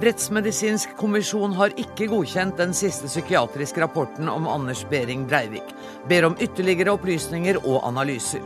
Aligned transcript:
Rettsmedisinsk 0.00 0.96
kommisjon 0.96 1.52
har 1.52 1.74
ikke 1.76 2.06
godkjent 2.08 2.56
den 2.56 2.70
siste 2.74 3.08
psykiatriske 3.10 3.82
rapporten 3.82 4.28
om 4.32 4.46
Anders 4.48 4.86
Behring 4.88 5.26
Breivik. 5.28 5.74
Ber 6.08 6.24
om 6.24 6.36
ytterligere 6.40 6.94
opplysninger 6.94 7.58
og 7.66 7.84
analyser. 7.84 8.40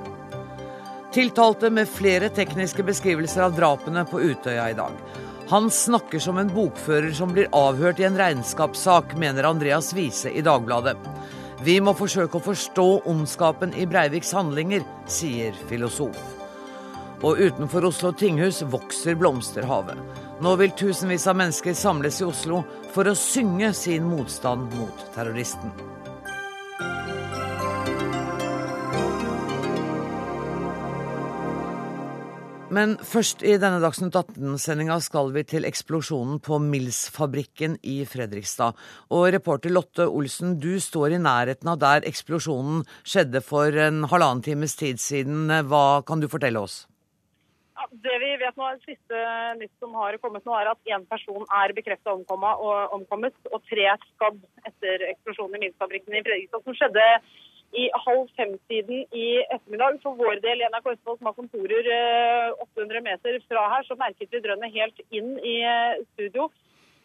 Tiltalte 1.15 1.71
med 1.71 1.87
flere 1.89 2.29
tekniske 2.35 2.83
beskrivelser 2.83 3.45
av 3.47 3.55
drapene 3.55 4.03
på 4.11 4.19
Utøya 4.21 4.67
i 4.73 4.75
dag. 4.75 4.99
Han 5.49 5.71
snakker 5.71 6.19
som 6.19 6.39
en 6.43 6.51
bokfører 6.51 7.13
som 7.15 7.31
blir 7.37 7.47
avhørt 7.55 8.01
i 8.03 8.09
en 8.09 8.19
regnskapssak, 8.19 9.15
mener 9.15 9.47
Andreas 9.47 9.93
Wiese 9.95 10.33
i 10.35 10.43
Dagbladet. 10.43 10.97
Vi 11.65 11.79
må 11.81 11.95
forsøke 11.97 12.37
å 12.37 12.45
forstå 12.45 12.85
ondskapen 13.09 13.71
i 13.81 13.87
Breiviks 13.89 14.35
handlinger, 14.37 14.83
sier 15.09 15.57
filosof. 15.71 16.19
Og 17.25 17.41
utenfor 17.41 17.87
Oslo 17.89 18.11
tinghus 18.13 18.61
vokser 18.69 19.17
blomsterhavet. 19.17 19.97
Nå 20.45 20.53
vil 20.61 20.75
tusenvis 20.77 21.25
av 21.31 21.39
mennesker 21.41 21.73
samles 21.79 22.21
i 22.21 22.29
Oslo 22.29 22.61
for 22.93 23.09
å 23.09 23.17
synge 23.17 23.73
sin 23.79 24.05
motstand 24.11 24.77
mot 24.77 25.07
terroristen. 25.17 25.73
Men 32.75 32.97
først 33.07 33.45
i 33.47 33.53
denne 33.61 33.79
Dagsnytt 33.83 34.17
18-sendinga 34.19 34.97
skal 35.05 35.29
vi 35.35 35.45
til 35.47 35.67
eksplosjonen 35.69 36.41
på 36.43 36.59
Mills-fabrikken 36.63 37.77
i 37.87 38.01
Fredrikstad. 38.09 38.75
Og 39.15 39.29
reporter 39.37 39.71
Lotte 39.71 40.09
Olsen, 40.09 40.57
du 40.59 40.81
står 40.83 41.15
i 41.15 41.21
nærheten 41.23 41.71
av 41.71 41.79
der 41.83 42.09
eksplosjonen 42.09 42.83
skjedde 43.07 43.45
for 43.47 43.79
en 43.85 44.03
halvannen 44.11 44.43
times 44.43 44.75
tid 44.81 44.99
siden. 45.03 45.53
Hva 45.71 46.03
kan 46.09 46.25
du 46.25 46.27
fortelle 46.33 46.65
oss? 46.65 46.83
det 48.03 48.15
vi 48.19 48.31
vet 48.41 48.57
nå, 48.59 48.69
siste 48.83 49.19
nytt 49.61 49.73
som 49.83 49.95
har 49.99 50.17
kommet 50.23 50.45
nå, 50.47 50.55
er 50.57 50.71
at 50.73 50.91
én 50.91 51.05
person 51.11 51.45
er 51.63 51.75
bekreftet 51.77 52.11
omkommet, 52.11 53.37
og 53.53 53.67
tre 53.69 53.87
skadd 54.09 54.41
etter 54.67 55.05
eksplosjonen 55.13 55.59
i 55.59 55.67
Milsfabrikken 55.67 56.17
i 56.17 56.23
Fredrikstad, 56.25 56.65
som 56.65 56.79
skjedde 56.79 57.05
i 57.75 57.89
halv 58.07 58.29
fem-tiden 58.39 59.05
i 59.13 59.27
ettermiddag. 59.43 59.99
For 60.03 60.19
vår 60.19 60.41
del 60.45 60.63
i 60.63 60.69
NRK 60.71 60.93
Østfold, 60.95 61.19
som 61.19 61.31
har 61.31 61.37
kontorer 61.39 61.89
800 62.63 62.99
eh, 63.01 63.05
meter 63.09 63.41
fra 63.49 63.65
her, 63.73 63.87
så 63.87 63.99
merket 63.99 64.31
vi 64.33 64.43
drønnet 64.45 64.75
helt 64.75 65.03
inn 65.11 65.35
i 65.41 65.57
eh, 65.67 66.03
studio. 66.15 66.49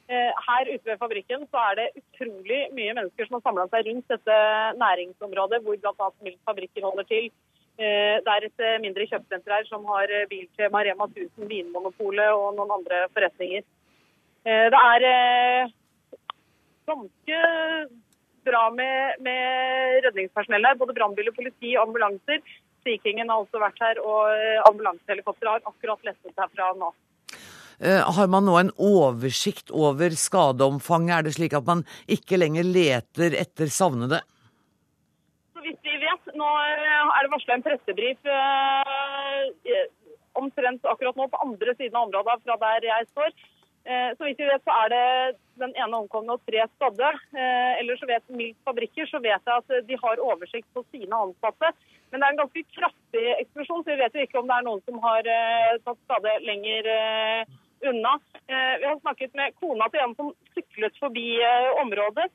Eh, 0.09 0.41
her 0.47 0.71
ute 0.71 0.85
ved 0.91 1.01
fabrikken 1.01 1.45
så 1.49 1.63
er 1.69 1.79
det 1.79 1.87
utrolig 2.01 2.61
mye 2.77 2.95
mennesker 2.97 3.27
som 3.27 3.37
har 3.37 3.45
samla 3.47 3.67
seg 3.73 3.89
rundt 3.89 4.13
dette 4.13 4.37
næringsområdet 4.81 5.61
hvor 5.65 5.79
bl.a. 5.81 6.11
Mills 6.25 6.41
fabrikker 6.49 6.85
holder 6.85 7.09
til. 7.09 7.31
Det 7.79 8.27
er 8.27 8.43
et 8.43 8.61
mindre 8.83 9.05
kjøpesenter 9.07 9.53
her 9.55 9.67
som 9.69 9.85
har 9.87 10.11
bil 10.27 10.41
Biltema, 10.49 10.81
Rema 10.83 11.05
1000, 11.07 11.45
Vinmonopolet 11.47 12.33
og 12.35 12.57
noen 12.57 12.73
andre 12.75 13.05
forretninger. 13.13 13.63
Det 14.43 14.81
er 14.81 15.05
ganske 16.89 17.39
bra 18.45 18.69
med, 18.75 19.19
med 19.25 20.07
her. 20.07 20.79
Både 20.79 20.95
brannbiler, 20.97 21.35
politi 21.35 21.75
ambulanser. 21.77 22.41
Sea 22.83 22.97
har 23.03 23.35
også 23.35 23.59
vært 23.59 23.79
her, 23.83 23.99
og 23.99 24.69
ambulansehelikopteret 24.69 25.59
har 25.59 25.71
akkurat 25.73 26.05
lettet 26.07 26.37
herfra 26.39 26.71
nå. 26.79 26.93
Har 27.79 28.27
man 28.31 28.43
nå 28.47 28.55
en 28.59 28.71
oversikt 28.75 29.71
over 29.71 30.15
skadeomfanget? 30.15 31.13
Er 31.15 31.27
det 31.27 31.35
slik 31.35 31.55
at 31.55 31.67
man 31.67 31.83
ikke 32.07 32.39
lenger 32.39 32.67
leter 32.67 33.35
etter 33.39 33.71
savnede? 33.71 34.19
Så 35.55 35.63
vidt 35.63 35.79
vi 35.83 35.95
vet, 35.99 36.35
Nå 36.39 36.49
eh, 36.63 37.13
er 37.19 37.25
det 37.25 37.31
varsla 37.33 37.55
en 37.57 37.63
pressebrif 37.65 38.29
eh, 38.31 39.87
omtrent 40.39 40.85
akkurat 40.87 41.17
nå 41.19 41.27
på 41.31 41.41
andre 41.43 41.73
siden 41.75 41.97
av 41.99 42.07
området 42.07 42.37
fra 42.45 42.55
der 42.61 42.87
jeg 42.87 43.07
står. 43.11 43.33
Eh, 43.89 44.09
så 44.17 44.25
vidt 44.27 44.41
vi 44.41 44.49
vet, 44.49 44.65
så 44.65 44.75
er 44.83 44.91
det 44.93 45.05
den 45.61 45.71
ene 45.73 45.97
omkomne 45.97 46.35
og 46.35 46.43
tre 46.47 46.65
skadde. 46.75 47.09
Eller 47.35 47.97
så 47.99 48.07
vet 48.09 48.35
Milt 48.35 48.59
fabrikker 48.67 49.09
så 49.09 49.21
vet 49.23 49.41
jeg 49.49 49.63
at 49.63 49.87
de 49.87 49.97
har 50.03 50.21
oversikt 50.23 50.69
på 50.75 50.85
sine 50.93 51.23
ansatte. 51.25 51.71
Men 52.09 52.21
det 52.21 52.27
er 52.27 52.35
en 52.35 52.43
ganske 52.43 52.63
kraftig 52.77 53.25
eksplosjon, 53.39 53.83
så 53.83 53.91
vi 53.91 54.01
vet 54.03 54.15
jo 54.15 54.23
ikke 54.25 54.39
om 54.39 54.47
det 54.49 54.55
er 54.55 54.67
noen 54.67 54.83
som 54.87 55.01
har 55.03 55.27
tatt 55.83 55.99
skade 56.05 56.35
lenger 56.47 56.87
unna. 57.91 58.13
Vi 58.47 58.87
har 58.87 59.01
snakket 59.01 59.35
med 59.37 59.57
kona 59.59 59.89
til 59.91 60.05
en 60.05 60.15
som 60.17 60.31
syklet 60.55 60.95
forbi 61.03 61.27
området. 61.83 62.29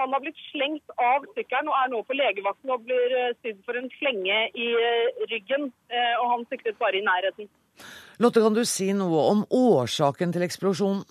Han 0.00 0.12
har 0.12 0.22
blitt 0.24 0.38
slengt 0.50 0.94
av 1.00 1.26
sykkelen 1.36 1.68
og 1.70 1.76
er 1.76 1.90
nå 1.92 2.00
på 2.06 2.16
legevakten 2.16 2.72
og 2.72 2.86
blir 2.86 3.16
eh, 3.18 3.34
sydd 3.44 3.60
for 3.66 3.78
en 3.78 3.90
slenge 3.98 4.38
i 4.56 4.68
eh, 4.78 5.24
ryggen. 5.32 5.68
Eh, 5.92 6.14
og 6.20 6.30
han 6.32 6.46
syklet 6.48 6.80
bare 6.80 6.98
i 6.98 7.04
nærheten. 7.04 7.50
Lotte, 8.22 8.42
kan 8.44 8.54
du 8.54 8.62
si 8.68 8.92
noe 8.94 9.22
om 9.32 9.44
årsaken 9.50 10.34
til 10.34 10.44
eksplosjonen? 10.46 11.02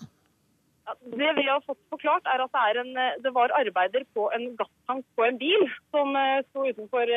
Det 1.12 1.30
vi 1.36 1.44
har 1.44 1.60
fått 1.64 1.80
forklart, 1.92 2.24
er 2.28 2.42
at 2.44 2.52
det, 2.52 2.82
en, 2.82 2.92
det 3.24 3.32
var 3.36 3.52
arbeider 3.56 4.04
på 4.16 4.28
en 4.36 4.46
gasstank 4.58 5.04
på 5.16 5.26
en 5.26 5.38
bil 5.40 5.66
som 5.92 6.16
sto 6.48 6.64
utenfor 6.68 7.12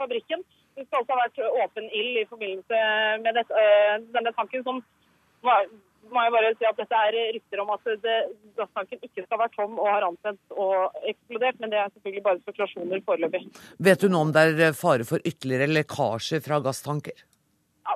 fabrikken. 0.00 0.44
Det 0.76 0.86
skal 0.86 1.02
også 1.02 1.16
ha 1.16 1.24
vært 1.24 1.40
åpen 1.64 1.88
ild 1.88 2.22
i 2.22 2.26
forbindelse 2.30 2.80
med 3.24 3.38
dette, 3.40 3.62
denne 4.14 4.32
tanken, 4.36 4.64
som 4.66 4.80
må 5.44 6.24
jeg 6.24 6.34
bare 6.34 6.52
si 6.56 6.68
at 6.68 6.78
dette 6.80 7.00
er 7.08 7.16
rykter 7.36 7.62
om 7.62 7.72
at 7.74 7.88
det, 8.04 8.18
gasstanken 8.58 9.02
ikke 9.04 9.24
skal 9.24 9.42
være 9.42 9.54
tom 9.56 9.76
og 9.76 9.88
har 9.90 10.06
antent 10.08 10.54
og 10.54 11.00
eksplodert, 11.10 11.58
men 11.60 11.72
det 11.72 11.80
er 11.82 11.90
selvfølgelig 11.94 12.24
bare 12.28 12.42
spekulasjoner 12.44 13.02
foreløpig. 13.08 13.42
Vet 13.88 14.04
du 14.04 14.08
nå 14.12 14.22
om 14.24 14.32
det 14.36 14.46
er 14.70 14.78
fare 14.78 15.08
for 15.08 15.20
ytterligere 15.20 15.68
lekkasjer 15.72 16.44
fra 16.44 16.62
gasstanker? 16.64 17.27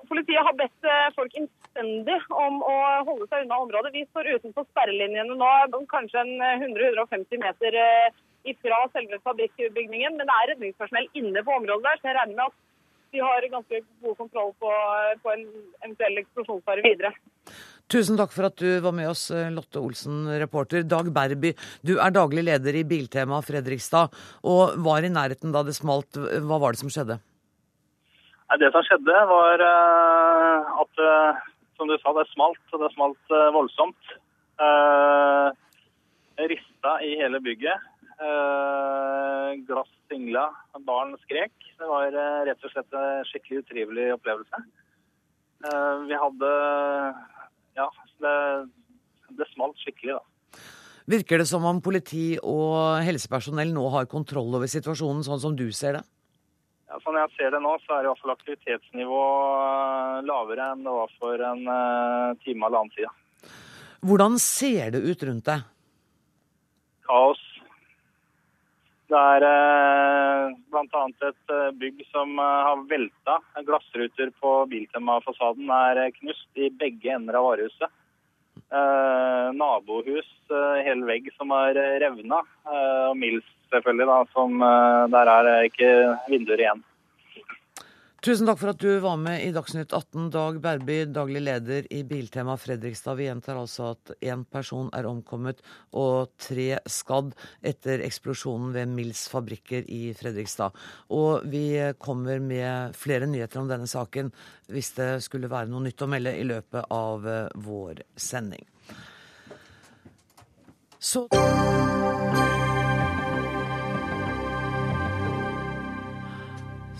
Politiet 0.09 0.47
har 0.47 0.57
bedt 0.57 0.89
eh, 0.89 1.13
folk 1.17 1.35
innstendig 1.37 2.19
om 2.33 2.61
å 2.65 2.77
holde 3.09 3.29
seg 3.29 3.45
unna 3.45 3.61
området. 3.65 3.93
Vi 3.95 4.05
står 4.09 4.31
utenfor 4.39 4.67
sperrelinjene 4.71 5.37
nå, 5.37 5.53
kanskje 5.93 6.23
en 6.25 6.35
100-150 6.65 7.43
meter 7.43 7.77
eh, 7.77 8.21
ifra 8.49 8.83
selve 8.95 9.21
fabrikkbygningen, 9.23 10.17
men 10.17 10.29
det 10.29 10.37
er 10.39 10.53
redningspersonell 10.53 11.09
inne 11.19 11.45
på 11.47 11.57
området 11.59 11.87
der, 11.87 12.01
så 12.01 12.11
jeg 12.11 12.19
regner 12.19 12.39
med 12.39 12.47
at 12.49 12.61
vi 13.13 13.21
har 13.21 13.45
ganske 13.53 13.83
god 14.03 14.17
kontroll 14.17 14.55
på, 14.63 14.71
på 15.23 15.33
en 15.35 15.43
eventuell 15.85 16.23
eksplosjonsfare 16.23 16.85
videre. 16.85 17.13
Tusen 17.93 18.17
takk 18.17 18.33
for 18.33 18.49
at 18.49 18.57
du 18.57 18.81
var 18.81 18.95
med 18.97 19.11
oss, 19.11 19.27
eh, 19.35 19.51
Lotte 19.53 19.83
Olsen, 19.83 20.25
reporter. 20.41 20.87
Dag 20.89 21.11
Berby, 21.13 21.53
du 21.85 21.99
er 21.99 22.15
daglig 22.15 22.47
leder 22.49 22.81
i 22.81 22.87
Biltema 22.89 23.43
Fredrikstad, 23.45 24.15
og 24.49 24.79
var 24.81 25.05
i 25.05 25.13
nærheten 25.13 25.53
da 25.53 25.65
det 25.67 25.77
smalt. 25.77 26.17
Hva 26.17 26.61
var 26.63 26.73
det 26.73 26.81
som 26.81 26.93
skjedde? 26.93 27.21
Det 28.61 28.69
som 28.75 28.85
skjedde, 28.85 29.15
var 29.31 29.63
eh, 29.65 30.73
at 30.83 31.01
eh, 31.01 31.41
som 31.79 31.89
du 31.89 31.95
sa, 32.01 32.13
det 32.19 32.27
smalt. 32.33 32.61
Og 32.73 32.83
det 32.83 32.91
smalt 32.95 33.33
voldsomt. 33.55 34.13
Rista 36.53 36.93
i 37.03 37.15
hele 37.19 37.41
bygget. 37.43 37.89
Glass 39.67 39.91
singla, 40.11 40.45
barn 40.87 41.17
skrek. 41.25 41.55
Det 41.81 41.89
var 41.89 42.15
rett 42.47 42.69
og 42.69 42.75
slett 42.75 42.95
en 42.95 43.27
skikkelig 43.27 43.65
utrivelig 43.65 44.07
opplevelse. 44.15 44.61
Vi 46.07 46.21
hadde 46.23 46.53
ja, 47.81 47.89
det, 48.23 48.37
det 49.41 49.49
smalt 49.51 49.81
skikkelig, 49.83 50.21
da. 50.21 50.63
Virker 51.11 51.43
det 51.43 51.49
som 51.51 51.65
om 51.67 51.81
politi 51.83 52.37
og 52.39 53.03
helsepersonell 53.03 53.73
nå 53.75 53.89
har 53.97 54.11
kontroll 54.11 54.55
over 54.55 54.71
situasjonen, 54.71 55.25
sånn 55.27 55.43
som 55.43 55.57
du 55.59 55.67
ser 55.75 55.99
det? 55.99 56.05
Ja, 56.93 56.99
Sånn 57.01 57.17
jeg 57.17 57.33
ser 57.39 57.55
det 57.55 57.63
nå, 57.65 57.73
så 57.87 57.97
er 57.97 58.05
i 58.05 58.11
hvert 58.11 58.21
fall 58.21 58.35
aktivitetsnivået 58.35 60.19
eh, 60.21 60.25
lavere 60.29 60.67
enn 60.75 60.83
det 60.85 60.93
var 60.93 61.15
for 61.17 61.45
en 61.49 61.63
uh, 61.65 62.35
time 62.45 62.69
eller 62.69 62.83
annen 62.83 62.93
siden. 62.93 63.15
Hvordan 64.05 64.37
ser 64.43 64.93
det 64.93 65.01
ut 65.01 65.25
rundt 65.25 65.49
deg? 65.49 65.65
Kaos. 67.09 67.41
Det 69.13 69.21
er 69.21 69.45
eh, 69.45 70.53
bl.a. 70.73 71.03
et 71.29 71.53
eh, 71.53 71.73
bygg 71.81 72.05
som 72.11 72.37
eh, 72.41 72.61
har 72.69 72.85
velta. 72.89 73.39
Glassruter 73.67 74.31
på 74.41 74.53
Biltema-fasaden 74.71 75.73
er 75.77 76.01
eh, 76.07 76.13
knust 76.17 76.61
i 76.61 76.71
begge 76.81 77.13
ender 77.13 77.37
av 77.41 77.49
varehuset. 77.51 77.93
Eh, 78.73 79.49
nabohus, 79.53 80.29
eh, 80.49 80.79
hele 80.87 81.05
vegg 81.05 81.27
som 81.37 81.51
er 81.53 81.77
revna. 82.01 82.39
Eh, 82.65 83.03
og 83.11 83.19
Mills 83.21 83.45
selvfølgelig, 83.73 84.07
da, 84.09 84.19
som 84.33 84.65
der 85.13 85.31
er 85.33 85.69
ikke 85.69 85.91
vinduer 86.29 86.61
igjen. 86.61 86.83
Tusen 88.23 88.47
takk 88.47 88.61
for 88.61 88.71
at 88.71 88.79
du 88.79 89.01
var 89.03 89.17
med 89.19 89.43
i 89.43 89.49
Dagsnytt 89.51 89.91
18. 89.91 90.29
Dag 90.31 90.61
Berby, 90.63 91.01
daglig 91.11 91.41
leder 91.43 91.89
i 91.91 92.05
Biltema 92.07 92.55
Fredrikstad. 92.55 93.17
Vi 93.19 93.25
gjentar 93.27 93.59
altså 93.59 93.89
at 93.97 94.13
én 94.23 94.45
person 94.47 94.93
er 94.95 95.09
omkommet 95.11 95.59
og 95.99 96.31
tre 96.39 96.77
skadd 96.87 97.33
etter 97.67 98.05
eksplosjonen 98.07 98.71
ved 98.77 98.93
Mills 98.95 99.25
fabrikker 99.33 99.91
i 99.91 100.13
Fredrikstad. 100.15 100.71
Og 101.19 101.49
vi 101.51 101.65
kommer 101.99 102.39
med 102.39 102.95
flere 102.95 103.27
nyheter 103.27 103.59
om 103.59 103.73
denne 103.73 103.91
saken 103.91 104.31
hvis 104.71 104.93
det 105.01 105.11
skulle 105.27 105.51
være 105.51 105.73
noe 105.73 105.83
nytt 105.89 106.07
å 106.07 106.11
melde 106.15 106.37
i 106.39 106.47
løpet 106.47 106.95
av 106.95 107.27
eh, 107.27 107.51
vår 107.67 108.05
sending. 108.15 108.63
Så 111.03 111.27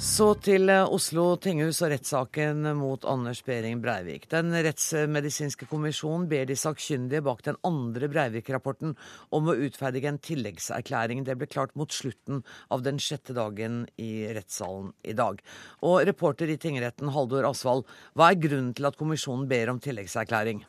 Så 0.03 0.33
til 0.43 0.67
eh, 0.67 0.83
Oslo 0.83 1.37
tinghus 1.39 1.79
og 1.85 1.93
rettssaken 1.93 2.65
mot 2.75 3.05
Anders 3.07 3.39
Behring 3.47 3.79
Breivik. 3.85 4.25
Den 4.33 4.51
rettsmedisinske 4.51 5.69
kommisjonen 5.71 6.25
ber 6.27 6.49
de 6.51 6.57
sakkyndige 6.59 7.23
bak 7.23 7.45
den 7.47 7.61
andre 7.63 8.09
Breivik-rapporten 8.11 8.97
om 9.31 9.47
å 9.53 9.55
utferdige 9.69 10.11
en 10.11 10.19
tilleggserklæring. 10.19 11.23
Det 11.23 11.39
ble 11.39 11.47
klart 11.47 11.79
mot 11.79 11.95
slutten 11.95 12.43
av 12.75 12.83
den 12.83 12.99
sjette 12.99 13.39
dagen 13.39 13.85
i 13.95 14.27
rettssalen 14.35 14.91
i 15.07 15.15
dag. 15.15 15.39
Og 15.87 16.03
reporter 16.11 16.51
i 16.51 16.59
tingretten 16.59 17.15
Haldor 17.15 17.47
Asvald, 17.53 17.87
hva 18.19 18.33
er 18.33 18.43
grunnen 18.43 18.75
til 18.75 18.91
at 18.91 18.99
kommisjonen 18.99 19.47
ber 19.55 19.71
om 19.71 19.79
tilleggserklæring? 19.87 20.65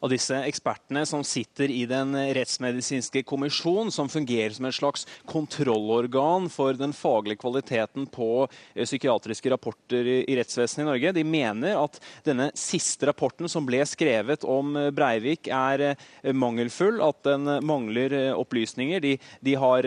Av 0.00 0.12
disse 0.12 0.36
ekspertene 0.46 1.04
som 1.06 1.24
sitter 1.26 1.70
i 1.70 1.84
Den 1.90 2.14
rettsmedisinske 2.34 3.22
kommisjon, 3.26 3.90
som 3.92 4.08
fungerer 4.08 4.54
som 4.54 4.68
et 4.68 4.76
slags 4.76 5.06
kontrollorgan 5.28 6.48
for 6.52 6.76
den 6.78 6.92
faglige 6.96 7.40
kvaliteten 7.40 8.06
på 8.10 8.46
eh, 8.74 8.84
psykiatriske 8.84 9.50
rapporter 9.52 10.06
i 10.20 10.36
rettsvesenet 10.38 10.84
i 10.84 10.88
Norge. 10.88 11.12
De 11.16 11.24
mener 11.24 11.78
at 11.78 12.00
denne 12.26 12.50
siste 12.58 13.08
rapporten 13.08 13.48
som 13.50 13.66
ble 13.66 13.82
skrevet 13.88 14.44
om 14.48 14.76
eh, 14.76 14.90
Breivik, 14.94 15.50
er 15.50 15.90
eh, 15.90 16.32
mangelfull, 16.32 17.00
at 17.04 17.22
den 17.26 17.48
mangler 17.66 18.12
opplysninger. 18.34 19.00
De, 19.02 19.12
de 19.44 19.54
har 19.58 19.86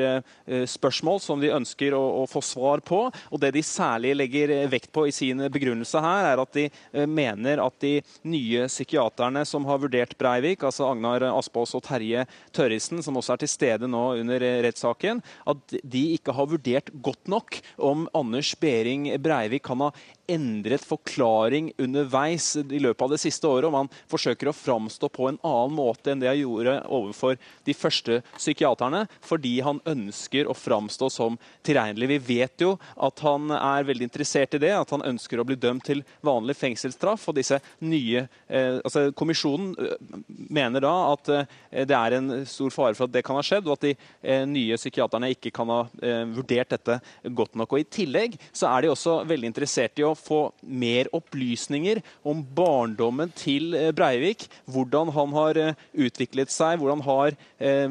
spørsmål 0.69 1.19
som 1.21 1.41
de 1.41 1.51
ønsker 1.53 1.93
å, 1.95 2.01
å, 2.21 2.23
få 2.29 2.41
svar 2.45 2.81
på. 2.85 2.99
Og 3.31 3.41
det 3.41 3.53
de 3.55 3.63
særlig 3.65 4.13
legger 4.17 4.53
vekt 4.71 4.91
på 4.93 5.05
i 5.07 5.13
sin 5.15 5.41
begrunnelse 5.53 6.01
her, 6.03 6.29
er 6.31 6.41
at 6.41 6.57
de 6.57 7.05
mener 7.09 7.61
at 7.63 7.77
de 7.83 7.93
nye 8.29 8.67
psykiaterne 8.71 9.43
som 9.47 9.62
har 9.67 9.81
vurdert 9.83 10.15
Breivik, 10.19 10.63
altså 10.63 10.87
Agnar 10.91 11.25
Aspås 11.31 11.75
og 11.77 11.83
Terje 11.85 12.25
Tørrisen, 12.55 13.03
som 13.03 13.17
også 13.19 13.35
er 13.35 13.43
til 13.43 13.51
stede 13.51 13.89
nå 13.89 14.03
under 14.21 14.47
rettssaken, 14.65 15.23
at 15.47 15.77
de 15.83 16.03
ikke 16.17 16.35
har 16.35 16.49
vurdert 16.49 16.91
godt 17.03 17.31
nok 17.31 17.59
om 17.77 18.07
Anders 18.15 18.53
Behring 18.59 19.09
Breivik. 19.23 19.63
Kan 19.63 19.83
ha 19.85 19.91
endret 20.31 20.85
forklaring 20.85 21.71
underveis 21.77 22.53
i 22.55 22.79
løpet 22.81 23.05
av 23.05 23.13
det 23.13 23.19
siste 23.21 23.47
året. 23.47 23.67
Om 23.67 23.77
han 23.81 23.91
forsøker 24.11 24.49
å 24.49 24.55
framstå 24.55 25.09
på 25.13 25.27
en 25.29 25.39
annen 25.43 25.75
måte 25.75 26.13
enn 26.13 26.21
det 26.23 26.31
han 26.31 26.39
gjorde 26.39 26.77
overfor 26.87 27.37
de 27.67 27.75
første 27.75 28.19
psykiaterne, 28.37 29.05
fordi 29.23 29.57
han 29.65 29.81
ønsker 29.89 30.49
å 30.49 30.55
framstå 30.57 31.09
som 31.11 31.37
tilregnelig. 31.65 32.11
Vi 32.13 32.37
vet 32.39 32.63
jo 32.63 32.75
at 32.95 33.23
han 33.25 33.51
er 33.55 33.87
veldig 33.87 34.07
interessert 34.07 34.55
i 34.57 34.61
det, 34.63 34.73
at 34.77 34.93
han 34.95 35.05
ønsker 35.13 35.41
å 35.41 35.47
bli 35.47 35.57
dømt 35.59 35.87
til 35.89 36.03
vanlig 36.25 36.55
fengselsstraff. 36.59 37.27
og 37.29 37.35
disse 37.37 37.59
nye, 37.83 38.27
eh, 38.47 38.79
altså 38.83 39.11
Kommisjonen 39.11 39.73
eh, 39.79 40.07
mener 40.49 40.83
da 40.83 40.93
at 41.11 41.29
eh, 41.29 41.85
det 41.85 41.97
er 41.97 42.17
en 42.17 42.45
stor 42.49 42.71
fare 42.73 42.95
for 42.97 43.07
at 43.07 43.15
det 43.15 43.23
kan 43.25 43.37
ha 43.37 43.43
skjedd, 43.45 43.67
og 43.67 43.77
at 43.77 43.87
de 43.87 43.95
eh, 44.21 44.45
nye 44.49 44.77
psykiaterne 44.79 45.31
ikke 45.35 45.51
kan 45.55 45.71
ha 45.71 45.81
eh, 46.01 46.23
vurdert 46.31 46.73
dette 46.73 46.99
godt 47.35 47.57
nok. 47.59 47.73
Og 47.73 47.83
I 47.83 47.89
tillegg 47.89 48.37
så 48.51 48.69
er 48.71 48.83
de 48.83 48.93
også 48.93 49.19
veldig 49.29 49.51
interessert 49.51 49.99
i 49.99 50.07
å 50.07 50.12
få 50.17 50.41
mer 50.61 51.09
opplysninger 51.15 52.01
om 52.27 52.43
barndommen 52.55 53.31
til 53.37 53.73
eh, 53.77 53.91
Breivik. 53.95 54.47
Hvordan 54.71 55.11
han 55.15 55.35
har 55.37 55.59
eh, 55.59 55.79
utviklet 55.93 56.53
seg, 56.53 56.79
hvordan 56.81 57.03
har 57.05 57.37
eh, 57.59 57.87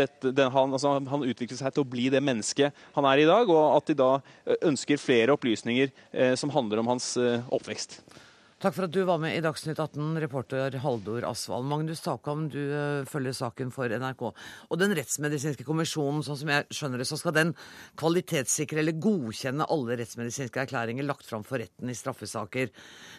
dette, 0.00 0.32
den, 0.32 0.50
han, 0.54 0.74
altså, 0.76 0.96
han 1.12 1.26
utviklet 1.26 1.60
seg 1.60 1.74
til 1.74 1.84
å 1.84 1.90
bli 1.90 2.08
det 2.12 2.22
mennesket 2.24 2.76
han 2.96 3.08
er 3.10 3.22
i 3.22 3.28
dag. 3.28 3.50
Og 3.50 3.76
at 3.76 3.90
de 3.90 3.98
da 3.98 4.10
ønsker 4.66 5.00
flere 5.00 5.36
opplysninger 5.36 5.92
som 6.38 6.50
handler 6.52 6.80
om 6.82 6.90
hans 6.90 7.12
oppvekst. 7.20 8.00
Takk 8.60 8.74
for 8.76 8.84
at 8.84 8.92
du 8.92 9.00
var 9.08 9.16
med 9.16 9.32
i 9.32 9.40
Dagsnytt 9.40 9.78
18, 9.80 10.18
reporter 10.20 10.74
Haldor 10.82 11.24
Asvald. 11.24 11.64
Magnus 11.64 12.02
Takam, 12.04 12.42
du 12.52 12.58
uh, 12.60 13.06
følger 13.08 13.32
saken 13.32 13.70
for 13.72 13.88
NRK. 13.88 14.24
Og 14.68 14.76
den 14.76 14.92
rettsmedisinske 14.98 15.64
kommisjonen, 15.64 16.20
sånn 16.26 16.36
som 16.42 16.50
jeg 16.52 16.66
skjønner 16.76 17.00
det, 17.00 17.06
så 17.08 17.16
skal 17.16 17.32
den 17.38 17.54
kvalitetssikre 17.96 18.82
eller 18.82 18.98
godkjenne 19.00 19.64
alle 19.64 19.96
rettsmedisinske 20.02 20.60
erklæringer 20.66 21.08
lagt 21.08 21.24
fram 21.24 21.46
for 21.48 21.56
retten 21.64 21.88
i 21.88 21.96
straffesaker. 21.96 22.68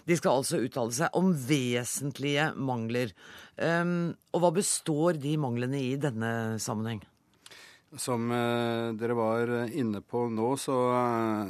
De 0.06 0.20
skal 0.20 0.44
altså 0.44 0.62
uttale 0.62 0.94
seg 1.00 1.18
om 1.18 1.34
vesentlige 1.34 2.52
mangler. 2.62 3.16
Um, 3.58 4.12
og 4.38 4.46
hva 4.46 4.54
består 4.62 5.18
de 5.26 5.34
manglene 5.42 5.82
i 5.82 5.96
denne 6.06 6.36
sammenheng? 6.62 7.02
Som 8.00 8.32
eh, 8.32 8.94
dere 8.96 9.16
var 9.18 9.50
inne 9.76 10.00
på 10.00 10.24
nå, 10.32 10.50
så, 10.56 10.78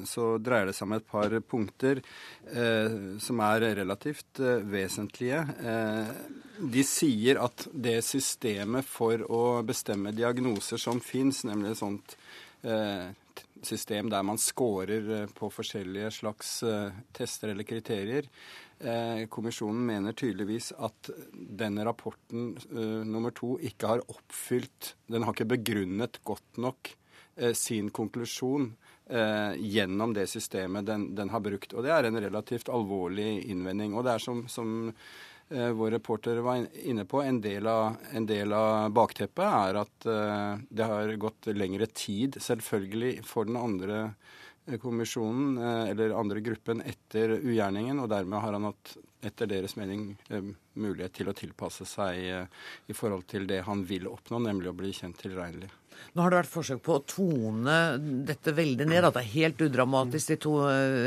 så, 0.09 0.31
dreier 0.41 0.71
det 0.71 0.73
seg 0.73 0.87
om 0.87 0.95
et 0.97 1.05
par 1.05 1.35
punkter 1.45 2.01
eh, 2.49 2.95
som 3.21 3.43
er 3.45 3.67
relativt 3.77 4.41
eh, 4.41 4.63
vesentlige. 4.65 5.43
Eh, 5.61 6.15
de 6.73 6.85
sier 6.85 7.41
at 7.41 7.67
det 7.73 7.99
systemet 8.05 8.89
for 8.89 9.21
å 9.29 9.61
bestemme 9.65 10.15
diagnoser 10.17 10.81
som 10.81 11.01
fins, 11.01 11.43
nemlig 11.45 11.75
et 11.75 11.81
sånt 11.83 12.17
eh, 12.65 13.13
system 13.65 14.09
der 14.11 14.25
man 14.25 14.39
scorer 14.41 15.11
eh, 15.21 15.31
på 15.37 15.51
forskjellige 15.53 16.11
slags 16.21 16.59
tester 17.15 17.53
eller 17.53 17.67
kriterier, 17.67 18.27
Eh, 18.81 19.27
kommisjonen 19.29 19.83
mener 19.85 20.15
tydeligvis 20.17 20.71
at 20.81 21.11
denne 21.29 21.83
rapporten 21.85 22.55
nummer 23.05 23.29
to 23.37 23.51
ikke 23.61 23.91
har 23.91 24.01
oppfylt 24.09 24.95
Den 25.05 25.21
har 25.21 25.35
ikke 25.35 25.51
begrunnet 25.51 26.17
godt 26.25 26.57
nok 26.57 26.89
sin 27.55 27.91
konklusjon 27.95 28.73
gjennom 29.07 30.11
det 30.13 30.25
systemet 30.29 30.85
den, 30.85 31.05
den, 31.15 31.29
har 31.31 31.41
brukt. 31.43 31.73
Og 31.73 31.85
det 31.85 31.93
er 31.95 32.07
en 32.07 32.19
relativt 32.21 32.69
alvorlig 32.69 33.45
innvending. 33.49 33.95
Og 33.95 34.03
det 34.05 34.13
er 34.13 34.23
som, 34.23 34.43
som 34.51 34.91
vår 35.51 35.91
reporter 35.91 36.39
var 36.45 36.65
inne 36.87 37.03
på, 37.05 37.21
en 37.21 37.41
del 37.43 37.67
av, 37.67 37.97
en 38.15 38.25
del 38.25 38.53
av 38.55 38.93
bakteppet 38.95 39.43
er 39.45 39.79
at 39.81 40.07
det 40.69 40.87
har 40.87 41.11
gått 41.19 41.49
lengre 41.51 41.89
tid, 41.91 42.37
selvfølgelig, 42.39 43.17
for 43.27 43.49
den 43.49 43.59
andre 43.59 43.99
kommisjonen 44.81 45.57
eh, 45.57 45.89
eller 45.89 46.09
andre 46.09 46.39
gruppen 46.39 46.81
etter 46.85 47.33
ugjerningen, 47.39 47.99
og 47.99 48.09
dermed 48.11 48.43
har 48.43 48.53
han 48.57 48.69
hatt 48.69 48.95
etter 49.25 49.49
deres 49.49 49.75
mening 49.77 50.11
eh, 50.29 50.51
mulighet 50.77 51.15
til 51.17 51.31
å 51.31 51.35
tilpasse 51.37 51.85
seg 51.89 52.21
eh, 52.21 52.65
i 52.87 52.95
forhold 52.95 53.25
til 53.31 53.47
det 53.49 53.63
han 53.65 53.83
vil 53.89 54.07
oppnå, 54.11 54.41
nemlig 54.45 54.71
å 54.71 54.77
bli 54.77 54.93
kjent 54.95 55.19
tilregnelig. 55.21 55.71
Nå 56.15 56.23
har 56.23 56.33
det 56.33 56.39
vært 56.39 56.53
forsøk 56.53 56.79
på 56.85 56.95
å 56.97 57.03
tone 57.05 57.75
dette 58.25 58.53
veldig 58.57 58.87
ned, 58.89 59.05
at 59.05 59.17
det 59.17 59.21
er 59.21 59.33
helt 59.35 59.59
udramatisk. 59.61 60.31
De 60.31 60.37
to 60.41 60.53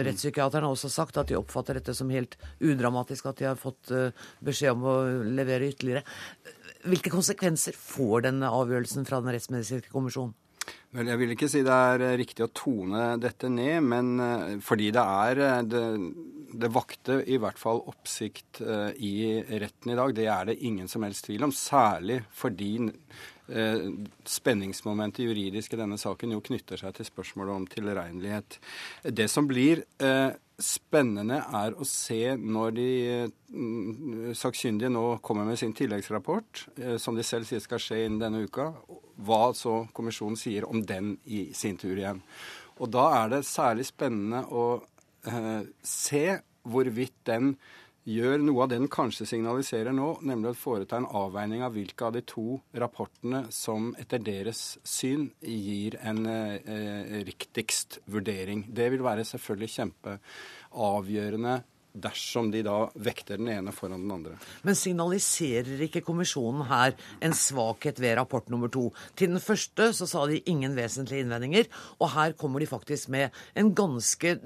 rettspsykiaterne 0.07 0.69
har 0.69 0.77
også 0.77 0.91
sagt 0.93 1.19
at 1.19 1.33
de 1.33 1.39
oppfatter 1.39 1.81
dette 1.81 1.97
som 1.99 2.13
helt 2.15 2.37
udramatisk, 2.63 3.27
at 3.27 3.41
de 3.41 3.49
har 3.49 3.59
fått 3.59 3.91
beskjed 4.45 4.77
om 4.77 4.87
å 4.87 4.95
levere 5.27 5.73
ytterligere. 5.73 6.05
Hvilke 6.87 7.11
konsekvenser 7.11 7.75
får 7.75 8.29
denne 8.29 8.53
avgjørelsen 8.55 9.09
fra 9.09 9.19
Den 9.25 9.35
rettsmedisinske 9.35 9.91
kommisjonen? 9.91 10.37
Vel, 10.95 11.09
Jeg 11.11 11.19
vil 11.19 11.35
ikke 11.35 11.49
si 11.51 11.65
det 11.67 11.75
er 11.75 12.05
eh, 12.07 12.17
riktig 12.21 12.45
å 12.47 12.53
tone 12.55 13.15
dette 13.19 13.49
ned, 13.51 13.83
men 13.83 14.13
eh, 14.23 14.51
fordi 14.63 14.93
det 14.95 15.03
er 15.03 15.41
eh, 15.43 15.63
det, 15.67 15.83
det 16.55 16.71
vakte 16.71 17.19
i 17.27 17.39
hvert 17.43 17.59
fall 17.59 17.83
oppsikt 17.91 18.61
i 18.63 19.15
retten 19.59 19.91
i 19.91 19.97
dag. 19.99 20.15
Det 20.15 20.29
er 20.31 20.53
det 20.53 20.61
ingen 20.63 20.87
som 20.91 21.03
helst 21.03 21.27
tvil 21.27 21.49
om. 21.49 21.55
Særlig 21.55 22.21
fordi 22.31 22.77
spenningsmomentet 23.45 25.27
juridisk 25.27 25.75
i 25.75 25.81
denne 25.81 25.99
saken 26.01 26.31
jo 26.33 26.39
knytter 26.47 26.81
seg 26.81 26.95
til 26.97 27.09
spørsmålet 27.11 27.53
om 27.59 27.67
tilregnelighet. 27.69 28.57
Det 29.19 29.27
som 29.29 29.51
blir 29.51 29.83
spennende, 30.61 31.41
er 31.43 31.75
å 31.75 31.87
se 31.89 32.37
når 32.39 32.75
de 32.77 32.91
sakkyndige 34.39 34.93
nå 34.93 35.05
kommer 35.25 35.49
med 35.49 35.59
sin 35.59 35.75
tilleggsrapport, 35.75 36.65
som 37.03 37.19
de 37.19 37.25
selv 37.27 37.49
sier 37.49 37.63
skal 37.63 37.83
skje 37.83 38.05
innen 38.05 38.21
denne 38.23 38.45
uka, 38.47 38.69
hva 39.27 39.49
så 39.57 39.85
kommisjonen 39.97 40.39
sier 40.39 40.67
om 40.69 40.83
den 40.87 41.17
i 41.27 41.49
sin 41.57 41.79
tur 41.81 41.97
igjen. 41.97 42.23
Og 42.79 42.91
da 42.95 43.07
er 43.21 43.31
det 43.37 43.47
særlig 43.47 43.87
spennende 43.87 44.43
å 44.51 44.67
eh, 45.27 45.63
se 45.87 46.25
hvorvidt 46.65 47.21
den 47.29 47.55
gjør 48.05 48.43
noe 48.45 48.65
av 48.65 48.71
det 48.71 48.79
den 48.83 48.91
kanskje 48.93 49.27
signaliserer 49.29 49.95
nå, 49.97 50.11
nemlig 50.29 50.53
å 50.53 50.59
foreta 50.59 50.99
en 51.01 51.09
avveining 51.09 51.65
av 51.65 51.75
hvilke 51.77 52.09
av 52.09 52.17
de 52.17 52.25
to 52.29 52.59
rapportene 52.77 53.45
som 53.55 53.93
etter 54.01 54.23
deres 54.25 54.79
syn 54.85 55.31
gir 55.41 55.97
en 56.05 56.25
eh, 56.29 57.21
riktigst 57.27 58.03
vurdering. 58.11 58.67
Det 58.69 58.91
vil 58.93 59.05
være 59.05 59.25
selvfølgelig 59.29 59.73
kjempeavgjørende 59.79 61.61
dersom 61.95 62.49
de 62.51 62.65
da 62.67 62.89
vekter 63.07 63.39
den 63.39 63.53
ene 63.53 63.73
foran 63.75 64.03
den 64.03 64.15
andre. 64.17 64.35
Men 64.67 64.77
signaliserer 64.79 65.85
ikke 65.87 66.03
kommisjonen 66.05 66.67
her 66.67 66.97
en 67.23 67.37
svakhet 67.39 68.01
ved 68.03 68.17
rapport 68.19 68.51
nummer 68.51 68.73
to? 68.73 68.89
Til 69.15 69.31
den 69.31 69.43
første 69.43 69.93
så 69.95 70.09
sa 70.11 70.27
de 70.27 70.43
ingen 70.51 70.75
vesentlige 70.77 71.23
innvendinger, 71.25 71.71
og 72.01 72.11
her 72.17 72.35
kommer 72.39 72.61
de 72.61 72.69
faktisk 72.71 73.13
med 73.15 73.31
en 73.55 73.71
ganske 73.79 74.37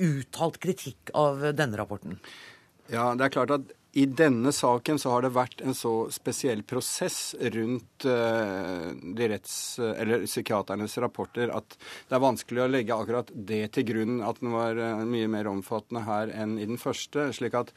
uttalt 0.00 0.58
kritikk 0.58 1.12
av 1.14 1.44
denne 1.54 1.78
rapporten. 1.78 2.18
Ja, 2.92 3.14
det 3.16 3.26
er 3.26 3.34
klart 3.38 3.54
at 3.54 3.72
i 3.94 4.04
denne 4.10 4.50
saken 4.52 4.98
så 4.98 5.12
har 5.12 5.22
det 5.22 5.30
vært 5.36 5.60
en 5.62 5.76
så 5.76 6.08
spesiell 6.12 6.64
prosess 6.66 7.36
rundt 7.54 8.06
uh, 8.10 8.90
de 8.90 9.28
retts- 9.30 9.78
eller 9.78 10.24
psykiaternes 10.26 10.96
rapporter 11.02 11.52
at 11.54 11.76
det 11.78 12.16
er 12.16 12.24
vanskelig 12.24 12.64
å 12.64 12.66
legge 12.72 12.96
akkurat 12.96 13.30
det 13.30 13.60
til 13.76 13.86
grunn 13.92 14.18
at 14.26 14.40
den 14.42 14.50
var 14.56 14.80
uh, 14.82 15.04
mye 15.06 15.30
mer 15.30 15.50
omfattende 15.52 16.02
her 16.08 16.34
enn 16.34 16.56
i 16.58 16.66
den 16.66 16.80
første. 16.82 17.28
slik 17.38 17.54
at 17.60 17.70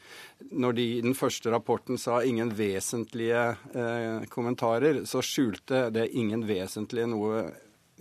når 0.50 0.78
de 0.80 0.88
i 0.96 1.06
den 1.06 1.14
første 1.18 1.54
rapporten 1.54 2.00
sa 2.02 2.18
ingen 2.26 2.50
vesentlige 2.58 3.46
uh, 3.78 4.26
kommentarer, 4.34 5.04
så 5.06 5.22
skjulte 5.22 5.86
det 5.94 6.10
ingen 6.18 6.42
vesentlige 6.50 7.06
noe 7.14 7.46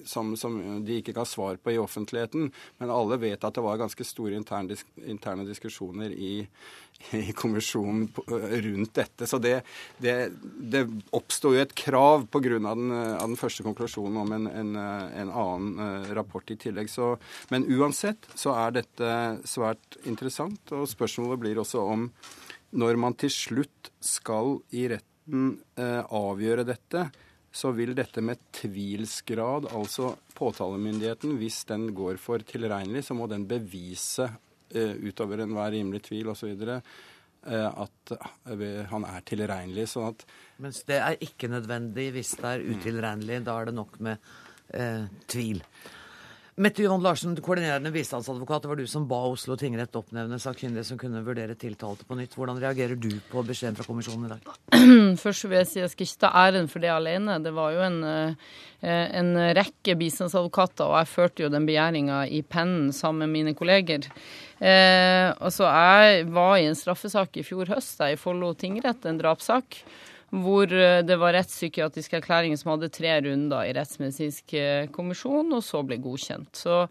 som, 0.06 0.38
som, 0.38 0.86
de 0.86 1.00
ikke 1.00 1.16
ga 1.16 1.26
svar 1.26 1.58
på 1.62 1.72
i 1.72 1.80
offentligheten. 1.82 2.52
Men 2.78 2.94
alle 2.94 3.18
vet 3.22 3.44
at 3.44 3.56
det 3.56 3.64
var 3.66 3.80
ganske 3.82 4.06
store 4.06 4.38
interne, 4.38 4.78
interne 5.06 5.46
diskusjoner 5.48 6.14
i, 6.14 6.48
i 7.12 7.34
kommisjonen 7.34 8.08
rundt 8.66 8.94
dette. 8.94 9.28
Så 9.28 9.40
det, 9.42 9.62
det, 9.98 10.16
det 10.60 10.84
oppsto 11.16 11.54
jo 11.56 11.62
et 11.62 11.76
krav 11.78 12.28
pga. 12.32 12.58
Den, 12.58 12.92
av 12.92 13.26
den 13.28 13.38
første 13.40 13.66
konklusjonen 13.66 14.20
om 14.22 14.34
en, 14.36 14.48
en, 14.48 14.74
en 14.78 15.32
annen 15.32 15.84
eh, 15.84 16.10
rapport 16.18 16.52
i 16.52 16.58
tillegg. 16.60 16.90
Så, 16.92 17.14
men 17.54 17.68
uansett 17.70 18.28
så 18.36 18.56
er 18.58 18.78
dette 18.80 19.14
svært 19.48 20.00
interessant, 20.08 20.74
og 20.76 20.88
spørsmålet 20.90 21.42
blir 21.44 21.62
også 21.62 21.84
om 21.84 22.10
når 22.78 23.00
man 23.00 23.16
til 23.20 23.32
slutt 23.32 23.92
skal 24.04 24.58
i 24.76 24.88
retten 24.92 25.56
eh, 25.80 26.04
avgjøre 26.04 26.68
dette, 26.68 27.08
så 27.58 27.72
vil 27.74 27.96
dette 27.98 28.22
med 28.22 28.42
tvilsgrad, 28.54 29.70
altså 29.74 30.12
påtalemyndigheten, 30.38 31.38
hvis 31.40 31.64
den 31.70 31.90
går 31.98 32.20
for 32.22 32.44
tilregnelig, 32.46 33.08
så 33.08 33.18
må 33.18 33.26
den 33.32 33.48
bevise 33.50 34.30
utover 34.76 35.44
enhver 35.46 35.72
rimelig 35.76 36.04
tvil 36.10 36.34
osv. 36.34 36.66
Uh, 37.48 37.84
at 37.84 38.12
uh, 38.12 38.66
han 38.92 39.06
er 39.08 39.24
tilregnelig. 39.28 39.88
sånn 39.94 40.10
at 40.10 40.26
Mens 40.64 40.82
det 40.90 40.98
er 41.00 41.22
ikke 41.24 41.52
nødvendig 41.52 42.10
hvis 42.16 42.34
det 42.42 42.52
er 42.56 42.66
utilregnelig. 42.66 43.44
Da 43.48 43.56
er 43.62 43.70
det 43.70 43.78
nok 43.78 44.00
med 44.04 44.18
eh, 44.74 45.06
tvil. 45.30 45.62
Mette 46.58 46.82
Johan 46.82 47.04
Larsen, 47.06 47.36
koordinerende 47.38 47.92
bistandsadvokat, 47.94 48.64
det 48.64 48.70
var 48.72 48.80
du 48.80 48.88
som 48.90 49.04
ba 49.06 49.20
Oslo 49.30 49.54
tingrett 49.62 49.94
oppnevne 50.00 50.40
sakkyndige 50.42 50.88
som 50.88 50.98
kunne 50.98 51.20
vurdere 51.22 51.54
tiltalte 51.54 52.08
på 52.10 52.16
nytt. 52.18 52.34
Hvordan 52.34 52.58
reagerer 52.58 52.98
du 52.98 53.12
på 53.30 53.44
beskjeden 53.46 53.78
fra 53.78 53.86
kommisjonen 53.86 54.26
i 54.26 54.32
dag? 54.32 54.48
Først 55.22 55.46
vil 55.46 55.60
jeg 55.60 55.70
si 55.70 55.84
jeg 55.84 55.92
skal 55.94 56.08
ikke 56.08 56.24
ta 56.24 56.32
æren 56.42 56.72
for 56.72 56.82
det 56.82 56.90
alene. 56.90 57.38
Det 57.46 57.54
var 57.54 57.76
jo 57.76 57.86
en, 57.86 58.00
eh, 58.10 59.06
en 59.22 59.32
rekke 59.60 60.00
bistandsadvokater, 60.02 60.90
og 60.90 60.98
jeg 60.98 61.12
førte 61.14 61.46
jo 61.46 61.54
den 61.54 61.70
begjæringa 61.70 62.24
i 62.26 62.42
pennen 62.42 62.90
sammen 62.90 63.28
med 63.28 63.36
mine 63.36 63.54
kolleger. 63.54 64.10
Eh, 64.58 65.30
altså, 65.38 65.70
jeg 65.70 66.26
var 66.34 66.58
i 66.58 66.66
en 66.72 66.82
straffesak 66.82 67.38
i 67.38 67.46
fjor 67.46 67.70
høst 67.70 68.02
i 68.02 68.16
Follo 68.18 68.56
tingrett, 68.58 69.06
en 69.06 69.22
drapssak 69.22 69.84
hvor 70.36 70.72
eh, 70.74 71.04
det 71.08 71.16
var 71.22 71.36
rettspsykiatrisk 71.38 72.18
erklæring 72.20 72.58
som 72.60 72.74
hadde 72.74 72.92
tre 72.92 73.14
runder 73.24 73.70
i 73.70 73.74
rettsmedisinsk 73.78 74.54
eh, 74.60 74.90
kommisjon, 74.92 75.54
og 75.56 75.64
så 75.64 75.84
ble 75.88 76.00
godkjent. 76.04 76.52
Så 76.58 76.86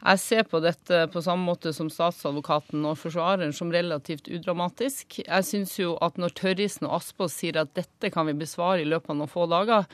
jeg 0.00 0.22
ser 0.22 0.46
på 0.48 0.62
dette 0.64 1.02
på 1.12 1.20
samme 1.20 1.44
måte 1.44 1.74
som 1.76 1.90
statsadvokaten 1.92 2.86
og 2.88 2.96
forsvareren 3.02 3.52
som 3.52 3.72
relativt 3.72 4.30
udramatisk. 4.32 5.20
Jeg 5.26 5.44
syns 5.44 5.76
jo 5.76 5.98
at 6.00 6.16
når 6.16 6.32
Tørrisen 6.40 6.88
og 6.88 7.02
Aspås 7.02 7.36
sier 7.36 7.60
at 7.60 7.74
dette 7.76 8.12
kan 8.14 8.30
vi 8.30 8.38
besvare 8.40 8.80
i 8.80 8.88
løpet 8.88 9.12
av 9.12 9.20
noen 9.20 9.32
få 9.32 9.44
dager, 9.50 9.84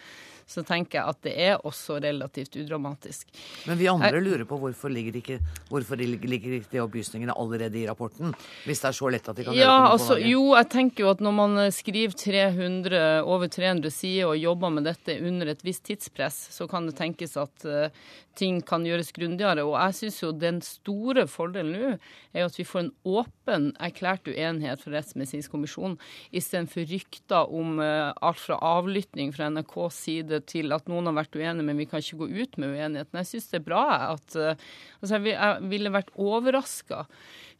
så 0.47 0.63
tenker 0.67 1.01
jeg 1.01 1.11
at 1.11 1.23
det 1.27 1.33
er 1.43 1.65
også 1.67 1.99
relativt 2.03 2.55
udramatisk. 2.61 3.27
Men 3.67 3.79
vi 3.81 3.89
andre 3.91 4.21
lurer 4.23 4.45
på 4.47 4.59
hvorfor 4.61 4.93
ligger 4.93 5.19
ikke, 5.19 5.39
hvorfor 5.71 5.99
ligger 5.99 6.37
ikke 6.39 6.61
de 6.71 6.83
opplysningene 6.85 7.35
allerede 7.35 7.81
i 7.81 7.87
rapporten? 7.89 8.35
Hvis 8.65 8.85
det 8.85 8.91
er 8.93 8.99
så 9.01 9.11
lett 9.11 9.27
at 9.29 9.41
de 9.41 9.47
kan 9.49 9.59
ja, 9.59 9.75
altså, 9.91 10.19
Jo, 10.23 10.53
jeg 10.55 10.71
tenker 10.71 11.05
jo 11.05 11.11
at 11.11 11.25
når 11.25 11.35
man 11.35 11.59
eh, 11.65 11.73
skriver 11.75 12.15
300, 12.15 13.03
over 13.27 13.51
300 13.51 13.91
sider 13.91 14.31
og 14.31 14.39
jobber 14.39 14.77
med 14.79 14.87
dette 14.87 15.19
under 15.27 15.51
et 15.51 15.67
visst 15.67 15.85
tidspress, 15.91 16.39
så 16.55 16.69
kan 16.71 16.87
det 16.87 16.97
tenkes 16.99 17.37
at 17.41 17.67
uh, 17.67 17.91
ting 18.39 18.61
kan 18.67 18.85
gjøres 18.87 19.11
grundigere. 19.17 19.65
Og 19.67 19.75
jeg 19.75 19.99
syns 20.01 20.21
jo 20.23 20.33
den 20.37 20.61
store 20.65 21.27
fordelen 21.31 21.75
nå 21.77 21.93
er 22.37 22.47
at 22.47 22.59
vi 22.59 22.67
får 22.69 22.85
en 22.85 22.93
åpen, 23.09 23.71
erklært 23.83 24.29
uenighet 24.31 24.83
fra 24.83 24.95
Rettsmedisinsk 24.95 25.51
kommisjon, 25.53 25.97
istedenfor 26.31 26.87
rykter 26.87 27.51
om 27.51 27.81
uh, 27.83 28.13
alt 28.15 28.43
fra 28.43 28.61
avlytting 28.77 29.35
fra 29.35 29.51
NRKs 29.51 30.03
side 30.07 30.36
det 30.37 30.47
til 30.53 30.75
at 30.77 30.89
noen 30.91 31.11
har 31.11 31.17
vært 31.19 31.37
uenige, 31.37 31.65
men 31.67 31.81
vi 31.81 31.89
kan 31.91 32.05
ikke 32.05 32.21
gå 32.23 32.31
ut 32.31 32.57
med 32.61 32.77
uenigheten. 32.77 33.21
Jeg 33.23 33.31
syns 33.33 33.51
det 33.53 33.61
er 33.61 33.67
bra 33.67 33.85
at 34.13 34.39
uh, 34.39 34.67
altså 35.01 35.21
Jeg 35.25 35.69
ville 35.73 35.95
vært 35.95 36.15
overraska 36.15 37.05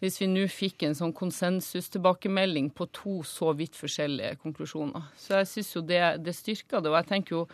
hvis 0.03 0.21
vi 0.21 0.29
nå 0.29 0.43
fikk 0.53 0.85
en 0.85 0.97
sånn 0.97 1.15
konsensustilbakemelding 1.17 2.69
på 2.77 2.89
to 2.93 3.23
så 3.25 3.55
vidt 3.57 3.79
forskjellige 3.79 4.37
konklusjoner. 4.43 5.07
Så 5.17 5.39
jeg 5.41 5.49
syns 5.53 5.73
jo 5.73 5.83
det, 5.89 6.03
det 6.21 6.37
styrker 6.37 6.85
det. 6.85 6.93
Og 6.93 6.99
jeg 7.01 7.11
tenker 7.15 7.39
jo 7.39 7.47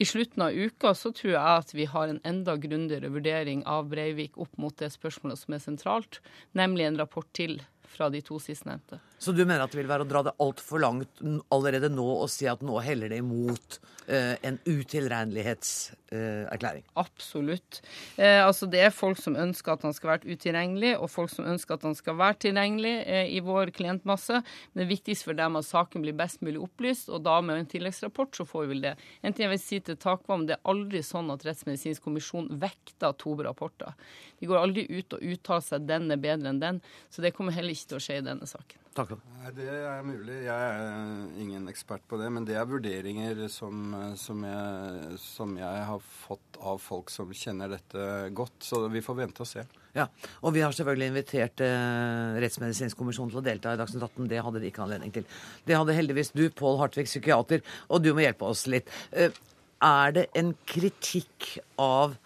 i 0.00 0.06
slutten 0.08 0.46
av 0.46 0.56
uka 0.56 0.94
så 0.96 1.12
tror 1.12 1.34
jeg 1.34 1.58
at 1.58 1.74
vi 1.76 1.84
har 1.92 2.08
en 2.08 2.22
enda 2.24 2.54
grundigere 2.56 3.10
vurdering 3.12 3.66
av 3.68 3.90
Breivik 3.90 4.38
opp 4.40 4.56
mot 4.56 4.72
det 4.80 4.88
spørsmålet 4.94 5.42
som 5.42 5.52
er 5.52 5.60
sentralt, 5.60 6.22
nemlig 6.56 6.86
en 6.88 6.96
rapport 7.02 7.28
til 7.36 7.58
fra 7.90 8.08
de 8.12 8.20
to 8.24 8.38
sistnevnte. 8.42 9.00
Så 9.20 9.32
du 9.36 9.42
mener 9.44 9.64
at 9.64 9.72
det 9.74 9.82
vil 9.82 9.90
være 9.90 10.04
å 10.06 10.08
dra 10.08 10.22
det 10.24 10.32
altfor 10.40 10.80
langt 10.80 11.20
allerede 11.52 11.90
nå 11.92 12.06
og 12.22 12.30
si 12.32 12.46
at 12.48 12.62
nå 12.64 12.78
heller 12.80 13.08
det 13.12 13.18
imot 13.20 13.76
eh, 14.06 14.36
en 14.46 14.56
utilregnelighetserklæring? 14.64 16.84
Eh, 16.86 16.92
Absolutt. 17.02 17.82
Eh, 18.16 18.46
altså 18.46 18.66
det 18.70 18.80
er 18.86 18.90
folk 18.94 19.18
som 19.20 19.36
ønsker 19.36 19.72
at 19.74 19.82
han 19.84 19.94
skal 19.96 20.10
være 20.14 20.32
utilregnelig, 20.32 20.92
og 20.96 21.10
folk 21.12 21.30
som 21.34 21.48
ønsker 21.50 21.74
at 21.76 21.84
han 21.88 21.96
skal 21.98 22.14
være 22.20 22.36
tilgjengelig 22.46 22.96
eh, 23.04 23.26
i 23.34 23.40
vår 23.44 23.66
klientmasse. 23.76 24.36
Men 24.72 24.82
det 24.82 24.92
viktigst 24.94 25.24
for 25.28 25.34
dem 25.36 25.52
at 25.60 25.68
saken 25.68 26.00
blir 26.06 26.16
best 26.16 26.38
mulig 26.46 26.60
opplyst, 26.62 27.06
og 27.12 27.18
da 27.26 27.34
med 27.44 27.54
en 27.60 27.72
tilleggsrapport 27.74 28.32
så 28.40 28.44
får 28.48 28.60
vi 28.64 28.70
vel 28.74 28.84
det. 28.88 28.94
En 29.20 29.32
ting 29.34 29.44
jeg 29.46 29.54
vil 29.54 29.66
si 29.66 29.78
til 29.84 29.96
Takvam, 30.00 30.46
det 30.48 30.54
er 30.56 30.68
aldri 30.72 31.00
sånn 31.04 31.32
at 31.34 31.44
Rettsmedisinsk 31.44 32.00
kommisjon 32.08 32.46
vekter 32.62 33.12
to 33.20 33.30
rapporter. 33.44 33.92
De 34.40 34.48
går 34.48 34.62
aldri 34.62 34.86
ut 34.88 35.16
og 35.16 35.20
uttaler 35.20 35.64
seg 35.64 35.86
den 35.88 36.08
er 36.12 36.20
bedre 36.20 36.48
enn 36.50 36.60
den, 36.62 36.80
så 37.12 37.20
det 37.24 37.34
kommer 37.36 37.52
heller 37.52 37.76
ikke 37.76 37.79
til 37.88 37.98
å 37.98 38.02
skje 38.02 38.20
i 38.20 38.24
denne 38.26 38.46
saken. 38.48 38.80
Takk. 38.96 39.12
Nei, 39.38 39.50
Det 39.54 39.66
er 39.70 40.00
mulig. 40.02 40.36
Jeg 40.44 40.50
er 40.50 41.40
ingen 41.40 41.68
ekspert 41.70 42.02
på 42.10 42.18
det. 42.20 42.30
Men 42.34 42.46
det 42.48 42.56
er 42.58 42.68
vurderinger 42.68 43.44
som, 43.48 43.94
som, 44.18 44.42
jeg, 44.44 45.18
som, 45.22 45.52
jeg, 45.58 45.84
har 45.90 46.00
fått 46.02 46.58
av 46.58 46.80
folk 46.82 47.12
som 47.14 47.30
kjenner 47.30 47.70
dette 47.70 48.30
godt. 48.34 48.58
Så 48.66 48.82
vi 48.90 49.02
får 49.04 49.20
vente 49.22 49.44
og 49.44 49.48
se. 49.48 49.64
Ja, 49.94 50.06
Og 50.42 50.54
vi 50.54 50.62
har 50.62 50.74
selvfølgelig 50.74 51.10
invitert 51.10 51.62
eh, 51.66 52.38
Rettsmedisinsk 52.42 52.98
kommisjon 52.98 53.30
til 53.30 53.40
å 53.40 53.44
delta 53.46 53.74
i 53.74 53.78
Dagsnytt 53.80 54.04
18. 54.06 54.28
Det 54.30 54.42
hadde 54.42 54.62
de 54.62 54.70
ikke 54.70 54.84
anledning 54.84 55.14
til. 55.14 55.26
Det 55.66 55.78
hadde 55.78 55.96
heldigvis 55.96 56.34
du, 56.34 56.44
Pål 56.54 56.78
Hartvig, 56.82 57.08
psykiater, 57.10 57.64
og 57.88 58.04
du 58.04 58.12
må 58.14 58.22
hjelpe 58.22 58.46
oss 58.46 58.66
litt. 58.70 58.90
Eh, 59.10 59.34
er 59.82 60.14
det 60.14 60.26
en 60.36 60.52
kritikk 60.68 61.56
av 61.80 62.18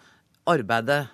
arbeidet 0.49 1.05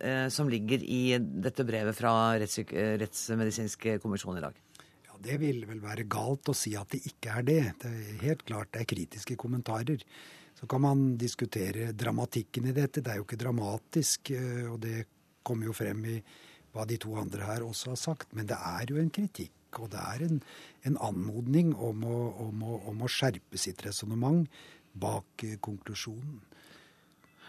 eh, 0.00 0.26
som 0.32 0.50
ligger 0.50 0.82
i 0.82 1.18
dette 1.18 1.64
brevet 1.68 1.96
fra 1.96 2.34
Rettsmedisinsk 2.40 3.86
kommisjon 4.02 4.40
i 4.40 4.44
dag? 4.44 4.58
Ja, 5.06 5.16
Det 5.20 5.38
vil 5.42 5.64
vel 5.68 5.80
være 5.84 6.08
galt 6.10 6.48
å 6.48 6.56
si 6.56 6.74
at 6.78 6.92
det 6.94 7.04
ikke 7.12 7.38
er 7.38 7.46
det. 7.46 7.62
Det 7.82 7.94
er 7.94 8.26
helt 8.26 8.44
klart 8.48 8.72
det 8.72 8.84
er 8.84 8.92
kritiske 8.94 9.36
kommentarer. 9.40 10.04
Så 10.60 10.66
kan 10.66 10.82
man 10.84 11.16
diskutere 11.16 11.92
dramatikken 11.96 12.66
i 12.68 12.76
dette. 12.76 13.00
Det 13.00 13.12
er 13.12 13.20
jo 13.20 13.24
ikke 13.24 13.40
dramatisk, 13.40 14.30
eh, 14.36 14.66
og 14.68 14.80
det 14.84 15.06
kommer 15.42 15.70
jo 15.70 15.76
frem 15.76 16.04
i 16.04 16.18
hva 16.74 16.84
de 16.86 16.98
to 17.00 17.14
andre 17.18 17.46
her 17.48 17.64
også 17.64 17.94
har 17.94 18.00
sagt. 18.00 18.34
Men 18.36 18.50
det 18.50 18.58
er 18.58 18.92
jo 18.92 19.00
en 19.00 19.10
kritikk, 19.10 19.80
og 19.80 19.90
det 19.94 20.02
er 20.02 20.26
en, 20.26 20.42
en 20.84 20.98
anmodning 21.08 21.72
om 21.74 22.04
å, 22.04 22.18
om, 22.46 22.62
å, 22.62 22.80
om 22.92 23.02
å 23.02 23.10
skjerpe 23.10 23.58
sitt 23.58 23.82
resonnement 23.86 24.46
bak 24.92 25.46
eh, 25.46 25.56
konklusjonen. 25.62 26.40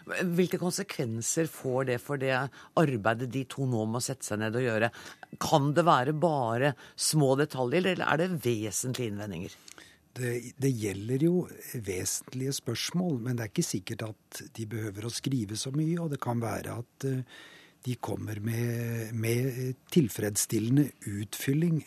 Hvilke 0.08 0.60
konsekvenser 0.62 1.50
får 1.52 1.88
det 1.92 1.98
for 2.02 2.22
det 2.22 2.34
arbeidet 2.80 3.30
de 3.34 3.46
to 3.50 3.68
nå 3.70 3.86
må 3.90 4.02
sette 4.04 4.28
seg 4.28 4.42
ned 4.42 4.58
og 4.58 4.66
gjøre? 4.66 4.92
Kan 5.42 5.72
det 5.78 5.86
være 5.88 6.16
bare 6.18 6.74
små 6.96 7.36
detaljer, 7.40 7.94
eller 7.94 8.08
er 8.08 8.24
det 8.24 8.42
vesentlige 8.44 9.14
innvendinger? 9.14 9.56
Det, 10.12 10.32
det, 10.60 10.74
gjelder 10.76 11.24
jo 11.24 11.36
vesentlige 11.88 12.54
spørsmål, 12.58 13.22
men 13.24 13.38
det 13.38 13.46
er 13.46 13.54
ikke 13.54 13.64
sikkert 13.64 14.06
at 14.10 14.42
de 14.58 14.68
behøver 14.68 15.08
å 15.08 15.14
skrive 15.14 15.56
så 15.60 15.72
mye. 15.72 15.96
Og 16.04 16.12
det 16.12 16.20
kan 16.24 16.42
være 16.44 16.76
at 16.82 17.08
uh, 17.08 17.40
de 17.86 17.96
kommer 18.04 18.42
med, 18.44 19.14
med, 19.16 19.76
tilfredsstillende 19.94 20.90
utfylling 21.10 21.80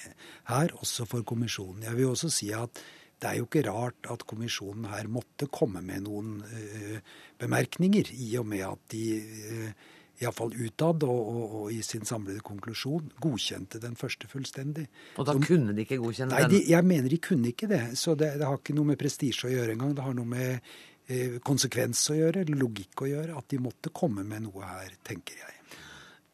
her, 0.50 0.73
også 0.80 1.06
for 1.11 1.26
kommisjonen. 1.26 1.85
Jeg 1.87 1.99
vil 1.99 2.14
også 2.14 2.33
si 2.33 2.50
at 2.56 2.80
det 3.24 3.32
er 3.32 3.40
jo 3.40 3.48
ikke 3.48 3.64
rart 3.66 4.12
at 4.12 4.24
kommisjonen 4.28 4.90
her 4.92 5.08
måtte 5.08 5.48
komme 5.48 5.80
med 5.84 6.04
noen 6.04 6.38
uh, 6.44 7.20
bemerkninger, 7.40 8.12
i 8.12 8.34
og 8.40 8.48
med 8.52 8.66
at 8.68 8.82
de 8.92 9.04
uh, 9.16 9.92
iallfall 10.22 10.52
utad 10.54 11.04
og, 11.08 11.20
og, 11.34 11.54
og, 11.58 11.70
i 11.74 11.80
sin 11.82 12.04
samlede 12.06 12.42
konklusjon 12.44 13.10
godkjente 13.22 13.80
den 13.82 13.96
første 13.98 14.28
fullstendig. 14.30 14.86
Og 15.18 15.26
da 15.26 15.34
så, 15.34 15.42
kunne 15.42 15.74
de 15.74 15.84
ikke 15.86 15.98
godkjenne 16.02 16.36
nei, 16.36 16.44
den? 16.44 16.58
Nei, 16.58 16.64
jeg 16.70 16.88
mener 16.90 17.10
de 17.10 17.20
kunne 17.24 17.50
ikke 17.50 17.70
det. 17.70 17.82
Så 17.98 18.14
det, 18.18 18.34
det 18.40 18.46
har 18.46 18.60
ikke 18.60 18.76
noe 18.76 18.92
med 18.92 19.00
prestisje 19.00 19.48
å 19.48 19.54
gjøre 19.54 19.74
engang. 19.74 19.96
Det 19.96 20.06
har 20.06 20.16
noe 20.16 20.30
med 20.30 20.70
eh, 21.08 21.40
konsekvens 21.44 22.04
å 22.14 22.18
gjøre, 22.20 22.46
logikk 22.52 23.04
å 23.06 23.10
gjøre. 23.10 23.40
At 23.40 23.50
de 23.50 23.60
måtte 23.64 23.94
komme 23.94 24.26
med 24.28 24.46
noe 24.46 24.70
her, 24.70 24.94
tenker 25.06 25.40
jeg. 25.42 25.58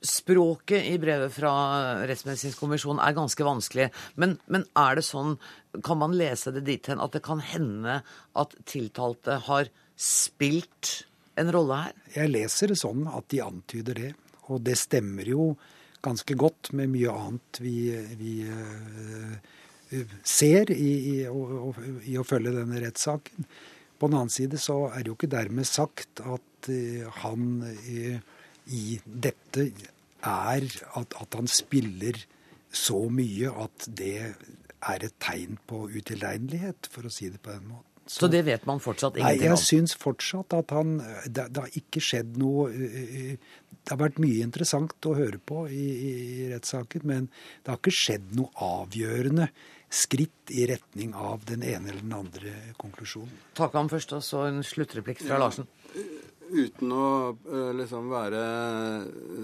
Språket 0.01 0.87
i 0.89 0.95
brevet 0.97 1.33
fra 1.35 1.51
Rettsmedisinsk 2.09 2.63
kommisjon 2.63 3.01
er 3.05 3.13
ganske 3.17 3.45
vanskelig. 3.45 3.91
Men, 4.17 4.39
men, 4.49 4.65
er 4.79 4.97
det 4.97 5.05
sånn, 5.05 5.35
kan 5.85 6.01
man 6.01 6.17
lese 6.17 6.55
det 6.57 6.63
dit 6.65 6.89
hen 6.89 7.03
at 7.05 7.13
det 7.13 7.21
kan 7.27 7.43
hende 7.45 7.99
at 8.41 8.57
tiltalte 8.65 9.37
har 9.45 9.69
spilt 10.01 11.03
en 11.41 11.53
rolle 11.53 11.83
her? 11.83 12.01
Jeg 12.17 12.33
leser 12.33 12.73
det 12.73 12.79
sånn 12.81 13.05
at 13.13 13.29
de 13.29 13.43
antyder 13.45 14.01
det. 14.01 14.15
Og 14.49 14.65
det 14.65 14.79
stemmer 14.81 15.29
jo 15.29 15.53
ganske 16.01 16.33
godt 16.33 16.73
med 16.81 16.95
mye 16.95 17.13
annet 17.13 17.61
vi, 17.61 17.77
vi 18.17 18.35
uh, 18.49 19.37
ser 20.25 20.73
i, 20.73 20.91
i, 21.13 21.15
i, 21.29 21.85
i, 22.09 22.17
å 22.17 22.25
følge 22.25 22.57
denne 22.57 22.81
rettssaken. 22.81 23.45
På 24.01 24.09
den 24.09 24.17
annen 24.17 24.33
side 24.33 24.57
så 24.65 24.87
er 24.95 25.03
det 25.03 25.13
jo 25.13 25.21
ikke 25.21 25.35
dermed 25.37 25.69
sagt 25.69 26.25
at 26.25 26.73
han 27.21 27.45
i 28.67 29.01
dette 29.05 29.71
er 30.21 30.67
at, 30.99 31.15
at 31.17 31.39
han 31.39 31.49
spiller 31.51 32.19
så 32.71 33.07
mye 33.11 33.51
at 33.65 33.87
det 33.99 34.17
er 34.21 35.05
et 35.07 35.17
tegn 35.23 35.59
på 35.69 35.87
utilregnelighet, 35.91 36.89
for 36.93 37.07
å 37.07 37.13
si 37.13 37.31
det 37.33 37.41
på 37.43 37.53
den 37.53 37.67
måten. 37.73 37.87
Så, 38.11 38.25
så 38.25 38.29
det 38.33 38.43
vet 38.49 38.65
man 38.67 38.81
fortsatt 38.83 39.19
ingenting 39.19 39.37
om? 39.37 39.43
Nei, 39.45 39.51
jeg 39.53 39.67
syns 39.69 39.93
fortsatt 39.99 40.55
at 40.57 40.73
han 40.75 40.97
det, 41.27 41.45
det, 41.53 41.61
har 41.63 41.77
ikke 41.79 42.01
skjedd 42.03 42.41
noe 42.41 42.65
Det 42.73 43.93
har 43.93 44.01
vært 44.01 44.19
mye 44.19 44.41
interessant 44.43 45.07
å 45.07 45.13
høre 45.15 45.39
på 45.39 45.67
i, 45.71 45.85
i 45.95 46.49
rettssaken, 46.51 47.05
men 47.07 47.29
det 47.31 47.71
har 47.71 47.79
ikke 47.79 47.95
skjedd 47.95 48.33
noe 48.39 48.51
avgjørende 48.67 49.47
skritt 49.91 50.51
i 50.55 50.67
retning 50.71 51.15
av 51.19 51.45
den 51.47 51.63
ene 51.67 51.91
eller 51.93 52.03
den 52.03 52.17
andre 52.19 52.57
konklusjonen. 52.79 53.31
Takk 53.59 53.79
ham 53.79 53.91
først, 53.91 54.15
og 54.19 54.27
så 54.27 54.45
en 54.49 54.63
sluttreplikk 54.67 55.23
fra 55.23 55.39
ja. 55.39 55.51
Uten 56.51 56.93
å 56.93 57.11
liksom 57.79 58.09
være 58.11 58.41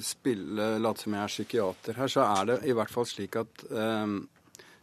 spille, 0.03 0.73
late 0.83 1.05
som 1.05 1.15
jeg 1.15 1.23
er 1.23 1.33
psykiater 1.33 2.01
her, 2.01 2.11
så 2.11 2.25
er 2.27 2.49
det 2.51 2.57
i 2.67 2.75
hvert 2.75 2.91
fall 2.91 3.07
slik 3.07 3.39
at 3.39 3.63
um, 3.71 4.25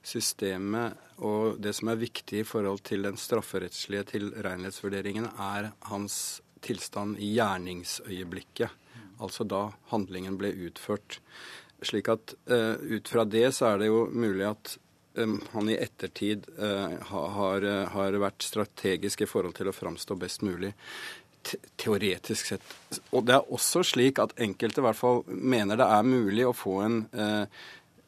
systemet 0.03 0.99
og 1.23 1.59
det 1.63 1.73
som 1.77 1.91
er 1.91 1.99
viktig 2.01 2.41
i 2.41 2.47
forhold 2.47 2.83
til 2.87 3.05
den 3.05 3.19
strafferettslige 3.19 4.05
tilregnelighetsvurderingen, 4.13 5.27
er 5.35 5.73
hans 5.89 6.15
tilstand 6.63 7.19
i 7.19 7.33
gjerningsøyeblikket. 7.35 8.71
Altså 9.23 9.45
da 9.47 9.67
handlingen 9.91 10.39
ble 10.39 10.53
utført. 10.67 11.19
Slik 11.83 12.09
at 12.11 12.35
uh, 12.49 12.79
ut 12.79 13.11
fra 13.11 13.27
det 13.27 13.49
så 13.55 13.73
er 13.73 13.83
det 13.83 13.91
jo 13.91 14.07
mulig 14.11 14.47
at 14.47 14.77
han 15.13 15.67
i 15.69 15.75
ettertid 15.77 16.47
uh, 16.57 16.95
har, 17.11 17.65
har, 17.93 18.15
vært 18.17 18.41
strategisk 18.47 19.21
i 19.21 19.27
forhold 19.29 19.53
til 19.59 19.69
å 19.69 19.75
framstå 19.75 20.17
best 20.17 20.41
mulig. 20.41 20.71
Teoretisk 21.79 22.53
sett. 22.53 22.73
Og 23.11 23.25
det 23.27 23.37
er 23.37 23.53
også 23.53 23.83
slik 23.85 24.21
at 24.23 24.35
enkelte 24.41 24.81
i 24.81 24.85
hvert 24.87 24.99
fall 24.99 25.23
mener 25.27 25.79
det 25.79 25.87
er 25.87 26.07
mulig 26.07 26.45
å 26.47 26.55
få 26.55 26.75
en 26.85 26.99
eh, 27.11 27.63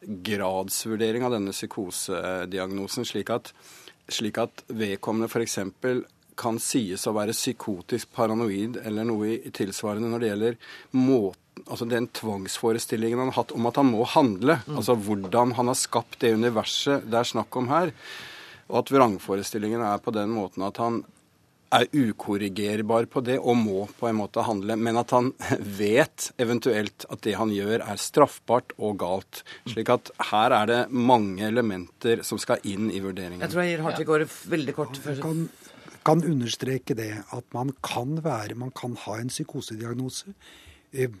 gradsvurdering 0.06 1.26
av 1.26 1.34
denne 1.34 1.54
psykosediagnosen, 1.54 3.08
slik 3.08 3.32
at, 3.34 3.50
slik 4.08 4.38
at 4.40 4.62
vedkommende 4.68 5.28
f.eks. 5.28 5.58
kan 6.36 6.60
sies 6.62 7.06
å 7.08 7.14
være 7.16 7.34
psykotisk 7.36 8.12
paranoid 8.14 8.78
eller 8.84 9.08
noe 9.08 9.40
tilsvarende 9.56 10.12
når 10.12 10.22
det 10.22 10.32
gjelder 10.32 10.62
måten 11.00 11.42
altså 11.64 11.86
den 11.88 12.08
tvangsforestillingen 12.12 13.18
han 13.18 13.30
har 13.32 13.40
hatt 13.40 13.54
om 13.56 13.66
at 13.68 13.78
han 13.80 13.88
må 13.90 14.04
handle. 14.12 14.58
Mm. 14.66 14.76
Altså 14.76 14.96
hvordan 15.06 15.54
han 15.56 15.70
har 15.72 15.78
skapt 15.78 16.20
det 16.22 16.34
universet 16.36 17.06
det 17.08 17.20
er 17.20 17.30
snakk 17.32 17.56
om 17.56 17.70
her. 17.72 17.92
Og 18.68 18.80
at 18.82 18.92
vrangforestillingen 18.92 19.84
er 19.86 20.02
på 20.02 20.12
den 20.14 20.32
måten 20.34 20.66
at 20.66 20.80
han 20.82 21.00
er 21.76 21.88
ukorrigerbar 21.92 23.08
på 23.12 23.22
det 23.26 23.36
og 23.38 23.58
må 23.60 23.84
på 23.98 24.08
en 24.08 24.18
måte 24.18 24.44
handle, 24.46 24.76
men 24.80 24.98
at 25.00 25.12
han 25.14 25.32
vet 25.80 26.30
eventuelt 26.42 27.06
at 27.12 27.22
det 27.26 27.36
han 27.38 27.52
gjør 27.54 27.84
er 27.84 28.00
straffbart 28.00 28.74
og 28.76 28.98
galt. 29.02 29.42
Slik 29.68 29.92
at 29.92 30.10
her 30.30 30.54
er 30.56 30.70
det 30.70 30.80
mange 30.90 31.46
elementer 31.46 32.24
som 32.26 32.40
skal 32.42 32.62
inn 32.68 32.90
i 32.90 33.02
vurderingen. 33.04 33.44
Jeg 33.44 33.54
tror 33.54 33.64
jeg 33.64 33.76
gir 33.76 33.86
Hartvig 33.86 34.28
veldig 34.56 34.76
kort. 34.76 35.00
Jeg 35.04 35.22
kan, 35.22 35.46
kan 36.06 36.24
understreke 36.26 36.98
det 36.98 37.12
at 37.36 37.46
man 37.56 37.74
kan 37.84 38.18
være, 38.24 38.58
man 38.58 38.74
kan 38.76 38.96
ha 39.06 39.20
en 39.20 39.32
psykosediagnose 39.32 40.34
eh, 40.96 41.14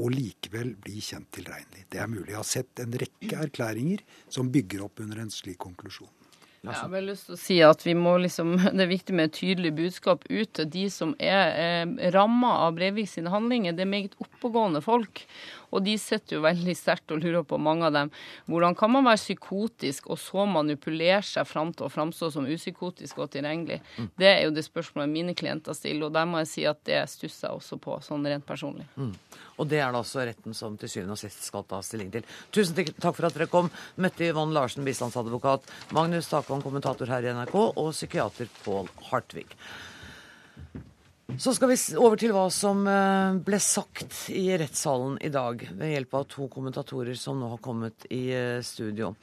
og 0.00 0.10
likevel 0.10 0.74
bli 0.82 0.98
kjent 1.02 1.30
tilregnelig. 1.34 1.86
Det 1.90 2.00
er 2.02 2.10
mulig. 2.10 2.32
Jeg 2.32 2.40
har 2.40 2.48
sett 2.48 2.82
en 2.82 2.96
rekke 2.98 3.38
erklæringer 3.46 4.02
som 4.32 4.50
bygger 4.54 4.88
opp 4.88 5.02
under 5.04 5.22
en 5.22 5.30
slik 5.30 5.60
konklusjon. 5.62 6.10
Jeg 6.64 6.80
har 6.80 6.92
bare 6.92 7.04
lyst 7.04 7.28
til 7.28 7.36
å 7.36 7.40
si 7.40 7.56
at 7.64 7.82
vi 7.84 7.94
må 7.98 8.14
liksom, 8.22 8.54
Det 8.76 8.86
er 8.86 8.90
viktig 8.90 9.16
med 9.16 9.30
et 9.30 9.36
tydelig 9.36 9.74
budskap 9.76 10.24
ut 10.30 10.54
til 10.56 10.70
de 10.70 10.86
som 10.92 11.12
er 11.20 11.58
eh, 11.60 12.10
ramma 12.14 12.54
av 12.64 12.78
Breivik 12.78 13.10
sine 13.10 13.32
handlinger. 13.32 13.76
Det 13.76 13.84
er 13.84 13.90
meget 13.90 14.16
oppegående 14.22 14.82
folk. 14.84 15.24
Og 15.74 15.82
de 15.82 15.96
sitter 15.98 16.38
jo 16.38 16.44
veldig 16.44 16.74
sterkt 16.78 17.10
og 17.10 17.22
lurer 17.24 17.42
på, 17.46 17.58
mange 17.58 17.88
av 17.88 17.94
dem, 17.96 18.10
hvordan 18.50 18.76
kan 18.78 18.92
man 18.94 19.06
være 19.08 19.18
psykotisk 19.18 20.06
og 20.12 20.20
så 20.22 20.46
manipulere 20.46 21.22
seg 21.26 21.48
fram 21.50 21.72
til 21.74 21.88
å 21.88 21.92
framstå 21.92 22.30
som 22.36 22.46
upsykotisk 22.46 23.24
og 23.24 23.32
tilgjengelig? 23.34 23.80
Mm. 23.98 24.10
Det 24.20 24.30
er 24.30 24.40
jo 24.44 24.54
det 24.54 24.66
spørsmålet 24.66 25.10
mine 25.10 25.34
klienter 25.34 25.74
stiller, 25.74 26.06
og 26.06 26.14
der 26.14 26.28
må 26.30 26.44
jeg 26.44 26.52
si 26.52 26.66
at 26.70 26.84
det 26.86 27.00
stusser 27.10 27.48
jeg 27.48 27.58
også 27.58 27.80
på, 27.82 27.98
sånn 28.06 28.26
rent 28.30 28.46
personlig. 28.46 28.86
Mm. 28.94 29.10
Og 29.58 29.68
det 29.70 29.80
er 29.80 29.90
det 29.90 30.00
altså 30.00 30.24
retten 30.26 30.54
som 30.56 30.78
til 30.78 30.90
syvende 30.90 31.14
og 31.14 31.20
sist 31.20 31.44
skal 31.46 31.66
ta 31.68 31.80
stilling 31.84 32.10
til. 32.14 32.24
Tusen 32.54 32.78
takk 32.78 33.14
for 33.14 33.28
at 33.28 33.36
dere 33.36 33.50
kom. 33.50 33.70
Mette 34.02 34.26
Yvonne 34.26 34.54
Larsen, 34.54 34.86
bistandsadvokat. 34.86 35.66
Magnus 35.94 36.30
Takvam, 36.54 36.62
kommentator 36.62 37.10
her 37.10 37.24
i 37.24 37.32
NRK, 37.34 37.54
og 37.74 37.90
psykiater 37.90 38.48
Pål 38.62 38.86
Hartvig. 39.08 39.46
Så 41.38 41.54
skal 41.56 41.70
vi 41.72 41.76
over 41.98 42.16
til 42.20 42.30
hva 42.30 42.44
som 42.52 42.84
eh, 42.86 43.34
ble 43.42 43.58
sagt 43.58 44.28
i 44.30 44.52
rettssalen 44.54 45.16
i 45.24 45.32
dag 45.34 45.64
ved 45.72 45.90
hjelp 45.90 46.14
av 46.14 46.26
to 46.30 46.46
kommentatorer 46.52 47.16
som 47.18 47.40
nå 47.40 47.48
har 47.56 47.62
kommet 47.64 48.06
i 48.12 48.28
eh, 48.30 48.60
studio. 48.62 49.14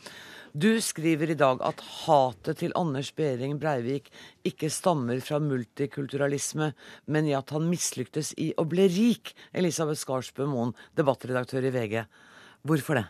Du 0.52 0.82
skriver 0.84 1.32
i 1.32 1.38
dag 1.40 1.62
at 1.64 1.80
hatet 2.02 2.60
til 2.60 2.76
Anders 2.76 3.14
Behring 3.16 3.56
Breivik 3.62 4.10
ikke 4.44 4.68
stammer 4.74 5.22
fra 5.24 5.40
multikulturalisme, 5.40 6.74
men 7.08 7.30
i 7.30 7.38
at 7.38 7.54
han 7.56 7.70
mislyktes 7.72 8.34
i 8.36 8.50
å 8.60 8.68
bli 8.68 8.90
rik. 8.92 9.32
Elisabeth 9.56 10.04
Skarsbø 10.04 10.50
Moen, 10.52 10.76
debattredaktør 11.00 11.70
i 11.70 11.74
VG. 11.78 12.04
Hvorfor 12.68 13.00
det? 13.00 13.08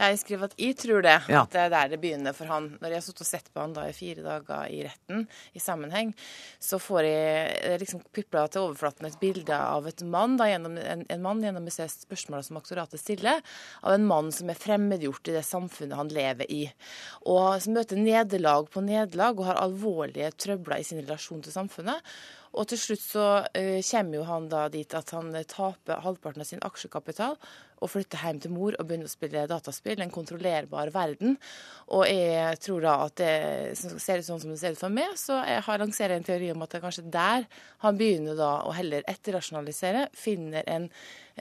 Jeg 0.00 0.16
skriver 0.22 0.48
at 0.48 0.54
jeg 0.56 0.76
tror 0.80 1.02
det. 1.04 1.16
Ja. 1.28 1.42
At 1.42 1.52
det 1.52 1.60
er 1.60 1.72
der 1.72 1.90
det 1.92 1.98
begynner 2.00 2.34
for 2.36 2.48
han. 2.48 2.70
Når 2.80 2.88
jeg 2.88 2.96
har 2.96 3.04
sittet 3.04 3.24
og 3.26 3.28
sett 3.28 3.50
på 3.52 3.60
han 3.60 3.74
da 3.76 3.84
i 3.88 3.96
fire 3.96 4.24
dager 4.24 4.72
i 4.72 4.80
retten 4.86 5.26
i 5.52 5.60
sammenheng, 5.60 6.14
så 6.62 6.80
får 6.80 7.08
jeg 7.08 7.82
liksom 7.82 8.02
pipla 8.16 8.46
til 8.48 8.64
overflaten 8.64 9.10
et 9.10 9.20
bilde 9.20 9.56
av 9.56 9.88
et 9.90 10.02
mann, 10.06 10.38
da, 10.40 10.48
gjennom, 10.48 10.78
en, 10.80 11.04
en 11.04 11.22
mann 11.26 11.44
gjennom 11.44 11.68
disse 11.68 11.86
spørsmålene 12.06 12.48
som 12.48 12.60
aktoratet 12.62 13.02
stiller, 13.02 13.44
av 13.84 13.96
en 13.98 14.08
mann 14.08 14.32
som 14.34 14.50
er 14.50 14.60
fremmedgjort 14.60 15.30
i 15.30 15.36
det 15.36 15.44
samfunnet 15.46 16.00
han 16.00 16.12
lever 16.16 16.48
i. 16.48 16.64
Og 17.28 17.60
som 17.60 17.76
møter 17.76 18.00
nederlag 18.00 18.72
på 18.72 18.84
nederlag 18.86 19.36
og 19.36 19.50
har 19.52 19.60
alvorlige 19.60 20.32
trøbler 20.40 20.80
i 20.80 20.88
sin 20.88 21.04
relasjon 21.04 21.44
til 21.44 21.54
samfunnet. 21.54 22.00
Og 22.50 22.66
til 22.66 22.80
slutt 22.82 23.02
så 23.04 23.26
uh, 23.46 23.80
kommer 23.92 24.16
jo 24.16 24.26
han 24.26 24.48
da 24.50 24.64
dit 24.72 24.94
at 24.96 25.12
han 25.14 25.30
taper 25.46 26.02
halvparten 26.02 26.42
av 26.42 26.48
sin 26.48 26.64
aksjekapital 26.66 27.36
og 27.80 27.90
flytter 27.92 28.22
hjem 28.24 28.40
til 28.44 28.54
mor 28.54 28.76
og 28.76 28.86
begynner 28.86 29.08
å 29.08 29.12
spille 29.12 29.46
dataspill. 29.50 30.00
En 30.00 30.12
kontrollerbar 30.12 30.92
verden. 30.94 31.38
Og 31.96 32.04
jeg 32.06 32.60
tror 32.64 32.84
da 32.84 32.96
at 33.06 33.16
det 33.20 33.32
ser 33.78 34.20
ut 34.20 34.28
sånn 34.28 34.42
som 34.42 34.52
det 34.52 34.60
ser 34.60 34.76
ut 34.76 34.82
for 34.82 34.92
meg, 34.94 35.16
så 35.18 35.40
jeg 35.48 35.64
har 35.66 35.82
lansert 35.82 36.14
en 36.14 36.26
teori 36.26 36.52
om 36.52 36.62
at 36.64 36.70
det 36.70 36.80
er 36.80 36.86
kanskje 36.86 37.08
der 37.10 37.48
han 37.84 37.98
begynner 37.98 38.38
da 38.38 38.52
å 38.68 38.76
heller 38.76 39.06
etterrasjonalisere, 39.10 40.08
finner 40.16 40.68
en 40.70 40.90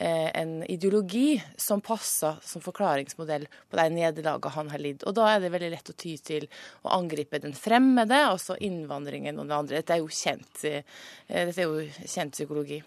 Eh, 0.01 0.41
en 0.41 0.63
ideologi 0.63 1.43
som 1.57 1.81
passer 1.81 2.37
som 2.41 2.61
forklaringsmodell 2.63 3.47
på 3.67 3.75
de 3.75 3.85
nederlagene 3.97 4.53
han 4.55 4.69
har 4.71 4.79
lidd. 4.79 5.01
Og 5.03 5.15
da 5.17 5.25
er 5.33 5.41
det 5.43 5.49
veldig 5.51 5.71
lett 5.73 5.91
å 5.91 5.95
ty 5.99 6.13
til 6.23 6.45
å 6.85 6.93
angripe 6.95 7.41
den 7.43 7.51
fremmede, 7.57 8.21
altså 8.29 8.55
innvandringen 8.63 9.41
og 9.41 9.49
det 9.49 9.57
andre. 9.57 9.81
Dette 9.81 9.97
er 9.97 9.99
jo 9.99 10.07
kjent, 10.07 10.63
eh, 10.63 10.87
dette 11.27 11.59
er 11.59 11.67
jo 11.67 11.83
kjent 12.05 12.37
psykologi. 12.37 12.79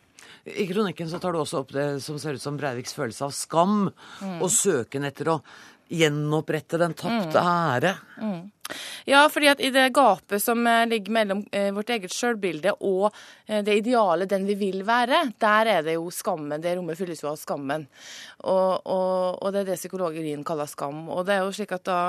I 0.45 0.67
kronikken 0.71 1.11
så 1.11 1.21
tar 1.23 1.35
du 1.35 1.43
også 1.43 1.63
opp 1.63 1.75
det 1.77 1.87
som 2.05 2.19
ser 2.19 2.39
ut 2.39 2.43
som 2.43 2.57
Breiviks 2.59 2.97
følelse 2.97 3.29
av 3.29 3.37
skam, 3.37 3.77
mm. 4.23 4.41
og 4.43 4.51
søken 4.53 5.07
etter 5.09 5.35
å 5.35 5.39
gjenopprette 5.93 6.79
den 6.81 6.95
tapte 6.97 7.41
mm. 7.41 7.49
ære. 7.49 7.95
Mm. 8.23 8.43
Ja, 9.05 9.27
fordi 9.29 9.51
at 9.51 9.61
i 9.61 9.71
det 9.75 9.89
gapet 9.95 10.43
som 10.43 10.67
eh, 10.67 10.87
ligger 10.89 11.13
mellom 11.13 11.43
eh, 11.53 11.69
vårt 11.75 11.91
eget 11.93 12.15
sjølbilde 12.15 12.73
og 12.81 13.11
eh, 13.47 13.61
det 13.65 13.77
ideale, 13.83 14.29
den 14.31 14.47
vi 14.49 14.57
vil 14.61 14.85
være, 14.89 15.25
der 15.43 15.71
er 15.75 15.85
det 15.87 15.99
jo 15.99 16.09
skammen. 16.15 16.63
Det 16.63 16.77
rommet 16.79 16.99
fylles 16.99 17.23
jo 17.23 17.33
av 17.33 17.41
skammen. 17.41 17.85
Og, 18.41 18.87
og, 18.87 19.43
og 19.43 19.53
det 19.53 19.65
er 19.65 19.73
det 19.73 19.81
psykologien 19.81 20.47
kaller 20.47 20.71
skam. 20.71 21.05
Og 21.13 21.27
det 21.29 21.37
er 21.37 21.45
jo 21.45 21.53
slik 21.57 21.75
at 21.77 21.85
da 21.89 22.01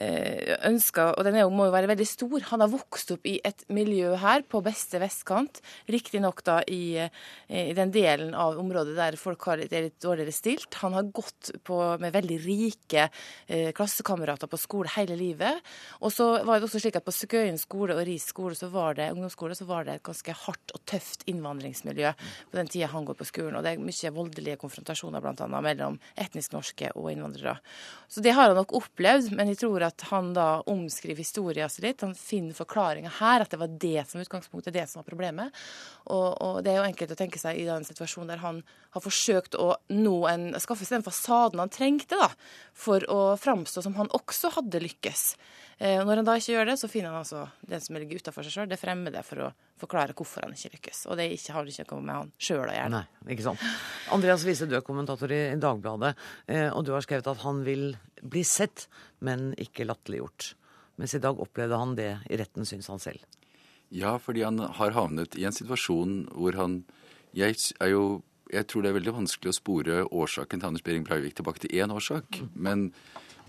ønsker, 0.00 1.16
og 1.18 1.26
den 1.26 1.36
jo, 1.40 1.48
må 1.52 1.66
jo 1.68 1.74
være 1.74 1.90
veldig 1.90 2.06
stor. 2.08 2.44
Han 2.52 2.62
har 2.64 2.70
vokst 2.72 3.10
opp 3.14 3.26
i 3.28 3.36
et 3.44 3.64
miljø 3.72 4.14
her 4.20 4.44
på 4.48 4.62
beste 4.64 5.00
vestkant, 5.02 5.60
riktignok 5.90 6.42
da 6.46 6.60
i, 6.70 6.96
eh, 7.02 7.10
i, 7.48 7.74
den 7.76 7.92
delen 7.92 8.34
av 8.38 8.58
området 8.60 8.96
der 8.96 9.18
folk 9.20 9.44
har 9.48 9.60
det 9.60 9.82
litt 9.84 9.98
dårligere 10.02 10.34
stilt. 10.34 10.78
Han 10.84 10.96
har 10.96 11.10
gått 11.12 11.52
på, 11.66 11.78
med 12.00 12.14
veldig 12.14 12.38
rike 12.44 13.08
eh, 13.46 13.70
klassekamerater 13.76 14.50
på 14.50 14.60
skole 14.60 14.92
hele 14.96 15.18
livet. 15.18 15.60
Og 16.00 16.14
så 16.14 16.30
var 16.46 16.58
det 16.58 16.68
også 16.68 16.82
slik 16.82 17.00
at 17.00 17.06
på 17.06 17.14
Skøyen 17.14 17.60
skole 17.60 17.96
og 17.98 18.04
Ris 18.08 18.30
skole, 18.30 18.56
så 18.56 18.70
var 18.72 18.96
det, 18.98 19.10
ungdomsskole, 19.14 19.58
så 19.58 19.66
var 19.68 19.86
det 19.86 19.98
et 19.98 20.06
ganske 20.06 20.36
hardt 20.46 20.76
og 20.76 20.84
tøft 20.88 21.26
innvandringsmiljø 21.30 22.14
på 22.50 22.60
den 22.60 22.70
tida 22.70 22.90
han 22.94 23.08
går 23.08 23.18
på 23.18 23.28
skolen. 23.28 23.58
Og 23.58 23.66
det 23.66 23.74
er 23.74 23.84
mye 23.84 24.14
voldelige 24.16 24.60
konfrontasjoner 24.60 25.24
bl.a. 25.24 25.50
mellom 25.60 25.98
etnisk 26.20 26.54
norske 26.56 26.92
og 26.94 27.10
innvandrere. 27.12 27.58
Så 28.10 28.22
det 28.24 28.34
har 28.34 28.50
han 28.50 28.58
nok 28.58 28.74
opplevd, 28.80 29.30
men 29.36 29.52
jeg 29.52 29.60
tror 29.62 29.79
tror 29.80 29.86
at 29.86 30.00
han 30.10 30.32
da 30.34 30.60
omskriver 30.66 31.18
historien 31.18 31.70
sin 31.70 31.84
litt. 31.84 32.02
Han 32.02 32.14
finner 32.14 32.54
forklaringa 32.54 33.10
her, 33.20 33.40
at 33.40 33.50
det 33.50 33.60
var 33.60 33.72
det 33.80 34.04
som 34.08 34.20
utgangspunktet, 34.20 34.74
det 34.74 34.86
som 34.88 35.00
var 35.00 35.08
problemet. 35.08 35.54
Og, 36.06 36.36
og, 36.40 36.60
det 36.64 36.72
er 36.72 36.80
jo 36.80 36.88
enkelt 36.88 37.14
å 37.14 37.18
tenke 37.18 37.40
seg 37.40 37.58
i 37.58 37.66
den 37.68 37.84
situasjonen 37.86 38.30
der 38.32 38.42
han 38.44 38.62
har 38.90 39.04
forsøkt 39.04 39.56
å 39.56 39.76
en, 39.88 40.52
skaffe 40.60 40.84
seg 40.84 40.98
den 41.00 41.06
fasaden 41.06 41.62
han 41.62 41.72
trengte 41.72 42.18
da, 42.18 42.30
for 42.74 43.04
å 43.10 43.36
framstå 43.40 43.84
som 43.84 43.96
han 43.98 44.10
også 44.16 44.52
hadde 44.58 44.82
lykkes. 44.82 45.34
Eh, 45.80 45.96
og 45.96 46.04
når 46.04 46.20
han 46.20 46.28
da 46.28 46.36
ikke 46.36 46.52
gjør 46.52 46.68
det, 46.68 46.76
så 46.76 46.90
finner 46.92 47.14
han 47.14 47.22
altså 47.22 47.46
den 47.64 47.80
som 47.80 47.96
ligger 47.96 48.20
utafor 48.20 48.44
seg 48.44 48.52
sjøl, 48.52 48.68
det 48.68 48.76
fremmede 48.80 49.22
for 49.24 49.46
å 49.46 49.48
forklare 49.80 50.16
hvorfor 50.16 50.44
han 50.44 50.52
ikke 50.52 50.74
lykkes. 50.74 51.06
Og 51.08 51.16
det 51.16 51.30
ikke, 51.32 51.54
har 51.56 51.72
ikke 51.72 51.86
noe 51.94 52.04
med 52.04 52.18
han 52.18 52.32
sjøl 52.36 52.66
å 52.66 52.76
gjøre. 52.76 52.92
Nei, 52.92 53.32
ikke 53.32 53.46
sant. 53.48 53.66
Andreas 54.12 54.44
Wiese, 54.44 54.68
du 54.68 54.76
er 54.76 54.84
kommentator 54.84 55.32
i 55.32 55.42
Dagbladet, 55.60 56.12
eh, 56.52 56.68
og 56.68 56.84
du 56.84 56.92
har 56.92 57.06
skrevet 57.06 57.32
at 57.32 57.44
han 57.46 57.64
vil 57.64 57.94
bli 58.20 58.44
sett, 58.44 58.90
men 59.24 59.54
ikke 59.56 59.88
latterliggjort. 59.88 60.52
Mens 61.00 61.16
i 61.16 61.22
dag 61.24 61.40
opplevde 61.40 61.80
han 61.80 61.96
det 61.96 62.10
i 62.28 62.36
retten, 62.36 62.68
syns 62.68 62.90
han 62.92 63.00
selv. 63.00 63.24
Ja, 63.88 64.18
fordi 64.22 64.44
han 64.44 64.60
har 64.60 64.92
havnet 64.94 65.34
i 65.40 65.46
en 65.48 65.56
situasjon 65.56 66.26
hvor 66.36 66.54
han 66.60 66.82
Jeg 67.34 67.54
er 67.78 67.92
jo 67.92 68.22
jeg 68.50 68.66
tror 68.66 68.82
det 68.82 68.90
er 68.90 68.96
veldig 68.96 69.12
vanskelig 69.14 69.52
å 69.52 69.54
spore 69.54 69.98
årsaken 70.10 70.58
til 70.58 70.66
Anders 70.66 70.82
Behring 70.82 71.04
Breivik 71.06 71.36
tilbake 71.38 71.62
til 71.62 71.70
én 71.78 71.92
årsak. 71.94 72.40
Men, 72.54 72.88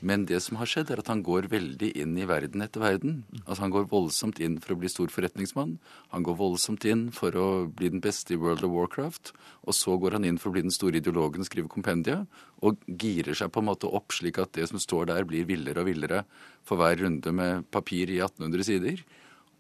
men, 0.01 0.23
det 0.25 0.39
som 0.41 0.57
har 0.57 0.69
skjedd, 0.69 0.89
er 0.89 0.99
at 1.03 1.09
han 1.11 1.21
går 1.21 1.45
veldig 1.51 1.91
inn 2.01 2.15
i 2.17 2.25
verden 2.25 2.63
etter 2.65 2.81
verden. 2.81 3.19
Altså 3.43 3.61
Han 3.67 3.73
går 3.75 3.89
voldsomt 3.91 4.39
inn 4.41 4.57
for 4.61 4.73
å 4.73 4.79
bli 4.81 4.89
stor 4.89 5.11
forretningsmann. 5.13 5.75
Han 6.09 6.25
går 6.25 6.39
voldsomt 6.39 6.85
inn 6.89 7.03
for 7.13 7.37
å 7.37 7.47
bli 7.69 7.91
den 7.93 8.01
beste 8.01 8.33
i 8.33 8.39
World 8.41 8.65
of 8.65 8.73
Warcraft. 8.73 9.29
Og 9.69 9.77
så 9.77 9.93
går 10.01 10.17
han 10.17 10.25
inn 10.25 10.39
for 10.41 10.49
å 10.49 10.55
bli 10.55 10.65
den 10.65 10.73
store 10.73 10.97
ideologen 10.97 11.45
og 11.45 11.49
skrive 11.49 11.69
kompendia. 11.69 12.23
Og 12.65 12.81
girer 12.89 13.37
seg 13.37 13.53
på 13.53 13.61
en 13.61 13.69
måte 13.69 13.89
opp 13.89 14.15
slik 14.17 14.41
at 14.41 14.55
det 14.57 14.71
som 14.71 14.81
står 14.81 15.11
der, 15.11 15.27
blir 15.29 15.45
villere 15.49 15.85
og 15.85 15.91
villere 15.91 16.23
for 16.65 16.81
hver 16.81 16.97
runde 17.03 17.33
med 17.37 17.67
papir 17.69 18.09
i 18.09 18.17
1800 18.23 18.67
sider. 18.71 19.03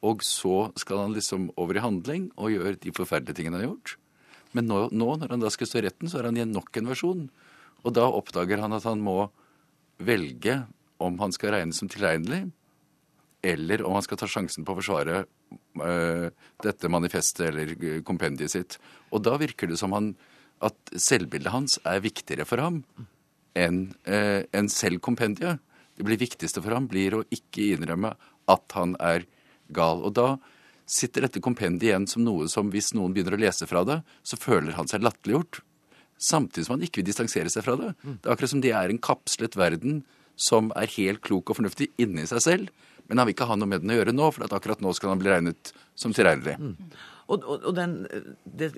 Og 0.01 0.25
så 0.25 0.71
skal 0.81 1.03
han 1.03 1.13
liksom 1.13 1.51
over 1.53 1.77
i 1.77 1.85
handling 1.85 2.31
og 2.33 2.55
gjøre 2.55 2.79
de 2.81 2.95
forferdelige 2.97 3.37
tingene 3.37 3.59
han 3.59 3.67
har 3.67 3.75
gjort. 3.75 3.97
Men 4.57 4.67
nå, 4.67 4.79
nå, 4.89 5.11
når 5.21 5.35
han 5.35 5.45
da 5.45 5.53
skal 5.53 5.69
stå 5.69 5.79
i 5.79 5.85
retten, 5.85 6.09
så 6.09 6.19
er 6.19 6.31
han 6.31 6.41
i 6.41 6.49
nok 6.49 6.81
en 6.81 6.89
versjon. 6.89 7.27
Og 7.85 7.93
da 7.93 8.09
oppdager 8.09 8.61
han 8.61 8.73
at 8.73 8.89
han 8.89 9.05
må 9.05 9.29
velge 10.05 10.61
om 11.01 11.17
han 11.21 11.33
skal 11.33 11.55
regnes 11.55 11.79
som 11.81 11.89
tilregnelig, 11.91 12.45
eller 13.41 13.81
om 13.87 13.97
han 13.97 14.05
skal 14.05 14.19
ta 14.21 14.29
sjansen 14.29 14.65
på 14.65 14.73
å 14.73 14.77
forsvare 14.77 15.23
uh, 15.25 16.27
dette 16.61 16.91
manifestet 16.93 17.47
eller 17.49 18.01
kompendiet 18.05 18.53
sitt. 18.53 18.77
Og 19.09 19.23
da 19.25 19.33
virker 19.41 19.71
det 19.71 19.79
som 19.81 19.95
han, 19.97 20.13
at 20.61 20.77
selvbildet 20.93 21.53
hans 21.53 21.79
er 21.89 22.03
viktigere 22.03 22.45
for 22.45 22.61
ham 22.61 22.83
enn 23.57 23.87
uh, 24.05 24.45
en 24.53 24.69
selv 24.71 25.01
kompendiet. 25.03 25.57
Det 25.97 26.05
blir 26.05 26.21
viktigste 26.21 26.61
for 26.61 26.77
ham 26.77 26.87
blir 26.89 27.17
å 27.17 27.25
ikke 27.33 27.73
innrømme 27.73 28.13
at 28.51 28.77
han 28.77 28.93
er 29.01 29.25
gal. 29.73 30.05
Og 30.05 30.13
da 30.17 30.35
sitter 30.85 31.25
dette 31.25 31.41
kompendiet 31.43 31.89
igjen 31.89 32.07
som 32.09 32.23
noe 32.25 32.47
som 32.51 32.69
hvis 32.71 32.93
noen 32.97 33.13
begynner 33.15 33.37
å 33.37 33.41
lese 33.41 33.67
fra 33.69 33.83
det, 33.87 34.01
så 34.21 34.39
føler 34.39 34.77
han 34.77 34.89
seg 34.91 35.03
latterliggjort. 35.05 35.63
Samtidig 36.21 36.67
som 36.67 36.77
han 36.77 36.85
ikke 36.85 37.01
vil 37.01 37.09
distansere 37.09 37.49
seg 37.49 37.65
fra 37.65 37.77
det. 37.79 37.91
Det 38.05 38.29
er 38.29 38.35
akkurat 38.35 38.53
som 38.53 38.61
det 38.63 38.73
er 38.77 38.93
en 38.93 39.01
kapslet 39.01 39.57
verden 39.57 40.03
som 40.39 40.69
er 40.77 40.91
helt 40.95 41.21
klok 41.25 41.49
og 41.51 41.59
fornuftig 41.59 41.89
inni 42.01 42.27
seg 42.29 42.43
selv. 42.45 42.87
Men 43.09 43.19
han 43.19 43.27
vil 43.27 43.35
ikke 43.35 43.49
ha 43.49 43.57
noe 43.59 43.67
med 43.67 43.83
den 43.83 43.91
å 43.91 43.97
gjøre 43.97 44.13
nå, 44.15 44.27
for 44.31 44.45
akkurat 44.47 44.83
nå 44.83 44.93
skal 44.95 45.11
han 45.11 45.21
bli 45.21 45.31
regnet 45.33 45.73
som 45.99 46.13
tilregnelig. 46.15 46.55
Og, 47.31 47.47
og, 47.47 47.65
og 47.71 47.75
den, 47.77 47.97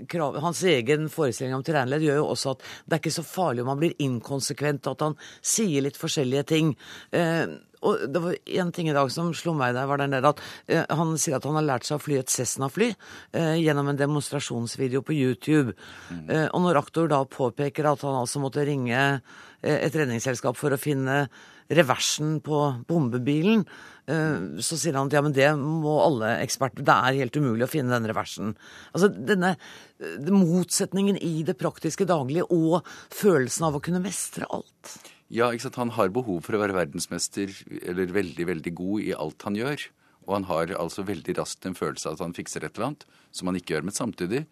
krav, 0.10 0.40
Hans 0.44 0.64
egen 0.70 1.10
forestilling 1.12 1.56
om 1.58 1.66
tilregnelighet 1.66 2.10
gjør 2.10 2.22
jo 2.22 2.32
også 2.32 2.56
at 2.56 2.66
det 2.86 2.98
er 2.98 3.04
ikke 3.04 3.18
så 3.18 3.28
farlig 3.28 3.66
om 3.66 3.74
han 3.74 3.84
blir 3.84 4.02
inkonsekvent, 4.04 4.90
at 4.92 5.06
han 5.06 5.18
sier 5.42 5.86
litt 5.86 6.00
forskjellige 6.00 6.48
ting. 6.54 6.74
Eh, 7.16 7.56
og 7.84 8.04
det 8.10 8.22
var 8.24 8.36
én 8.46 8.72
ting 8.76 8.90
i 8.90 8.96
dag 8.96 9.12
som 9.12 9.34
slo 9.36 9.54
meg 9.58 9.76
der, 9.76 9.88
var 9.90 10.00
den 10.00 10.16
der 10.16 10.28
at 10.30 10.42
eh, 10.72 10.84
han 10.88 11.16
sier 11.20 11.38
at 11.38 11.48
han 11.48 11.58
har 11.60 11.68
lært 11.68 11.88
seg 11.88 12.00
å 12.00 12.04
fly 12.04 12.20
et 12.22 12.32
Cessna-fly 12.32 12.92
eh, 12.92 13.56
gjennom 13.60 13.92
en 13.92 14.00
demonstrasjonsvideo 14.00 15.04
på 15.06 15.16
YouTube. 15.18 15.76
Mm. 16.10 16.28
Eh, 16.30 16.46
og 16.50 16.64
når 16.66 16.84
aktor 16.84 17.12
da 17.12 17.24
påpeker 17.28 17.90
at 17.90 18.06
han 18.08 18.22
altså 18.22 18.44
måtte 18.44 18.66
ringe 18.68 19.02
eh, 19.04 19.80
et 19.80 19.96
redningsselskap 19.96 20.60
for 20.60 20.76
å 20.76 20.80
finne 20.82 21.26
reversen 21.74 22.40
på 22.44 22.60
bombebilen, 22.88 23.64
eh, 23.64 23.93
så 24.04 24.76
sier 24.76 24.98
han 24.98 25.08
at 25.08 25.16
ja, 25.16 25.22
men 25.24 25.36
det 25.36 25.48
må 25.56 25.96
alle 26.04 26.34
eksperter 26.44 26.84
Det 26.84 26.96
er 27.08 27.20
helt 27.22 27.38
umulig 27.40 27.64
å 27.64 27.72
finne 27.72 27.94
den 27.96 28.10
reversen. 28.10 28.54
Altså 28.92 29.08
denne 29.14 29.54
eh, 29.56 30.28
motsetningen 30.28 31.20
i 31.24 31.46
det 31.48 31.56
praktiske 31.60 32.08
daglige 32.10 32.50
og 32.52 32.82
følelsen 33.16 33.70
av 33.70 33.78
å 33.78 33.84
kunne 33.84 34.04
mestre 34.04 34.50
alt. 34.52 34.98
Ja, 35.34 35.50
ikke 35.50 35.70
sant? 35.70 35.80
Han 35.80 35.94
har 35.96 36.12
behov 36.14 36.44
for 36.46 36.58
å 36.58 36.62
være 36.62 36.76
verdensmester 36.76 37.54
eller 37.82 38.12
veldig, 38.14 38.48
veldig 38.52 38.74
god 38.78 39.06
i 39.08 39.14
alt 39.16 39.48
han 39.48 39.58
gjør. 39.58 39.88
Og 40.28 40.36
han 40.38 40.48
har 40.52 40.76
altså 40.80 41.04
veldig 41.08 41.38
raskt 41.40 41.66
en 41.68 41.78
følelse 41.78 42.10
av 42.10 42.18
at 42.18 42.26
han 42.28 42.36
fikser 42.36 42.64
et 42.64 42.76
eller 42.76 42.92
annet 42.92 43.08
som 43.32 43.50
han 43.50 43.58
ikke 43.60 43.76
gjør. 43.76 43.88
Men 43.88 43.98
samtidig 43.98 44.44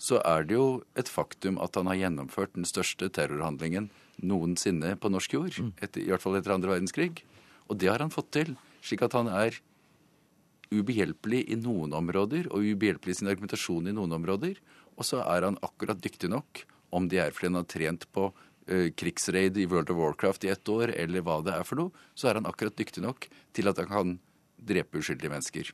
så 0.00 0.18
er 0.26 0.48
det 0.48 0.56
jo 0.56 0.82
et 0.98 1.08
faktum 1.12 1.60
at 1.62 1.76
han 1.78 1.88
har 1.92 2.00
gjennomført 2.00 2.56
den 2.56 2.66
største 2.68 3.08
terrorhandlingen 3.14 3.92
noensinne 4.24 4.96
på 5.00 5.10
norsk 5.12 5.36
jord. 5.36 5.56
Mm. 5.60 5.72
Etter, 5.82 6.02
I 6.02 6.12
hvert 6.12 6.24
fall 6.24 6.38
etter 6.38 6.54
andre 6.54 6.74
verdenskrig. 6.74 7.24
Og 7.70 7.78
det 7.80 7.90
har 7.92 8.02
han 8.02 8.12
fått 8.12 8.32
til. 8.36 8.56
Slik 8.84 9.04
at 9.06 9.16
han 9.16 9.30
er 9.32 9.56
ubehjelpelig 10.74 11.44
i 11.52 11.58
noen 11.60 11.94
områder, 11.96 12.48
og 12.52 12.64
ubehjelpelig 12.64 13.14
i 13.14 13.20
sin 13.20 13.30
argumentasjon 13.30 13.88
i 13.88 13.94
noen 13.96 14.16
områder. 14.16 14.58
Og 14.98 15.06
så 15.06 15.22
er 15.24 15.46
han 15.48 15.60
akkurat 15.64 16.00
dyktig 16.02 16.30
nok, 16.32 16.64
om 16.94 17.08
det 17.10 17.22
er 17.22 17.34
fordi 17.34 17.50
han 17.50 17.60
har 17.62 17.70
trent 17.70 18.06
på 18.14 18.28
uh, 18.30 18.88
krigsraid 18.98 19.58
i 19.58 19.66
World 19.70 19.90
of 19.90 19.98
Warcraft 20.00 20.46
i 20.46 20.52
ett 20.52 20.70
år, 20.70 20.94
eller 20.94 21.24
hva 21.24 21.40
det 21.46 21.56
er 21.56 21.66
for 21.66 21.80
noe, 21.80 22.06
så 22.14 22.30
er 22.30 22.40
han 22.40 22.48
akkurat 22.50 22.76
dyktig 22.78 23.02
nok 23.04 23.28
til 23.56 23.70
at 23.70 23.80
han 23.82 23.90
kan 23.90 24.14
drepe 24.64 25.00
uskyldige 25.00 25.32
mennesker. 25.32 25.72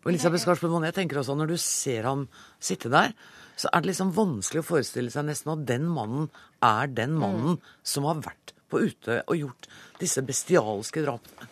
Og 0.00 0.10
Elisabeth 0.12 0.44
Skarsbø 0.44 0.68
jeg 0.84 0.96
tenker 0.96 1.20
også 1.20 1.34
Når 1.36 1.52
du 1.52 1.56
ser 1.60 2.06
ham 2.08 2.26
sitte 2.60 2.88
der, 2.92 3.12
så 3.56 3.68
er 3.72 3.82
det 3.82 3.90
liksom 3.90 4.12
vanskelig 4.16 4.62
å 4.62 4.68
forestille 4.70 5.12
seg 5.12 5.26
nesten 5.28 5.52
at 5.52 5.66
den 5.68 5.88
mannen 5.92 6.30
er 6.64 6.88
den 6.88 7.16
mannen 7.20 7.58
mm. 7.58 7.70
som 7.84 8.08
har 8.08 8.20
vært 8.24 8.54
på 8.72 8.80
ute 8.86 9.20
og 9.26 9.36
gjort 9.36 9.68
disse 10.00 10.22
bestialske 10.24 11.04
drapene. 11.04 11.48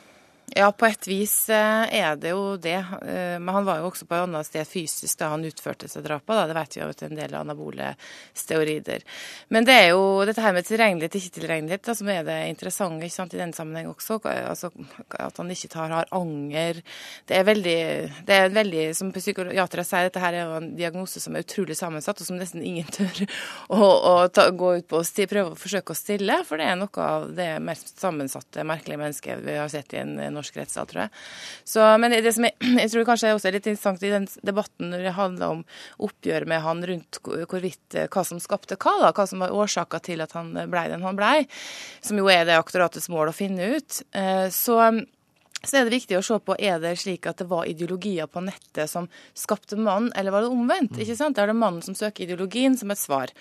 Ja, 0.57 0.73
på 0.73 0.87
et 0.87 1.07
vis 1.07 1.49
eh, 1.53 1.85
er 2.01 2.17
det 2.17 2.31
jo 2.33 2.57
det. 2.57 2.79
Eh, 2.79 3.37
men 3.37 3.49
han 3.53 3.67
var 3.67 3.81
jo 3.83 3.89
også 3.91 4.07
på 4.09 4.17
et 4.17 4.25
annet 4.25 4.47
sted 4.49 4.65
fysisk 4.69 5.19
da 5.21 5.29
han 5.35 5.45
utførte 5.45 5.89
seg 5.91 6.07
drapet. 6.07 6.49
Det 6.49 6.57
vet 6.57 6.77
vi 6.77 6.81
jo 6.81 6.89
til 6.97 7.11
en 7.11 7.19
del 7.19 7.35
anabole 7.37 7.91
steorider. 8.37 9.05
Men 9.53 9.67
det 9.69 9.77
er 9.77 9.89
jo 9.91 10.25
dette 10.29 10.43
her 10.43 10.55
med 10.57 10.65
tilregnelighet, 10.69 11.19
ikke 11.21 11.35
tilregnelighet, 11.37 11.85
da, 11.85 11.97
som 11.99 12.09
er 12.13 12.25
det 12.25 12.39
interessante 12.49 13.05
ikke 13.05 13.17
sant, 13.19 13.37
i 13.37 13.43
denne 13.43 13.57
sammenheng 13.57 13.91
også. 13.93 14.21
Altså, 14.25 14.71
at 15.19 15.43
han 15.43 15.53
ikke 15.53 15.71
tar, 15.75 15.93
har 15.93 16.09
anger. 16.17 16.81
Det 17.29 17.37
er 17.37 17.45
veldig, 17.49 17.77
det 18.31 18.41
er 18.41 18.57
veldig 18.57 18.87
som 18.97 19.13
psykiatere 19.13 19.85
sier, 19.85 20.09
dette 20.09 20.25
her 20.25 20.39
er 20.39 20.47
jo 20.47 20.57
en 20.63 20.73
diagnose 20.79 21.21
som 21.21 21.37
er 21.37 21.45
utrolig 21.45 21.77
sammensatt, 21.77 22.23
og 22.23 22.31
som 22.31 22.41
nesten 22.41 22.65
ingen 22.65 22.89
tør 22.95 23.25
å, 23.77 23.83
å 23.85 24.15
ta, 24.33 24.49
gå 24.49 24.73
ut 24.81 24.89
på 24.89 25.03
og 25.03 25.23
prøve 25.29 25.53
å 25.53 25.61
forsøke 25.61 25.93
å 25.93 25.99
stille. 25.99 26.41
For 26.49 26.57
det 26.57 26.71
er 26.73 26.81
noe 26.81 27.05
av 27.05 27.29
det 27.37 27.51
mest 27.65 27.99
sammensatte, 28.01 28.65
merkelige 28.65 29.03
mennesket 29.05 29.45
vi 29.45 29.61
har 29.61 29.69
sett 29.73 29.93
i 29.93 30.03
en 30.03 30.17
norsk 30.39 30.57
rettssal, 30.61 30.89
tror 30.89 31.05
jeg. 31.05 31.13
Så, 31.69 31.85
men 32.01 32.15
det 32.15 32.33
som 32.37 32.47
jeg, 32.49 32.57
jeg 32.83 32.93
tror 32.95 33.09
kanskje 33.11 33.35
også 33.37 33.51
er 33.51 33.59
litt 33.59 33.69
interessant 33.69 34.07
i 34.07 34.15
den 34.15 34.29
debatten 34.47 34.93
når 34.93 35.05
det 35.09 35.17
handler 35.19 35.59
om 35.59 35.65
oppgjør 36.09 36.49
med 36.51 36.65
han 36.65 36.83
rundt 36.93 37.21
hvorvidt 37.27 37.99
eh, 37.99 38.09
hva 38.13 38.25
som 38.27 38.43
skapte 38.43 38.79
hva, 38.79 38.97
da, 39.03 39.13
hva 39.17 39.29
som 39.29 39.45
var 39.45 39.55
årsaka 39.55 40.03
til 40.09 40.25
at 40.25 40.35
han 40.39 40.55
blei 40.71 40.89
den 40.93 41.05
han 41.07 41.19
blei, 41.19 41.43
som 42.05 42.19
jo 42.21 42.31
er 42.33 42.47
det 42.49 42.59
aktoratets 42.59 43.11
mål 43.13 43.33
å 43.33 43.37
finne 43.37 43.75
ut, 43.77 44.03
eh, 44.17 44.49
så 44.55 44.81
så 45.65 45.81
er 45.81 45.89
det 45.89 45.97
viktig 45.97 46.15
å 46.19 46.23
se 46.23 46.37
på 46.39 46.55
er 46.55 46.79
det 46.83 46.93
slik 47.01 47.27
at 47.27 47.41
det 47.43 47.49
var 47.51 47.67
ideologier 47.67 48.29
på 48.31 48.43
nettet 48.47 48.91
som 48.91 49.09
skapte 49.35 49.75
mannen, 49.75 50.13
eller 50.15 50.35
var 50.35 50.45
det 50.45 50.53
omvendt? 50.55 50.95
Mm. 50.95 51.01
ikke 51.03 51.17
sant? 51.19 51.35
Da 51.35 51.43
er 51.43 51.51
det 51.51 51.59
mannen 51.59 51.83
som 51.83 51.97
søker 51.99 52.25
ideologien 52.25 52.79
som 52.79 52.93
et 52.95 53.01
svar. 53.01 53.33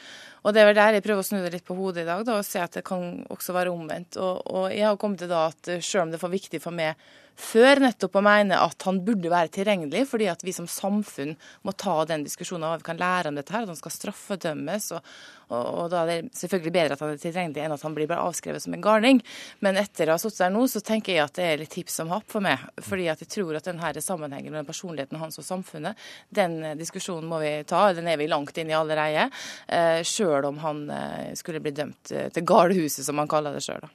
Og 0.42 0.56
det 0.56 0.64
er 0.64 0.70
vel 0.72 0.80
der 0.80 0.98
jeg 0.98 1.06
prøver 1.06 1.22
å 1.22 1.28
snu 1.28 1.38
det 1.44 1.54
litt 1.54 1.68
på 1.68 1.78
hodet 1.78 2.06
i 2.06 2.10
dag, 2.10 2.26
da, 2.26 2.40
og 2.40 2.48
se 2.48 2.64
at 2.64 2.80
det 2.80 2.86
kan 2.88 3.22
også 3.34 3.54
være 3.54 3.74
omvendt. 3.74 4.18
Og, 4.18 4.42
og 4.50 4.68
jeg 4.74 4.88
har 4.88 4.98
kommet 4.98 5.22
til 5.22 5.30
da 5.30 5.46
at 5.52 5.72
selv 5.78 6.08
om 6.08 6.14
det 6.14 6.18
er 6.18 6.26
for 6.26 6.34
viktig 6.34 6.64
for 6.64 6.74
meg 6.74 6.98
før 7.38 7.84
nettopp 7.84 8.18
å 8.18 8.24
mene 8.26 8.58
at 8.58 8.84
han 8.88 9.00
burde 9.06 9.30
være 9.32 9.52
tilregnelig, 9.54 10.08
fordi 10.10 10.28
at 10.32 10.42
vi 10.46 10.54
som 10.56 10.68
samfunn 10.70 11.36
må 11.68 11.74
ta 11.78 12.00
den 12.10 12.26
diskusjonen 12.26 12.66
hva 12.66 12.80
vi 12.80 12.88
kan 12.88 13.00
lære 13.00 13.32
om 13.32 13.38
dette 13.38 13.54
her, 13.54 13.68
at 13.68 13.72
han 13.72 13.78
skal 13.80 13.94
straffedømmes. 13.94 14.88
Og, 14.98 15.12
og, 15.48 15.66
og, 15.66 15.84
da 15.94 16.02
er 16.02 16.10
det 16.10 16.40
selvfølgelig 16.40 16.74
bedre 16.76 16.98
at 16.98 17.04
han 17.06 17.14
er 17.14 17.22
tilregnelig 17.22 17.64
enn 17.64 17.76
at 17.78 17.86
han 17.86 17.98
blir 17.98 18.10
bare 18.10 18.26
avskrevet 18.26 18.66
som 18.66 18.74
en 18.74 18.84
garning. 18.84 19.22
Men 19.66 19.78
etter 19.80 20.10
å 20.10 20.18
ha 20.18 20.22
sittet 20.22 20.42
der 20.48 20.56
nå, 20.56 20.66
så 20.72 20.82
tenker 20.86 21.14
jeg 21.14 21.24
at 21.28 21.38
det 21.38 21.46
er 21.52 21.62
litt 21.62 21.74
tips 21.78 22.00
som 22.02 22.12
happ 22.14 22.26
for 22.32 22.44
meg. 22.44 22.66
Fordi 22.84 23.08
at 23.14 23.22
jeg 23.24 23.32
tror 23.38 23.60
at 23.60 23.70
denne 23.70 23.94
sammenhengen 24.04 24.52
mellom 24.52 24.68
personligheten 24.68 25.22
hans 25.22 25.38
og 25.38 25.46
samfunnet, 25.48 26.10
den 26.34 26.60
diskusjonen 26.80 27.30
må 27.30 27.42
vi 27.44 27.54
ta. 27.70 27.86
Den 27.98 28.10
er 28.10 28.18
vi 28.20 28.30
langt 28.32 28.58
inn 28.58 28.74
i 28.74 28.78
allerede. 28.78 29.30
Eh, 29.68 30.02
Sjøl 30.08 30.50
om 30.50 30.60
han 30.66 30.84
eh, 30.90 31.32
skulle 31.38 31.62
bli 31.64 31.76
dømt 31.78 32.12
eh, 32.12 32.32
til 32.34 32.46
galehuset, 32.48 33.06
som 33.06 33.22
han 33.22 33.30
kaller 33.32 33.56
det 33.56 33.64
sjøl. 33.66 33.86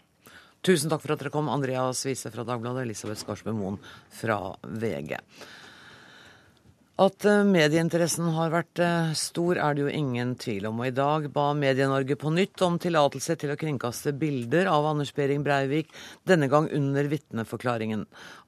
Tusen 0.62 0.92
takk 0.92 1.02
for 1.02 1.10
at 1.10 1.18
dere 1.18 1.30
kom, 1.34 1.48
Andreas 1.50 2.04
Wiese 2.06 2.30
fra 2.30 2.44
Dagbladet 2.46 2.84
Elisabeth 2.84 3.18
Skarsbø 3.24 3.50
Moen 3.56 3.80
fra 4.14 4.36
VG. 4.62 5.16
At 7.02 7.24
eh, 7.26 7.40
medieinteressen 7.48 8.28
har 8.36 8.50
vært 8.52 8.78
eh, 8.82 9.14
stor, 9.18 9.56
er 9.58 9.74
det 9.74 9.82
jo 9.82 9.90
ingen 9.90 10.34
tvil 10.38 10.68
om. 10.68 10.82
Og 10.82 10.90
i 10.90 10.94
dag 10.94 11.24
ba 11.34 11.48
Medie-Norge 11.56 12.14
på 12.20 12.30
nytt 12.30 12.62
om 12.62 12.76
tillatelse 12.78 13.34
til 13.40 13.50
å 13.50 13.56
kringkaste 13.58 14.12
bilder 14.20 14.68
av 14.70 14.86
Anders 14.86 15.10
Behring 15.16 15.42
Breivik, 15.42 15.88
denne 16.28 16.46
gang 16.52 16.68
under 16.76 17.08
vitneforklaringen. 17.10 18.04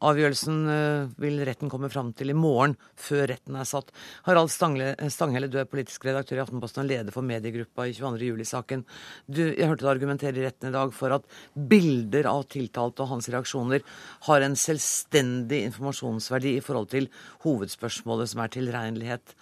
Avgjørelsen 0.06 0.60
eh, 0.70 1.06
vil 1.24 1.40
retten 1.48 1.72
komme 1.72 1.90
fram 1.90 2.12
til 2.14 2.30
i 2.30 2.36
morgen, 2.36 2.76
før 3.00 3.24
retten 3.32 3.56
er 3.58 3.66
satt. 3.66 3.90
Harald 4.28 4.52
Stanghelle, 4.52 5.50
du 5.50 5.58
er 5.62 5.70
politisk 5.70 6.06
redaktør 6.06 6.38
i 6.38 6.44
Aftenposten 6.44 6.84
og 6.84 6.92
leder 6.92 7.16
for 7.16 7.26
mediegruppa 7.26 7.88
i 7.88 7.96
22. 7.96 8.28
juli-saken. 8.28 8.86
Jeg 9.34 9.70
hørte 9.72 9.88
deg 9.88 9.92
argumentere 9.96 10.42
i 10.42 10.46
retten 10.46 10.70
i 10.70 10.76
dag 10.76 10.94
for 10.94 11.16
at 11.16 11.26
bilder 11.56 12.30
av 12.30 12.44
tiltalte 12.52 13.02
og 13.02 13.16
hans 13.16 13.32
reaksjoner 13.32 13.82
har 14.28 14.46
en 14.46 14.58
selvstendig 14.58 15.64
informasjonsverdi 15.72 16.56
i 16.60 16.64
forhold 16.64 16.92
til 16.94 17.10
hovedspørsmålet 17.48 18.30
som 18.30 18.43
er 18.43 18.43
tilregnelighet. 18.52 19.34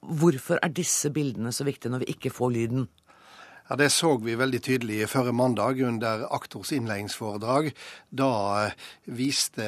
Hvorfor 0.00 0.60
er 0.62 0.72
disse 0.72 1.10
bildene 1.12 1.52
så 1.52 1.66
viktige 1.68 1.92
når 1.92 2.04
vi 2.04 2.14
ikke 2.14 2.32
får 2.32 2.54
lyden? 2.56 2.88
Ja, 3.70 3.76
Det 3.76 3.92
så 3.94 4.16
vi 4.18 4.32
veldig 4.34 4.58
tydelig 4.66 5.04
førre 5.06 5.30
mandag 5.30 5.78
under 5.86 6.24
aktors 6.34 6.72
innledningsforedrag. 6.74 7.68
Da 8.10 8.30
eh, 8.64 8.72
viste 9.06 9.66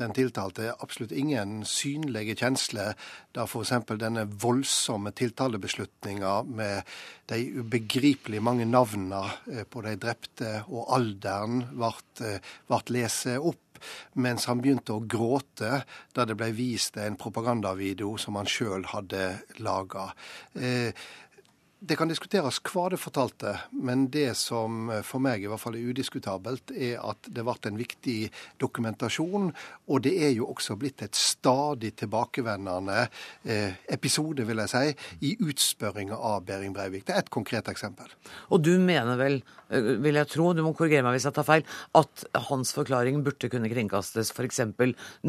den 0.00 0.14
tiltalte 0.16 0.72
absolutt 0.74 1.14
ingen 1.14 1.60
synlige 1.62 2.34
kjensler 2.40 2.98
da 3.30 3.44
f.eks. 3.46 3.70
denne 3.94 4.24
voldsomme 4.42 5.14
tiltalebeslutninga 5.14 6.32
med 6.50 6.90
de 7.30 7.38
ubegripelig 7.60 8.42
mange 8.42 8.66
navnene 8.66 9.22
eh, 9.52 9.62
på 9.62 9.86
de 9.86 9.94
drepte 10.02 10.64
og 10.66 10.90
alderen 10.98 11.62
ble, 11.70 11.94
ble 12.18 12.82
eh, 12.82 12.94
lest 12.98 13.30
opp 13.38 13.67
mens 14.20 14.48
han 14.50 14.62
begynte 14.62 14.96
å 14.96 15.04
gråte 15.04 15.82
da 16.14 16.26
det 16.28 16.36
ble 16.38 16.50
vist 16.56 16.98
en 17.00 17.18
propagandavideo 17.20 18.16
som 18.20 18.38
han 18.40 18.50
sjøl 18.50 18.88
hadde 18.92 19.24
laga. 19.64 20.10
Eh, 20.54 20.92
det 21.78 21.94
kan 21.94 22.10
diskuteres 22.10 22.58
hva 22.66 22.88
det 22.90 22.98
fortalte, 22.98 23.52
men 23.70 24.08
det 24.10 24.32
som 24.38 24.88
for 25.06 25.22
meg 25.22 25.44
i 25.44 25.50
hvert 25.50 25.62
fall 25.62 25.76
er 25.78 25.92
udiskutabelt, 25.92 26.72
er 26.74 26.98
at 27.06 27.28
det 27.30 27.44
ble 27.46 27.54
en 27.70 27.78
viktig 27.78 28.16
dokumentasjon. 28.58 29.52
Og 29.86 30.02
det 30.02 30.14
er 30.26 30.32
jo 30.34 30.48
også 30.50 30.74
blitt 30.80 31.04
et 31.06 31.14
stadig 31.18 31.92
tilbakevendende 32.02 33.06
eh, 33.46 33.78
episode, 33.94 34.46
vil 34.48 34.64
jeg 34.64 34.72
si, 34.74 34.92
i 35.30 35.34
utspørringa 35.38 36.18
av 36.18 36.42
Behring 36.48 36.74
Breivik. 36.74 37.06
Det 37.06 37.14
er 37.14 37.22
et 37.22 37.32
konkret 37.34 37.70
eksempel. 37.70 38.10
Og 38.50 38.64
du 38.66 38.74
mener 38.82 39.14
vel, 39.20 39.40
eh, 39.70 39.94
vil 40.02 40.18
jeg 40.18 40.32
tro, 40.34 40.50
du 40.52 40.64
må 40.66 40.74
korrigere 40.74 41.06
meg 41.06 41.18
hvis 41.18 41.30
jeg 41.30 41.38
tar 41.38 41.46
feil, 41.46 41.66
at 41.98 42.26
hans 42.50 42.74
forklaring 42.74 43.22
burde 43.26 43.52
kunne 43.52 43.70
kringkastes 43.70 44.34
f.eks. 44.34 44.64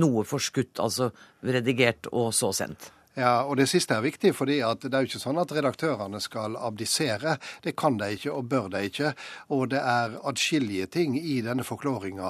noe 0.02 0.26
forskutt, 0.26 0.82
altså 0.82 1.14
redigert 1.46 2.10
og 2.10 2.34
så 2.34 2.56
sendt? 2.58 2.90
Ja, 3.20 3.44
og 3.44 3.58
Det 3.58 3.66
siste 3.68 3.98
er 3.98 4.04
viktig, 4.06 4.32
fordi 4.36 4.62
det 4.64 4.94
er 4.94 5.04
jo 5.04 5.10
ikke 5.10 5.20
sånn 5.20 5.40
at 5.42 5.52
redaktørene 5.52 6.22
skal 6.24 6.56
abdisere. 6.56 7.36
Det 7.60 7.74
kan 7.76 7.98
de 8.00 8.14
ikke, 8.16 8.32
og 8.32 8.48
bør 8.48 8.70
de 8.72 8.86
ikke. 8.88 9.12
Og 9.52 9.66
det 9.74 9.82
er 9.84 10.16
adskillige 10.30 10.88
ting 10.94 11.18
i 11.20 11.42
denne 11.44 11.66
forklaringa 11.68 12.30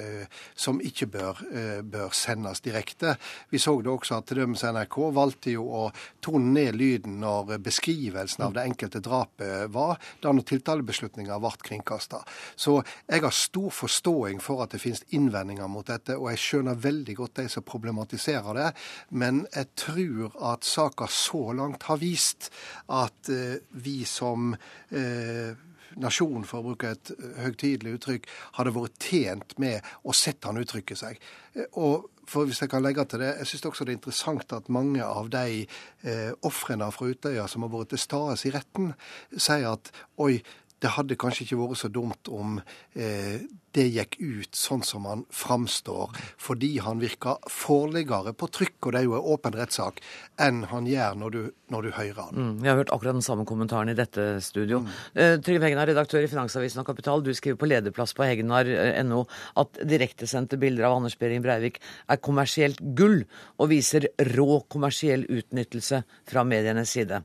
eh, 0.00 0.38
som 0.56 0.80
ikke 0.80 1.10
bør, 1.12 1.42
eh, 1.52 1.82
bør, 1.84 2.14
sendes 2.16 2.64
direkte. 2.64 3.16
Vi 3.50 3.60
så 3.60 3.74
det 3.82 3.92
også 3.92 4.22
at 4.22 4.30
til 4.30 4.40
NRK 4.46 4.96
valgte 5.12 5.52
jo 5.52 5.66
å 5.68 5.82
tone 6.24 6.54
ned 6.54 6.80
lyden 6.80 7.20
når 7.20 7.58
beskrivelsen 7.60 8.46
av 8.46 8.56
det 8.56 8.64
enkelte 8.70 9.04
drapet 9.04 9.68
var, 9.74 10.00
da 10.22 10.32
når 10.32 10.48
tiltalebeslutninga 10.48 11.38
ble 11.42 11.52
kringkasta. 11.60 12.22
Så 12.56 12.78
jeg 13.04 13.20
har 13.26 13.36
stor 13.36 13.68
forståing 13.82 14.40
for 14.40 14.64
at 14.64 14.72
det 14.72 14.80
finnes 14.80 15.04
innvendinger 15.12 15.68
mot 15.68 15.84
dette, 15.86 16.16
og 16.16 16.30
jeg 16.32 16.44
skjønner 16.46 16.80
veldig 16.88 17.20
godt 17.20 17.42
de 17.42 17.48
som 17.52 17.68
problematiserer 17.68 18.60
det. 18.62 18.72
Men 19.10 19.44
jeg 19.52 19.72
tror 19.76 20.21
tror 20.22 20.52
at 20.52 20.64
saka 20.64 21.06
så 21.10 21.52
langt 21.52 21.82
har 21.82 22.00
vist 22.00 22.50
at 22.88 23.28
eh, 23.28 23.60
vi 23.70 24.04
som 24.04 24.54
eh, 24.90 25.54
nasjon, 26.00 26.44
for 26.48 26.62
å 26.62 26.70
bruke 26.70 26.94
et 26.94 27.12
høytidelig 27.42 27.98
uttrykk, 27.98 28.28
hadde 28.58 28.74
vært 28.74 29.10
tjent 29.10 29.54
med 29.60 29.84
å 30.04 30.14
sette 30.16 30.48
han 30.48 30.60
uttrykke 30.62 30.96
seg. 30.96 31.20
Eh, 31.54 31.68
og 31.74 32.08
for 32.28 32.46
hvis 32.46 32.62
jeg 32.62 32.70
kan 32.70 32.84
legge 32.84 33.04
til 33.10 33.20
det, 33.20 33.32
jeg 33.40 33.50
syns 33.50 33.66
også 33.68 33.84
det 33.84 33.92
er 33.92 33.98
interessant 33.98 34.54
at 34.56 34.70
mange 34.72 35.04
av 35.04 35.28
de 35.32 35.64
eh, 35.66 36.30
ofrene 36.46 36.88
fra 36.94 37.10
Utøya 37.10 37.48
som 37.50 37.66
har 37.66 37.72
vært 37.74 37.92
til 37.92 38.00
stede 38.00 38.38
i 38.48 38.54
retten, 38.54 38.92
sier 39.34 39.72
at 39.74 39.90
oi, 40.22 40.36
det 40.82 40.94
hadde 40.96 41.18
kanskje 41.20 41.46
ikke 41.46 41.60
vært 41.60 41.80
så 41.80 41.90
dumt 41.92 42.28
om 42.32 42.56
eh, 42.98 43.42
det 43.72 43.84
gikk 43.88 44.18
ut 44.20 44.56
sånn 44.56 44.82
som 44.84 45.06
han 45.08 45.22
framstår, 45.32 46.12
fordi 46.40 46.74
han 46.84 47.00
virker 47.00 47.38
forligere 47.50 48.34
på 48.36 48.48
trykk, 48.52 48.76
og 48.82 48.92
det 48.92 49.00
er 49.00 49.06
jo 49.06 49.14
en 49.16 49.28
åpen 49.34 49.56
rettssak, 49.56 50.02
enn 50.42 50.62
han 50.72 50.88
gjør 50.88 51.16
når 51.20 51.36
du, 51.36 51.40
når 51.72 51.86
du 51.86 51.90
hører 51.96 52.20
han. 52.20 52.36
Mm, 52.36 52.52
jeg 52.64 52.72
har 52.72 52.80
hørt 52.82 52.92
akkurat 52.96 53.18
den 53.18 53.24
samme 53.24 53.46
kommentaren 53.48 53.92
i 53.92 53.96
dette 53.96 54.26
studio. 54.44 54.82
Mm. 54.82 54.90
Eh, 55.14 55.36
Trygve 55.44 55.70
Hegnar, 55.70 55.88
redaktør 55.92 56.26
i 56.26 56.30
Finansavisen 56.32 56.82
og 56.82 56.90
Kapital, 56.90 57.24
du 57.24 57.32
skriver 57.36 57.60
på 57.62 57.70
lederplass 57.70 58.16
på 58.18 58.26
hegnar.no 58.26 59.22
at 59.62 59.82
direktesendte 59.88 60.60
bilder 60.60 60.90
av 60.90 60.98
Anders 60.98 61.16
Behring 61.20 61.44
Breivik 61.44 61.80
er 62.10 62.20
kommersielt 62.20 62.82
gull, 62.98 63.22
og 63.56 63.72
viser 63.72 64.10
rå 64.34 64.62
kommersiell 64.72 65.24
utnyttelse 65.30 66.02
fra 66.28 66.44
medienes 66.44 66.92
side. 66.92 67.22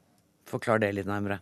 Forklar 0.48 0.80
det 0.80 0.93
litt 0.96 1.10
nærmere. 1.10 1.41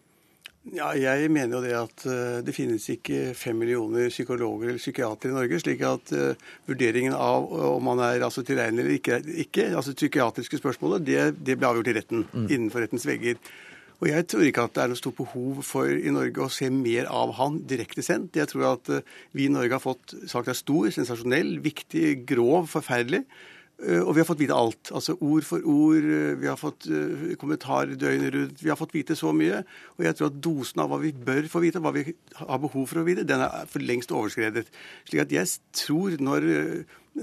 Ja, 0.73 0.88
jeg 0.97 1.30
mener 1.30 1.60
jo 1.60 1.62
det 1.62 1.73
at 1.78 2.04
uh, 2.10 2.39
det 2.45 2.56
finnes 2.56 2.88
ikke 2.89 3.36
fem 3.38 3.58
millioner 3.62 4.10
psykologer 4.10 4.71
eller 4.71 4.82
psykiatere 4.82 5.30
i 5.30 5.36
Norge. 5.36 5.60
slik 5.62 5.84
at 5.86 6.13
uh, 6.17 6.47
vurderingen 6.65 7.13
av 7.13 7.45
uh, 7.51 7.67
om 7.75 7.86
man 7.86 8.01
er 8.01 8.25
altså, 8.25 8.41
tilregnelig 8.41 8.82
eller 8.82 8.95
ikke, 8.97 9.19
ikke, 9.45 9.67
altså 9.78 9.93
psykiatriske 9.93 10.58
spørsmålet, 10.58 11.06
det, 11.06 11.21
det 11.45 11.60
blir 11.60 11.69
avgjort 11.69 11.91
i 11.91 11.95
retten. 11.99 12.25
Mm. 12.34 12.47
Innenfor 12.49 12.82
rettens 12.82 13.06
vegger. 13.06 13.38
Og 14.01 14.10
jeg 14.10 14.25
tror 14.28 14.47
ikke 14.47 14.65
at 14.65 14.73
det 14.75 14.84
er 14.84 14.89
noe 14.91 14.99
stort 14.99 15.19
behov 15.21 15.62
for 15.63 15.88
i 15.88 16.12
Norge 16.12 16.43
å 16.43 16.51
se 16.51 16.67
mer 16.73 17.08
av 17.13 17.38
han 17.38 17.62
direkte 17.69 18.04
sendt. 18.04 18.36
Jeg 18.36 18.49
tror 18.51 18.73
at 18.73 18.89
vi 19.38 19.45
i 19.45 19.54
Norge 19.54 19.78
har 19.78 19.84
fått 19.84 20.17
sagt 20.28 20.49
er 20.51 20.58
stor, 20.58 20.89
sensasjonell, 20.91 21.60
viktig, 21.63 22.25
grov, 22.28 22.67
forferdelig. 22.73 23.21
Eh, 23.83 23.99
og 23.99 24.13
vi 24.15 24.21
har 24.21 24.27
fått 24.27 24.39
vite 24.39 24.55
alt. 24.55 24.91
Altså 24.95 25.17
ord 25.19 25.45
for 25.47 25.65
ord. 25.67 26.05
Eh, 26.05 26.33
vi 26.39 26.47
har 26.47 26.59
fått 26.59 26.88
uh, 26.88 27.33
kommentarer 27.41 27.97
døgnet 27.99 28.33
rundt. 28.35 28.61
Vi 28.63 28.71
har 28.71 28.79
fått 28.79 28.95
vite 28.95 29.17
så 29.19 29.33
mye. 29.35 29.63
Og 29.97 30.05
jeg 30.07 30.17
tror 30.17 30.31
at 30.31 30.41
dosen 30.43 30.83
av 30.83 30.91
hva 30.91 31.01
vi 31.03 31.11
bør 31.15 31.49
få 31.51 31.63
vite, 31.65 31.81
hva 31.83 31.93
vi 31.95 32.05
har 32.39 32.61
behov 32.63 32.88
for 32.91 33.01
å 33.01 33.07
vite, 33.07 33.27
den 33.27 33.43
er 33.43 33.67
for 33.71 33.83
lengst 33.83 34.13
overskredet. 34.15 34.69
Slik 35.09 35.25
at 35.25 35.35
jeg 35.35 35.51
tror 35.75 36.15
når 36.23 36.47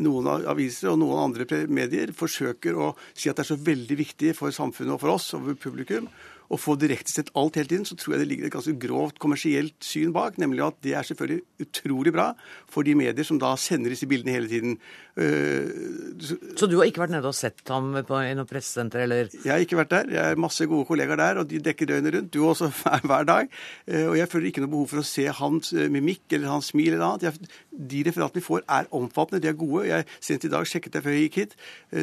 noen 0.00 0.46
aviser 0.48 0.92
og 0.92 1.00
noen 1.02 1.24
andre 1.26 1.64
medier 1.68 2.14
forsøker 2.16 2.78
å 2.78 2.92
si 3.12 3.28
at 3.28 3.36
det 3.36 3.44
er 3.44 3.52
så 3.52 3.60
veldig 3.60 3.98
viktig 3.98 4.36
for 4.38 4.54
samfunnet 4.54 4.96
og 4.96 5.02
for 5.02 5.16
oss 5.16 5.32
og 5.36 5.44
for 5.48 5.64
publikum 5.68 6.08
å 6.52 6.58
få 6.60 6.74
direktesendt 6.80 7.32
alt 7.38 7.56
hele 7.56 7.70
tiden, 7.70 7.86
så 7.88 7.96
tror 7.96 8.14
jeg 8.14 8.22
det 8.22 8.28
ligger 8.30 8.48
et 8.48 8.54
ganske 8.54 8.74
grovt 8.80 9.20
kommersielt 9.22 9.76
syn 9.84 10.12
bak. 10.14 10.36
Nemlig 10.40 10.64
at 10.66 10.78
det 10.84 10.94
er 10.98 11.06
selvfølgelig 11.08 11.64
utrolig 11.64 12.12
bra 12.14 12.32
for 12.70 12.84
de 12.86 12.94
medier 12.98 13.26
som 13.26 13.38
da 13.40 13.54
sender 13.60 13.94
disse 13.94 14.08
bildene 14.10 14.34
hele 14.36 14.50
tiden. 14.50 14.76
Uh, 15.16 16.16
så, 16.20 16.68
du 16.68 16.78
har 16.78 16.88
ikke 16.88 17.04
vært 17.04 17.14
nede 17.14 17.28
og 17.28 17.36
sett 17.36 17.64
ham 17.72 17.92
på, 18.08 18.20
i 18.20 18.34
noe 18.36 18.48
pressesenter, 18.48 19.04
eller? 19.06 19.32
Jeg 19.32 19.52
har 19.52 19.64
ikke 19.64 19.80
vært 19.80 19.94
der. 19.94 20.12
Jeg 20.12 20.32
har 20.32 20.42
masse 20.44 20.68
gode 20.68 20.88
kollegaer 20.88 21.20
der, 21.20 21.40
og 21.42 21.48
de 21.48 21.60
dekker 21.64 21.88
døgnet 21.88 22.16
rundt. 22.18 22.32
Du 22.32 22.44
også 22.48 22.68
hver, 23.08 23.28
dag. 23.28 23.48
Uh, 23.88 24.12
og 24.12 24.16
jeg 24.20 24.30
føler 24.32 24.50
ikke 24.52 24.66
noe 24.66 24.74
behov 24.76 24.92
for 24.92 25.02
å 25.02 25.06
se 25.08 25.26
hans 25.40 25.72
uh, 25.76 25.86
mimikk 25.92 26.36
eller 26.36 26.52
hans 26.52 26.72
smil 26.74 26.92
eller 26.92 27.06
annet. 27.14 27.52
De 27.72 28.04
referatene 28.08 28.42
vi 28.42 28.48
får, 28.50 28.66
er 28.68 28.92
omfattende, 28.92 29.40
de 29.44 29.52
er 29.52 29.56
gode. 29.56 29.81
Jeg 29.88 30.06
Sent 30.22 30.44
i 30.46 30.50
dag 30.52 30.66
sjekket 30.68 30.98
jeg 30.98 31.04
før 31.04 31.16
jeg 31.16 31.26
gikk 31.26 31.38
hit. 31.40 31.56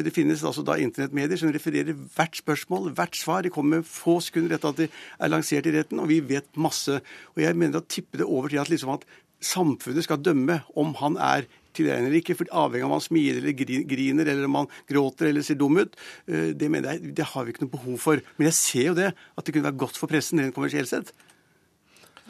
Det 0.06 0.12
finnes 0.14 0.42
altså 0.46 0.64
da 0.66 0.76
internettmedier 0.80 1.40
som 1.40 1.52
refererer 1.54 1.96
hvert 1.96 2.38
spørsmål, 2.40 2.90
hvert 2.96 3.16
svar. 3.16 3.44
De 3.44 3.52
kommer 3.52 3.80
med 3.80 3.88
få 3.88 4.18
sekunder 4.24 4.56
etter 4.56 4.72
at 4.72 4.82
de 4.82 4.88
er 4.90 5.32
lansert 5.32 5.68
i 5.68 5.74
retten, 5.74 6.02
og 6.02 6.10
vi 6.10 6.20
vet 6.24 6.48
masse. 6.60 7.00
Og 7.34 7.42
jeg 7.42 7.58
mener 7.58 7.80
å 7.80 7.88
tippe 7.88 8.20
det 8.20 8.28
over 8.28 8.52
til 8.52 8.62
at, 8.62 8.72
liksom 8.72 8.94
at 8.96 9.06
samfunnet 9.40 10.04
skal 10.04 10.20
dømme 10.20 10.60
om 10.78 10.92
han 11.00 11.16
er 11.16 11.48
tilregner 11.76 12.10
eller 12.10 12.20
ikke, 12.20 12.36
for 12.38 12.50
avhengig 12.64 12.84
av 12.84 12.90
om 12.90 12.96
han 12.96 13.04
smiler 13.04 13.40
eller 13.40 13.84
griner 13.88 14.28
eller 14.28 14.46
om 14.48 14.60
han 14.60 14.70
gråter 14.90 15.30
eller 15.30 15.46
ser 15.46 15.58
dum 15.60 15.78
ut. 15.80 15.96
Eh, 16.26 16.50
det 16.58 16.70
mener 16.72 16.96
jeg, 16.96 17.14
det 17.16 17.28
har 17.32 17.46
vi 17.46 17.54
ikke 17.54 17.66
noe 17.66 17.74
behov 17.76 17.98
for. 18.02 18.22
Men 18.38 18.50
jeg 18.50 18.58
ser 18.58 18.88
jo 18.90 18.96
det, 18.98 19.10
at 19.14 19.46
det 19.46 19.54
kunne 19.54 19.68
være 19.68 19.82
godt 19.84 20.00
for 20.00 20.10
pressen 20.10 20.42
rent 20.42 20.56
kommersielt 20.56 20.90
sett. 20.90 21.14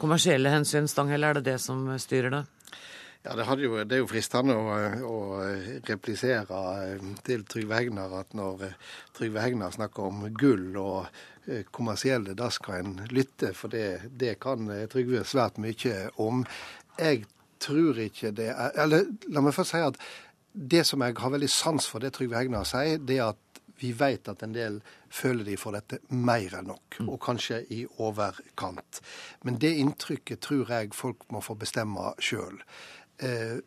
Kommersielle 0.01 0.53
hensyn, 0.53 0.89
Stanghelle, 0.89 1.29
er 1.29 1.39
det 1.39 1.45
det 1.51 1.59
som 1.61 1.83
styrer 2.01 2.33
det? 2.33 2.45
Ja, 3.23 3.35
det, 3.35 3.45
jo, 3.61 3.75
det, 3.85 3.95
er 3.95 3.99
jo 4.01 4.07
fristende 4.09 4.55
å, 4.57 4.77
å 5.05 5.17
replisere 5.85 6.61
eh, 6.87 7.03
til 7.21 7.43
Trygve 7.45 7.77
Hegnar 7.77 8.15
at 8.17 8.33
når 8.33 8.63
eh, 8.65 8.79
Trygve 9.13 9.43
Hegnar 9.43 9.75
snakker 9.75 10.07
om 10.07 10.23
gull 10.33 10.79
og 10.81 11.05
eh, 11.45 11.61
kommersielle, 11.69 12.33
da 12.33 12.49
skal 12.49 12.79
en 12.79 12.95
lytte, 13.13 13.51
for 13.53 13.69
det, 13.69 14.07
det 14.09 14.39
kan 14.41 14.65
Trygve 14.89 15.21
svært 15.29 15.61
mye 15.61 16.07
om. 16.23 16.41
Jeg 16.97 17.27
tror 17.61 17.99
ikke 18.01 18.33
det 18.33 18.49
er 18.55 18.73
Eller 18.81 19.05
la 19.29 19.45
meg 19.45 19.53
først 19.53 19.75
si 19.75 19.83
at 19.85 20.01
det 20.51 20.81
som 20.89 21.05
jeg 21.05 21.13
har 21.21 21.31
veldig 21.35 21.49
sans 21.53 21.85
for 21.87 22.01
det 22.01 22.15
Trygve 22.15 22.41
Hegnar 22.41 22.65
sier, 22.65 22.97
det 22.97 23.19
er 23.19 23.35
at 23.35 23.61
vi 23.81 23.91
vet 23.97 24.29
at 24.29 24.43
en 24.45 24.53
del 24.53 24.79
føler 25.11 25.45
de 25.45 25.57
får 25.57 25.77
dette 25.77 25.99
mer 26.13 26.53
enn 26.57 26.69
nok, 26.69 26.97
mm. 26.99 27.07
og 27.09 27.21
kanskje 27.23 27.61
i 27.73 27.79
overkant. 28.01 29.01
Men 29.45 29.57
det 29.61 29.73
inntrykket 29.81 30.41
tror 30.45 30.69
jeg 30.69 30.93
folk 30.95 31.25
må 31.33 31.41
få 31.41 31.55
bestemme 31.59 32.11
sjøl. 32.21 32.59
Eh, 33.21 33.61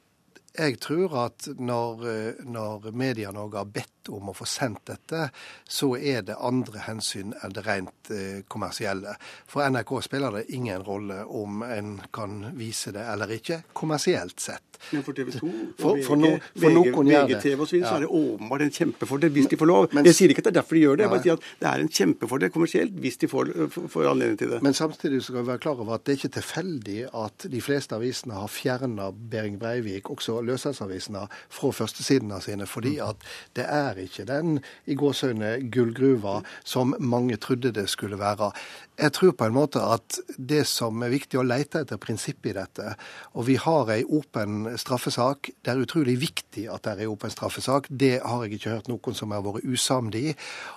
Jeg 0.54 0.78
tror 0.78 1.16
at 1.24 1.48
når, 1.58 2.04
når 2.46 2.90
Media-Norge 2.94 3.58
har 3.58 3.70
bedt 3.74 4.10
om 4.14 4.28
å 4.30 4.34
få 4.36 4.46
sendt 4.46 4.84
dette, 4.90 5.28
så 5.66 5.94
er 5.96 6.22
det 6.28 6.36
andre 6.38 6.84
hensyn 6.86 7.32
enn 7.42 7.56
det 7.56 7.64
rent 7.66 8.12
kommersielle. 8.52 9.16
For 9.50 9.66
NRK 9.66 9.96
spiller 10.04 10.38
det 10.38 10.44
ingen 10.54 10.84
rolle 10.86 11.24
om 11.24 11.64
en 11.66 11.96
kan 12.14 12.52
vise 12.58 12.92
det 12.94 13.02
eller 13.14 13.32
ikke, 13.34 13.62
kommersielt 13.72 14.38
sett. 14.44 14.74
Men 14.90 15.04
for 15.04 15.16
TV 15.16 15.30
2 15.32 15.50
for, 15.78 16.00
for, 16.04 16.20
no, 16.20 16.30
for 16.58 16.74
VG, 16.74 17.14
VGTV 17.30 17.62
osv. 17.64 17.76
Ja. 17.78 17.88
så 17.88 17.96
er 17.96 18.04
det 18.04 18.10
åpenbart 18.10 18.64
en 18.66 18.72
kjempefordel 18.74 19.32
hvis 19.34 19.48
de 19.52 19.58
får 19.60 19.70
lov. 19.70 19.86
Men, 19.96 20.08
jeg 20.08 20.18
sier 20.18 20.34
ikke 20.34 20.44
at 20.44 20.48
det 20.48 20.52
er 20.52 20.58
derfor 20.60 20.78
de 20.78 20.82
gjør 20.84 20.98
det, 20.98 21.06
jeg 21.06 21.14
bare 21.14 21.24
sier 21.26 21.38
at 21.38 21.46
det 21.62 21.70
er 21.70 21.84
en 21.84 21.92
kjempefordel 21.98 22.52
kommersielt 22.54 22.98
hvis 23.04 23.20
de 23.22 23.30
får, 23.30 23.52
får 23.94 24.10
anledning 24.10 24.40
til 24.40 24.54
det. 24.54 24.60
Men 24.66 24.76
samtidig 24.76 25.22
skal 25.24 25.40
vi 25.40 25.52
være 25.52 25.62
klar 25.64 25.80
over 25.80 25.96
at 25.96 26.04
det 26.04 26.14
er 26.14 26.20
ikke 26.20 26.34
tilfeldig 26.38 26.98
at 27.24 27.48
de 27.54 27.62
fleste 27.64 27.98
avisene 27.98 28.38
har 28.38 28.52
fjerna 28.52 29.10
Behring 29.14 29.58
Breivik, 29.62 30.10
også 30.12 30.38
løssalgsavisene, 30.48 31.26
fra 31.52 31.70
førstesidene 31.74 32.40
sine. 32.44 32.68
Fordi 32.70 32.96
mm. 32.98 33.04
at 33.08 33.28
det 33.58 33.66
er 33.68 34.00
ikke 34.04 34.26
den 34.28 34.58
i 34.86 34.96
gåsehudene 34.98 35.70
gullgruva 35.74 36.40
som 36.64 36.94
mange 36.98 37.38
trodde 37.42 37.74
det 37.74 37.88
skulle 37.92 38.18
være. 38.20 38.52
Jeg 39.00 39.12
tror 39.16 39.34
på 39.34 39.48
en 39.48 39.56
måte 39.56 39.82
at 39.82 40.20
det 40.38 40.62
som 40.70 41.02
er 41.02 41.10
viktig 41.14 41.40
å 41.40 41.46
lete 41.46 41.82
etter 41.82 41.98
prinsippet 41.98 42.52
i 42.52 42.56
dette, 42.60 42.94
og 43.34 43.48
vi 43.48 43.56
har 43.58 43.90
ei 43.90 44.04
åpen 44.04 44.68
straffesak, 44.78 45.50
det 45.64 45.72
er 45.72 45.82
utrolig 45.82 46.14
viktig 46.22 46.68
at 46.70 46.86
det 46.86 46.92
er 46.92 47.04
ei 47.04 47.10
åpen 47.10 47.32
straffesak, 47.32 47.88
det 47.90 48.20
har 48.22 48.44
jeg 48.44 48.58
ikke 48.58 48.76
hørt 48.76 48.90
noen 48.92 49.18
som 49.18 49.34
har 49.34 49.42
vært 49.42 49.66
usamd 49.66 50.14
i. 50.18 50.30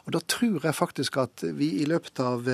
Og 0.06 0.16
da 0.18 0.24
tror 0.26 0.66
jeg 0.66 0.78
faktisk 0.78 1.22
at 1.22 1.46
vi 1.58 1.76
i 1.84 1.90
løpet 1.90 2.24
av 2.24 2.50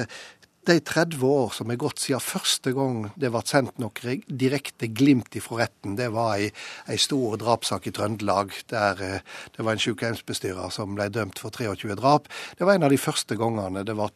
de 0.65 0.79
30 0.79 1.23
år 1.27 1.51
som 1.55 1.71
er 1.71 1.79
gått 1.79 1.99
siden 1.99 2.23
første 2.23 2.71
gang 2.75 3.09
det 3.19 3.31
ble 3.33 3.41
sendt 3.47 3.79
noe 3.81 4.15
direkte 4.27 4.87
glimt 4.95 5.35
ifra 5.35 5.63
retten, 5.63 5.97
det 5.99 6.09
var 6.15 6.37
ei, 6.37 6.49
ei 6.87 6.97
stor 7.01 7.35
drapssak 7.41 7.89
i 7.89 7.93
Trøndelag 7.95 8.53
der 8.71 9.01
eh, 9.03 9.33
det 9.55 9.65
var 9.65 9.75
en 9.75 9.83
sykehjemsbestyrer 9.83 10.71
som 10.73 10.95
ble 10.95 11.09
dømt 11.13 11.41
for 11.41 11.51
23 11.53 11.97
drap. 11.99 12.29
Det 12.57 12.67
var 12.67 12.77
en 12.77 12.87
av 12.87 12.93
de 12.93 12.99
første 13.01 13.35
gangene 13.39 13.83
det 13.85 13.95
ble 13.97 14.07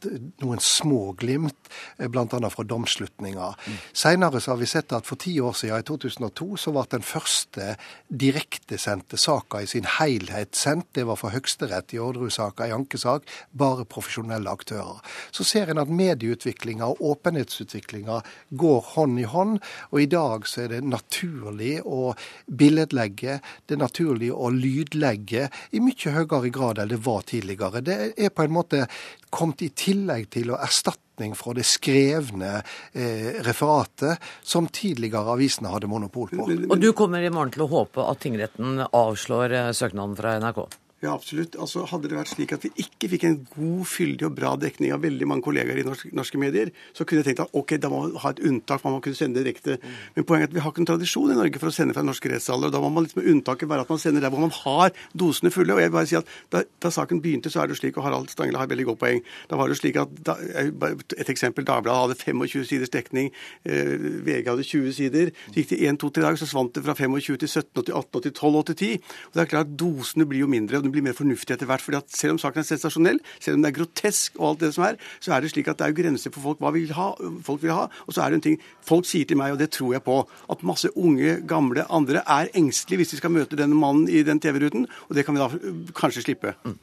noen 0.43 0.63
små 0.63 1.11
glimt, 1.19 1.71
eh, 1.99 2.07
bl.a. 2.07 2.25
fra 2.53 2.67
domslutninger. 2.67 3.57
Mm. 3.67 3.77
Seinere 3.91 4.41
har 4.47 4.61
vi 4.61 4.69
sett 4.69 4.95
at 4.95 5.07
for 5.09 5.19
ti 5.19 5.35
år 5.43 5.57
siden, 5.57 5.83
i 5.83 5.87
2002, 5.87 6.49
så 6.63 6.73
ble 6.73 6.85
den 6.95 7.05
første 7.05 7.73
direktesendte 8.07 9.19
saka 9.19 9.61
i 9.61 9.69
sin 9.69 9.87
helhet 9.97 10.55
sendt. 10.55 10.89
Det 10.95 11.05
var 11.09 11.19
for 11.19 11.35
Høyesterett 11.35 11.93
i 11.93 12.01
Orderud-saka, 12.01 12.69
i 12.69 12.75
ankesak. 12.75 13.27
Bare 13.51 13.85
profesjonelle 13.89 14.49
aktører. 14.49 15.03
Så 15.35 15.45
ser 15.47 15.73
en 15.73 15.83
at 15.83 15.91
medieutvikling 15.91 16.36
medieutviklinga 16.37 16.87
og 16.87 17.01
åpenhetsutviklinga 17.01 18.21
går 18.49 18.81
hånd 18.95 19.19
i 19.19 19.25
hånd. 19.25 19.59
Og 19.91 20.01
i 20.01 20.07
dag 20.07 20.47
så 20.47 20.65
er 20.65 20.75
det 20.75 20.83
naturlig 20.85 21.81
å 21.85 22.13
billedlegge, 22.47 23.39
det 23.65 23.75
er 23.75 23.81
naturlig 23.81 24.31
å 24.31 24.49
lydlegge 24.49 25.49
i 25.71 25.79
mye 25.79 26.13
høyere 26.13 26.49
grad 26.49 26.79
enn 26.79 26.89
det 26.89 27.01
var 27.05 27.23
tidligere. 27.27 27.81
Det 27.81 28.13
er 28.17 28.29
på 28.29 28.43
en 28.43 28.53
måte 28.53 28.87
kommet 29.29 29.61
i 29.61 29.69
tillegg 29.69 30.29
til 30.29 30.51
å 30.51 30.61
erstatte 30.61 31.05
fra 31.33 31.49
det 31.57 31.63
skrevne 31.65 32.59
eh, 32.93 33.41
referatet 33.41 34.21
som 34.45 34.67
tidligere 34.69 35.33
avisene 35.33 35.71
hadde 35.73 35.89
monopol 35.89 36.29
på. 36.29 36.45
Og 36.45 36.77
du 36.77 36.91
kommer 36.93 37.25
i 37.25 37.31
morgen 37.33 37.49
til 37.55 37.65
å 37.65 37.71
håpe 37.71 38.05
at 38.05 38.21
tingretten 38.21 38.83
avslår 38.85 39.55
eh, 39.57 39.71
søknaden 39.73 40.13
fra 40.13 40.35
NRK? 40.37 40.67
Ja, 40.97 41.11
absolutt. 41.13 41.53
Altså, 41.61 41.83
hadde 41.85 42.09
det 42.09 42.17
vært 42.17 42.31
slik 42.31 42.55
at 42.55 42.63
vi 42.65 42.71
ikke 42.81 43.07
fikk 43.11 43.23
en 43.27 43.35
god, 43.51 43.83
fyldig 43.85 44.25
og 44.25 44.33
bra 44.33 44.55
dekning 44.57 44.95
av 44.95 45.03
veldig 45.03 45.27
mange 45.29 45.45
kollegaer 45.45 45.77
i 45.77 45.83
norske, 45.85 46.09
norske 46.17 46.39
medier, 46.41 46.71
så 46.97 47.05
kunne 47.05 47.21
jeg 47.21 47.27
tenkt 47.27 47.43
at 47.43 47.53
ok, 47.53 47.75
da 47.83 47.91
må 47.93 47.99
man 48.01 48.15
ha 48.23 48.31
et 48.33 48.41
unntak, 48.49 48.81
man 48.81 48.95
må 48.95 49.01
kunne 49.05 49.19
sende 49.19 49.43
direkte. 49.45 49.75
Mm. 49.77 49.99
Men 50.15 50.25
poenget 50.25 50.47
er 50.47 50.49
at 50.49 50.55
vi 50.55 50.63
har 50.65 50.73
ikke 50.73 50.81
en 50.81 50.89
tradisjon 50.89 51.33
i 51.35 51.37
Norge 51.37 51.61
for 51.61 51.69
å 51.69 51.75
sende 51.75 51.93
fra 51.93 52.01
norske 52.05 52.31
rettssaler. 52.31 52.71
og 52.71 52.73
Da 52.73 52.81
må 52.81 52.89
man 52.95 53.05
liksom 53.05 53.21
unntaket 53.29 53.69
være 53.69 53.85
at 53.85 53.91
man 53.93 54.01
sender 54.01 54.25
der 54.25 54.33
hvor 54.33 54.41
man 54.41 54.55
har 54.55 54.97
dosene 55.13 55.51
fulle. 55.53 55.75
og 55.75 55.83
jeg 55.83 55.91
vil 55.91 55.97
bare 55.99 56.09
si 56.09 56.17
at 56.17 56.33
Da, 56.49 56.63
da 56.81 56.89
saken 56.89 57.21
begynte, 57.21 57.53
så 57.53 57.61
er 57.61 57.69
det 57.69 57.77
slik, 57.77 57.97
og 58.01 58.07
Harald 58.07 58.33
Stangle 58.33 58.57
har 58.57 58.67
veldig 58.71 58.89
godt 58.89 59.01
poeng, 59.03 59.21
da 59.51 59.61
var 59.61 59.69
det 59.69 59.77
slik 59.77 60.01
at 60.01 60.09
da, 60.25 60.37
Et 60.41 61.29
eksempel. 61.29 61.65
Dagbladet 61.67 62.17
hadde 62.17 62.17
25 62.17 62.65
siders 62.65 62.89
dekning, 62.89 63.29
eh, 63.65 63.97
VG 64.25 64.49
hadde 64.49 64.65
20 64.65 64.93
sider. 64.97 65.31
Så 65.51 65.61
gikk 65.61 65.69
det 65.75 65.81
1-2-3 65.93 66.25
dager, 66.25 66.41
så 66.41 66.49
svant 66.49 66.73
det 66.73 66.83
fra 66.83 66.95
25 66.97 67.37
til 67.37 67.49
17 67.49 67.85
til 67.85 67.93
18 67.93 68.21
til 68.21 68.31
12 68.31 68.63
til 68.65 68.75
10. 68.75 68.93
Og 69.27 69.33
det 69.33 69.41
er 69.45 69.51
klart 69.53 69.77
Dosene 69.77 70.25
blir 70.25 70.41
jo 70.41 70.47
mindre. 70.47 70.86
Den 70.87 70.95
blir 70.95 71.05
mer 71.05 71.17
fornuftig 71.17 71.55
etter 71.55 71.69
hvert. 71.69 71.83
fordi 71.83 71.99
at 71.99 72.15
Selv 72.15 72.35
om 72.35 72.41
saken 72.41 72.63
er 72.63 72.69
sensasjonell, 72.69 73.19
selv 73.39 73.59
om 73.59 73.65
det 73.65 73.71
er 73.71 73.77
grotesk, 73.79 74.39
og 74.39 74.49
alt 74.51 74.63
det 74.65 74.73
som 74.75 74.87
er, 74.87 74.99
så 75.19 75.35
er 75.35 75.43
det 75.43 75.51
slik 75.51 75.67
at 75.67 75.79
det 75.79 75.87
er 75.87 75.93
jo 75.93 75.99
grenser 76.01 76.33
for 76.33 76.41
folk 76.49 76.63
hva 76.63 76.73
vil 76.75 76.93
ha, 76.97 77.11
folk 77.43 77.63
vil 77.63 77.75
ha. 77.75 77.87
Og 78.07 78.15
så 78.15 78.23
er 78.23 78.31
det 78.31 78.41
en 78.41 78.47
ting 78.49 78.61
Folk 78.87 79.03
sier 79.03 79.27
til 79.27 79.35
meg, 79.35 79.51
og 79.51 79.59
det 79.59 79.67
tror 79.75 79.97
jeg 79.97 80.03
på, 80.05 80.21
at 80.23 80.63
masse 80.63 80.89
unge, 80.95 81.41
gamle, 81.47 81.83
andre 81.91 82.21
er 82.23 82.47
engstelige 82.55 83.01
hvis 83.01 83.11
de 83.11 83.19
skal 83.19 83.33
møte 83.35 83.59
denne 83.59 83.75
mannen 83.75 84.07
i 84.07 84.23
den 84.23 84.39
TV-ruten. 84.39 84.87
Og 85.09 85.17
det 85.17 85.25
kan 85.27 85.35
vi 85.35 85.41
da 85.41 85.91
kanskje 85.97 86.23
slippe. 86.23 86.53
Mm. 86.63 86.77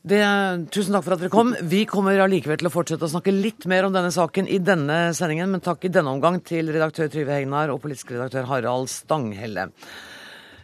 Det, 0.00 0.20
tusen 0.72 0.94
takk 0.96 1.04
for 1.04 1.16
at 1.16 1.20
dere 1.24 1.32
kom. 1.32 1.50
Vi 1.68 1.82
kommer 1.88 2.22
allikevel 2.24 2.60
til 2.60 2.70
å 2.70 2.72
fortsette 2.72 3.04
å 3.04 3.12
snakke 3.12 3.34
litt 3.34 3.66
mer 3.68 3.84
om 3.84 3.92
denne 3.92 4.12
saken 4.14 4.48
i 4.48 4.56
denne 4.64 5.10
sendingen, 5.16 5.50
men 5.52 5.64
takk 5.64 5.84
i 5.84 5.92
denne 5.92 6.14
omgang 6.14 6.38
til 6.40 6.70
redaktør 6.72 7.10
Trygve 7.12 7.36
Hegnar 7.36 7.72
og 7.74 7.82
politisk 7.82 8.14
redaktør 8.14 8.48
Harald 8.48 8.88
Stanghelle. 8.92 9.68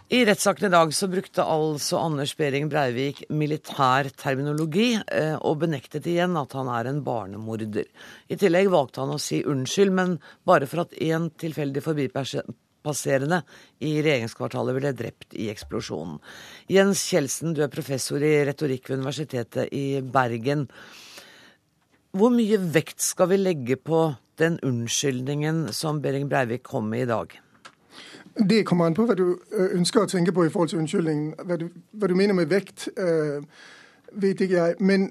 I 0.07 0.21
rettssaken 0.23 0.69
i 0.69 0.71
dag 0.71 0.93
så 0.95 1.09
brukte 1.11 1.43
altså 1.43 1.99
Anders 1.99 2.37
Behring 2.39 2.69
Breivik 2.71 3.25
militær 3.27 4.07
terminologi, 4.15 4.93
eh, 4.95 5.35
og 5.35 5.65
benektet 5.65 6.05
igjen 6.07 6.37
at 6.39 6.53
han 6.55 6.69
er 6.71 6.87
en 6.87 7.01
barnemorder. 7.03 7.89
I 8.31 8.37
tillegg 8.39 8.69
valgte 8.71 9.01
han 9.03 9.17
å 9.17 9.19
si 9.19 9.41
unnskyld, 9.43 9.91
men 9.99 10.13
bare 10.47 10.69
for 10.71 10.85
at 10.85 10.95
én 11.03 11.27
tilfeldig 11.43 11.83
forbipasserende 11.83 13.41
i 13.83 13.97
regjeringskvartalet 14.07 14.79
ble 14.79 14.93
drept 15.01 15.35
i 15.35 15.49
eksplosjonen. 15.51 16.21
Jens 16.71 17.03
Kjeldsen, 17.11 17.57
du 17.57 17.65
er 17.67 17.73
professor 17.75 18.23
i 18.23 18.45
retorikk 18.47 18.93
ved 18.93 19.01
Universitetet 19.01 19.75
i 19.75 20.05
Bergen. 20.07 20.69
Hvor 22.15 22.31
mye 22.31 22.63
vekt 22.63 23.03
skal 23.03 23.33
vi 23.35 23.41
legge 23.43 23.75
på 23.75 24.05
den 24.39 24.61
unnskyldningen 24.63 25.73
som 25.75 25.99
Behring 25.99 26.31
Breivik 26.31 26.63
kom 26.71 26.95
med 26.95 27.09
i 27.09 27.11
dag? 27.11 27.37
Det 28.39 28.67
kommer 28.67 28.87
an 28.87 28.95
på 28.95 29.07
hva 29.07 29.15
du 29.15 29.39
øh, 29.53 29.79
ønsker 29.79 30.01
å 30.01 30.07
tenke 30.07 30.33
på 30.33 30.45
i 30.45 30.49
forhold 30.49 30.69
til 30.69 30.79
unnskyldningen. 30.79 31.35
Hva 31.45 31.57
du, 31.57 31.69
hva 31.93 32.07
du 32.07 32.15
mener 32.15 32.35
med 32.35 32.47
vekt, 32.47 32.89
øh, 32.99 33.43
vet 34.13 34.41
ikke 34.41 34.55
jeg. 34.55 34.75
Men 34.81 35.11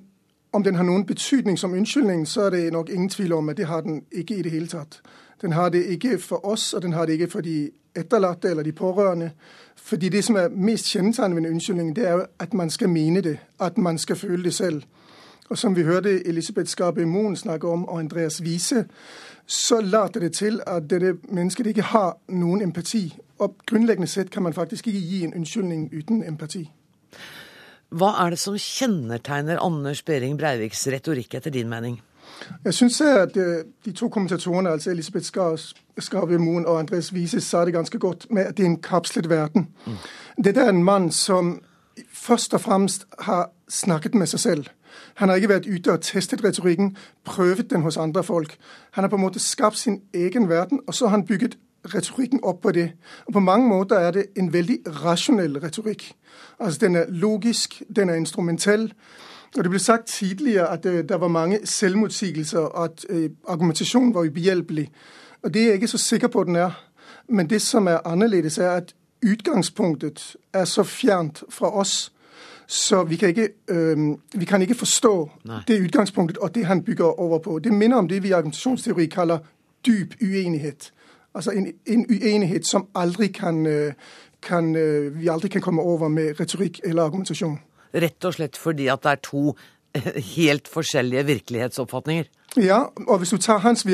om 0.54 0.64
den 0.64 0.76
har 0.76 0.84
noen 0.84 1.06
betydning 1.06 1.58
som 1.60 1.74
unnskyldning, 1.74 2.28
så 2.28 2.42
er 2.42 2.50
det 2.50 2.74
nok 2.74 2.90
ingen 2.90 3.10
tvil 3.10 3.34
om 3.34 3.50
at 3.50 3.58
det 3.58 3.66
har 3.66 3.82
den 3.82 4.04
ikke 4.12 4.36
i 4.36 4.42
det 4.42 4.52
hele 4.52 4.68
tatt. 4.68 5.02
Den 5.42 5.52
har 5.52 5.70
det 5.70 5.84
ikke 5.86 6.18
for 6.18 6.46
oss, 6.46 6.74
og 6.74 6.82
den 6.82 6.94
har 6.94 7.06
det 7.06 7.14
ikke 7.14 7.32
for 7.32 7.42
de 7.42 7.72
etterlatte 7.96 8.50
eller 8.50 8.64
de 8.64 8.72
pårørende. 8.72 9.32
Fordi 9.76 10.10
det 10.10 10.24
som 10.24 10.36
er 10.36 10.50
mest 10.50 10.86
kjennetegnet 10.86 11.36
ved 11.36 11.44
en 11.44 11.52
unnskyldning, 11.54 11.96
det 11.96 12.08
er 12.08 12.12
jo 12.12 12.26
at 12.40 12.54
man 12.54 12.70
skal 12.70 12.90
mene 12.90 13.22
det. 13.22 13.38
At 13.60 13.78
man 13.78 13.98
skal 13.98 14.16
føle 14.16 14.44
det 14.44 14.54
selv. 14.54 14.84
Og 15.50 15.58
som 15.58 15.76
vi 15.76 15.84
hørte 15.84 16.28
Elisabeth 16.28 16.70
Skarpe 16.70 17.06
Moen 17.06 17.36
snakke 17.36 17.68
om, 17.68 17.86
og 17.86 18.00
Andreas 18.00 18.42
Wiese, 18.42 18.86
så 19.46 19.82
later 19.82 20.20
det 20.20 20.34
til 20.34 20.62
at 20.68 20.90
dette 20.90 21.18
mennesket 21.30 21.68
ikke 21.68 21.82
har 21.82 22.18
noen 22.28 22.62
empati. 22.62 23.18
Og 23.40 23.56
grunnleggende 23.68 24.08
sett 24.08 24.32
kan 24.32 24.44
man 24.44 24.54
faktisk 24.54 24.88
ikke 24.88 25.00
gi 25.00 25.24
en 25.24 25.34
unnskyldning 25.34 25.90
uten 25.94 26.24
empati. 26.24 26.72
Hva 27.96 28.16
er 28.26 28.34
det 28.34 28.40
som 28.40 28.58
kjennetegner 28.58 29.62
Anders 29.62 30.02
Behring 30.04 30.40
Breiviks 30.40 30.88
retorikk, 30.88 31.36
etter 31.38 31.54
din 31.54 31.70
mening? 31.70 32.02
Jeg 32.66 32.74
syns 32.74 33.02
at 33.02 33.38
øh, 33.38 33.66
de 33.86 33.92
to 33.92 34.10
kommentatorene, 34.10 34.70
altså 34.70 34.92
Elisabeth 34.92 35.26
Skarve 36.00 36.40
Moen 36.40 36.66
og 36.66 36.80
Andres 36.80 37.14
Wiese, 37.14 37.42
sa 37.42 37.66
det 37.66 37.74
ganske 37.74 38.00
godt 38.00 38.28
med 38.32 38.46
at 38.46 38.58
det 38.58 38.64
er 38.64 38.70
en 38.70 38.82
kapslet 38.82 39.30
verden. 39.30 39.68
Mm. 39.86 39.94
Dette 40.44 40.62
er 40.62 40.70
en 40.70 40.84
mann 40.84 41.12
som 41.12 41.62
først 42.14 42.54
og 42.54 42.62
fremst 42.62 43.06
har 43.20 43.52
snakket 43.70 44.16
med 44.16 44.28
seg 44.28 44.40
selv. 44.40 44.66
Han 45.16 45.30
har 45.30 45.36
ikke 45.36 45.50
vært 45.50 45.68
ute 45.68 45.92
og 45.92 46.02
testet 46.02 46.44
retorikken, 46.44 46.98
prøvet 47.26 47.70
den 47.70 47.82
hos 47.82 47.98
andre 47.98 48.24
folk. 48.24 48.58
Han 48.92 49.04
har 49.04 49.10
på 49.10 49.16
en 49.16 49.22
måte 49.22 49.40
skapt 49.40 49.78
sin 49.78 50.02
egen 50.14 50.50
verden, 50.50 50.80
og 50.88 50.94
så 50.94 51.06
har 51.06 51.18
han 51.18 51.26
bygget 51.26 51.58
retorikken 51.94 52.40
opp 52.44 52.62
på 52.62 52.72
det. 52.72 52.92
Og 53.26 53.34
På 53.34 53.40
mange 53.40 53.68
måter 53.70 53.96
er 53.96 54.12
det 54.12 54.26
en 54.36 54.54
veldig 54.54 54.80
rasjonell 55.04 55.60
retorikk. 55.64 56.16
Altså 56.60 56.80
Den 56.80 56.96
er 56.96 57.06
logisk, 57.10 57.84
den 57.96 58.10
er 58.10 58.16
instrumentell. 58.16 58.94
Og 59.58 59.64
Det 59.64 59.70
ble 59.70 59.80
sagt 59.80 60.08
tidligere 60.08 60.70
at 60.70 60.86
uh, 60.86 60.92
det 60.92 61.22
var 61.22 61.28
mange 61.28 61.60
selvmotsigelser, 61.64 62.60
og 62.60 62.84
at 62.84 63.06
uh, 63.10 63.26
argumentasjonen 63.48 64.14
var 64.14 64.26
ubehjelpelig. 64.26 64.92
Og 65.44 65.54
Det 65.54 65.62
er 65.62 65.66
jeg 65.66 65.74
ikke 65.74 65.88
så 65.88 65.98
sikker 65.98 66.28
på 66.28 66.42
at 66.42 66.48
den 66.48 66.56
er. 66.56 66.86
Men 67.28 67.50
det 67.50 67.62
som 67.62 67.88
er 67.88 67.98
annerledes, 68.06 68.58
er 68.58 68.70
at 68.70 68.96
utgangspunktet 69.26 70.36
er 70.54 70.66
så 70.66 70.84
fjernt 70.84 71.44
fra 71.50 71.78
oss 71.80 72.12
så 72.68 73.04
vi 73.04 73.16
kan 73.16 73.30
ikke, 73.30 73.50
øh, 73.68 73.98
vi 74.34 74.46
kan 74.46 74.62
ikke 74.62 74.76
forstå 74.76 75.32
Nei. 75.46 75.60
det 75.68 75.82
utgangspunktet 75.82 76.38
og 76.38 76.56
det 76.56 76.66
han 76.66 76.84
bygger 76.84 77.20
over 77.20 77.40
på. 77.40 77.60
Det 77.60 77.74
minner 77.74 77.98
om 77.98 78.08
det 78.08 78.24
vi 78.24 78.28
i 78.28 78.32
argumentasjonsteori 78.32 79.06
kaller 79.06 79.38
dyp 79.86 80.14
uenighet. 80.22 80.94
Altså 81.36 81.52
en, 81.52 81.74
en 81.86 82.06
uenighet 82.10 82.68
som 82.68 82.88
aldri 82.96 83.28
kan, 83.28 83.66
øh, 83.66 83.94
kan, 84.42 84.76
øh, 84.76 85.20
vi 85.22 85.28
aldri 85.28 85.48
kan 85.48 85.62
komme 85.62 85.82
over 85.82 86.08
med 86.08 86.40
retorikk 86.40 86.80
eller 86.84 87.04
argumentasjon. 87.04 87.60
Rett 87.96 88.26
og 88.26 88.34
slett 88.34 88.58
fordi 88.58 88.88
at 88.88 89.04
det 89.04 89.12
er 89.12 89.16
to 89.24 89.56
helt 90.36 90.68
forskjellige 90.68 91.26
virkelighetsoppfatninger? 91.26 92.24
Ja, 92.58 92.80
og 93.08 93.18
hvis 93.18 93.30
du 93.30 93.38
tar 93.38 93.58
hans 93.58 93.86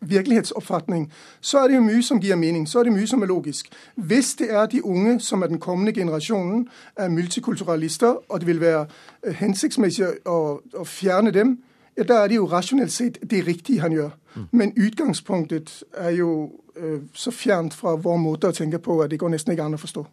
virkelighetsoppfatning, 0.00 1.12
så 1.40 1.58
er 1.58 1.68
det 1.68 1.76
jo 1.76 1.80
mye 1.80 2.02
som 2.02 2.20
gir 2.20 2.36
mening. 2.36 2.68
Så 2.68 2.80
er 2.80 2.88
det 2.88 2.92
mye 2.92 3.06
som 3.06 3.22
er 3.22 3.26
logisk. 3.26 3.68
Hvis 3.94 4.34
det 4.34 4.50
er 4.50 4.66
de 4.66 4.84
unge 4.84 5.20
som 5.20 5.42
er 5.42 5.46
den 5.46 5.60
kommende 5.60 5.92
generasjonen 5.92 6.68
er 6.96 7.08
multikulturalister, 7.08 8.14
og 8.28 8.40
det 8.40 8.46
vil 8.46 8.60
være 8.60 8.86
øh, 9.26 9.34
hensiktsmessig 9.34 10.06
å, 10.26 10.60
å 10.74 10.84
fjerne 10.84 11.30
dem, 11.30 11.58
ja, 11.96 12.06
da 12.08 12.22
er 12.22 12.28
det 12.28 12.38
jo 12.38 12.46
rasjonelt 12.46 12.92
sett 12.92 13.18
det 13.30 13.46
riktige 13.46 13.80
han 13.80 13.92
gjør. 13.92 14.10
Mm. 14.34 14.48
Men 14.50 14.72
utgangspunktet 14.76 15.82
er 15.96 16.10
jo 16.10 16.52
øh, 16.76 17.00
så 17.14 17.30
fjernt 17.30 17.74
fra 17.74 17.96
vår 17.96 18.16
måte 18.16 18.48
å 18.48 18.56
tenke 18.56 18.78
på 18.78 19.00
at 19.02 19.10
det 19.10 19.18
går 19.18 19.34
nesten 19.34 19.52
ikke 19.52 19.66
an 19.66 19.76
å 19.76 19.82
forstå. 19.82 20.06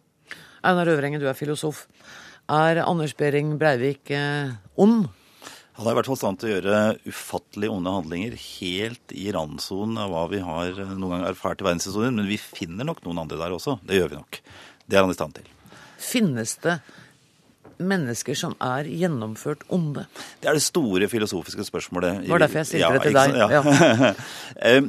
Einar 0.66 0.88
Øvrengen, 0.88 1.20
du 1.20 1.28
er 1.28 1.32
filosof. 1.38 1.86
Er 2.46 2.78
Anders 2.84 3.16
Behring 3.18 3.56
Breivik 3.58 4.10
eh, 4.14 4.52
ond? 4.78 5.08
Han 5.76 5.88
er 5.88 5.92
i 5.92 5.96
hvert 5.98 6.08
fall 6.08 6.18
stand 6.20 6.38
til 6.40 6.48
å 6.48 6.52
gjøre 6.54 6.76
ufattelig 7.10 7.68
onde 7.68 7.92
handlinger 7.92 8.36
helt 8.38 9.12
i 9.12 9.26
randsonen 9.34 9.98
av 10.00 10.12
hva 10.14 10.22
vi 10.30 10.38
har 10.44 10.78
eh, 10.78 10.92
noen 10.94 11.16
gang 11.16 11.24
erfart 11.26 11.60
i 11.60 11.66
verdenshistorien. 11.66 12.14
Men 12.14 12.30
vi 12.30 12.38
finner 12.38 12.86
nok 12.86 13.02
noen 13.04 13.24
andre 13.24 13.40
der 13.40 13.56
også. 13.56 13.80
Det 13.82 13.98
gjør 13.98 14.14
vi 14.14 14.20
nok. 14.20 14.38
Det 14.86 14.94
er 14.94 15.02
han 15.02 15.10
i 15.10 15.18
stand 15.18 15.40
til. 15.40 15.50
Finnes 15.98 16.54
det 16.62 16.78
mennesker 17.82 18.38
som 18.38 18.54
er 18.62 18.86
gjennomført 18.88 19.66
onde? 19.74 20.06
Det 20.40 20.48
er 20.48 20.56
det 20.56 20.64
store 20.64 21.10
filosofiske 21.12 21.66
spørsmålet. 21.66 22.22
Det 22.24 22.30
var 22.30 22.46
derfor 22.46 22.62
jeg 22.62 22.70
stilte 22.70 22.86
ja, 22.86 22.92
det 22.94 23.02
til 23.04 23.18
deg. 23.18 23.36
Ja. 23.42 24.14
Eh, 24.66 24.80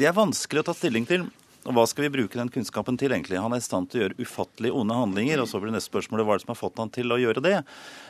det 0.00 0.08
er 0.08 0.16
vanskelig 0.16 0.64
å 0.64 0.66
ta 0.66 0.74
stilling 0.74 1.04
til. 1.06 1.28
Og 1.68 1.74
Hva 1.76 1.82
skal 1.88 2.06
vi 2.06 2.12
bruke 2.14 2.38
den 2.38 2.48
kunnskapen 2.52 2.96
til, 3.00 3.12
egentlig? 3.12 3.36
Han 3.40 3.52
er 3.52 3.60
i 3.60 3.64
stand 3.64 3.90
til 3.90 4.00
å 4.00 4.04
gjøre 4.06 4.24
ufattelig 4.24 4.70
onde 4.72 4.96
handlinger. 4.96 5.42
Og 5.42 5.50
så 5.50 5.60
blir 5.60 5.74
neste 5.74 5.92
spørsmålet 5.92 6.24
hva 6.24 6.36
er 6.36 6.40
det 6.40 6.46
som 6.46 6.54
har 6.54 6.60
fått 6.60 6.80
han 6.80 6.92
til 6.94 7.12
å 7.12 7.18
gjøre 7.20 7.42
det? 7.44 7.56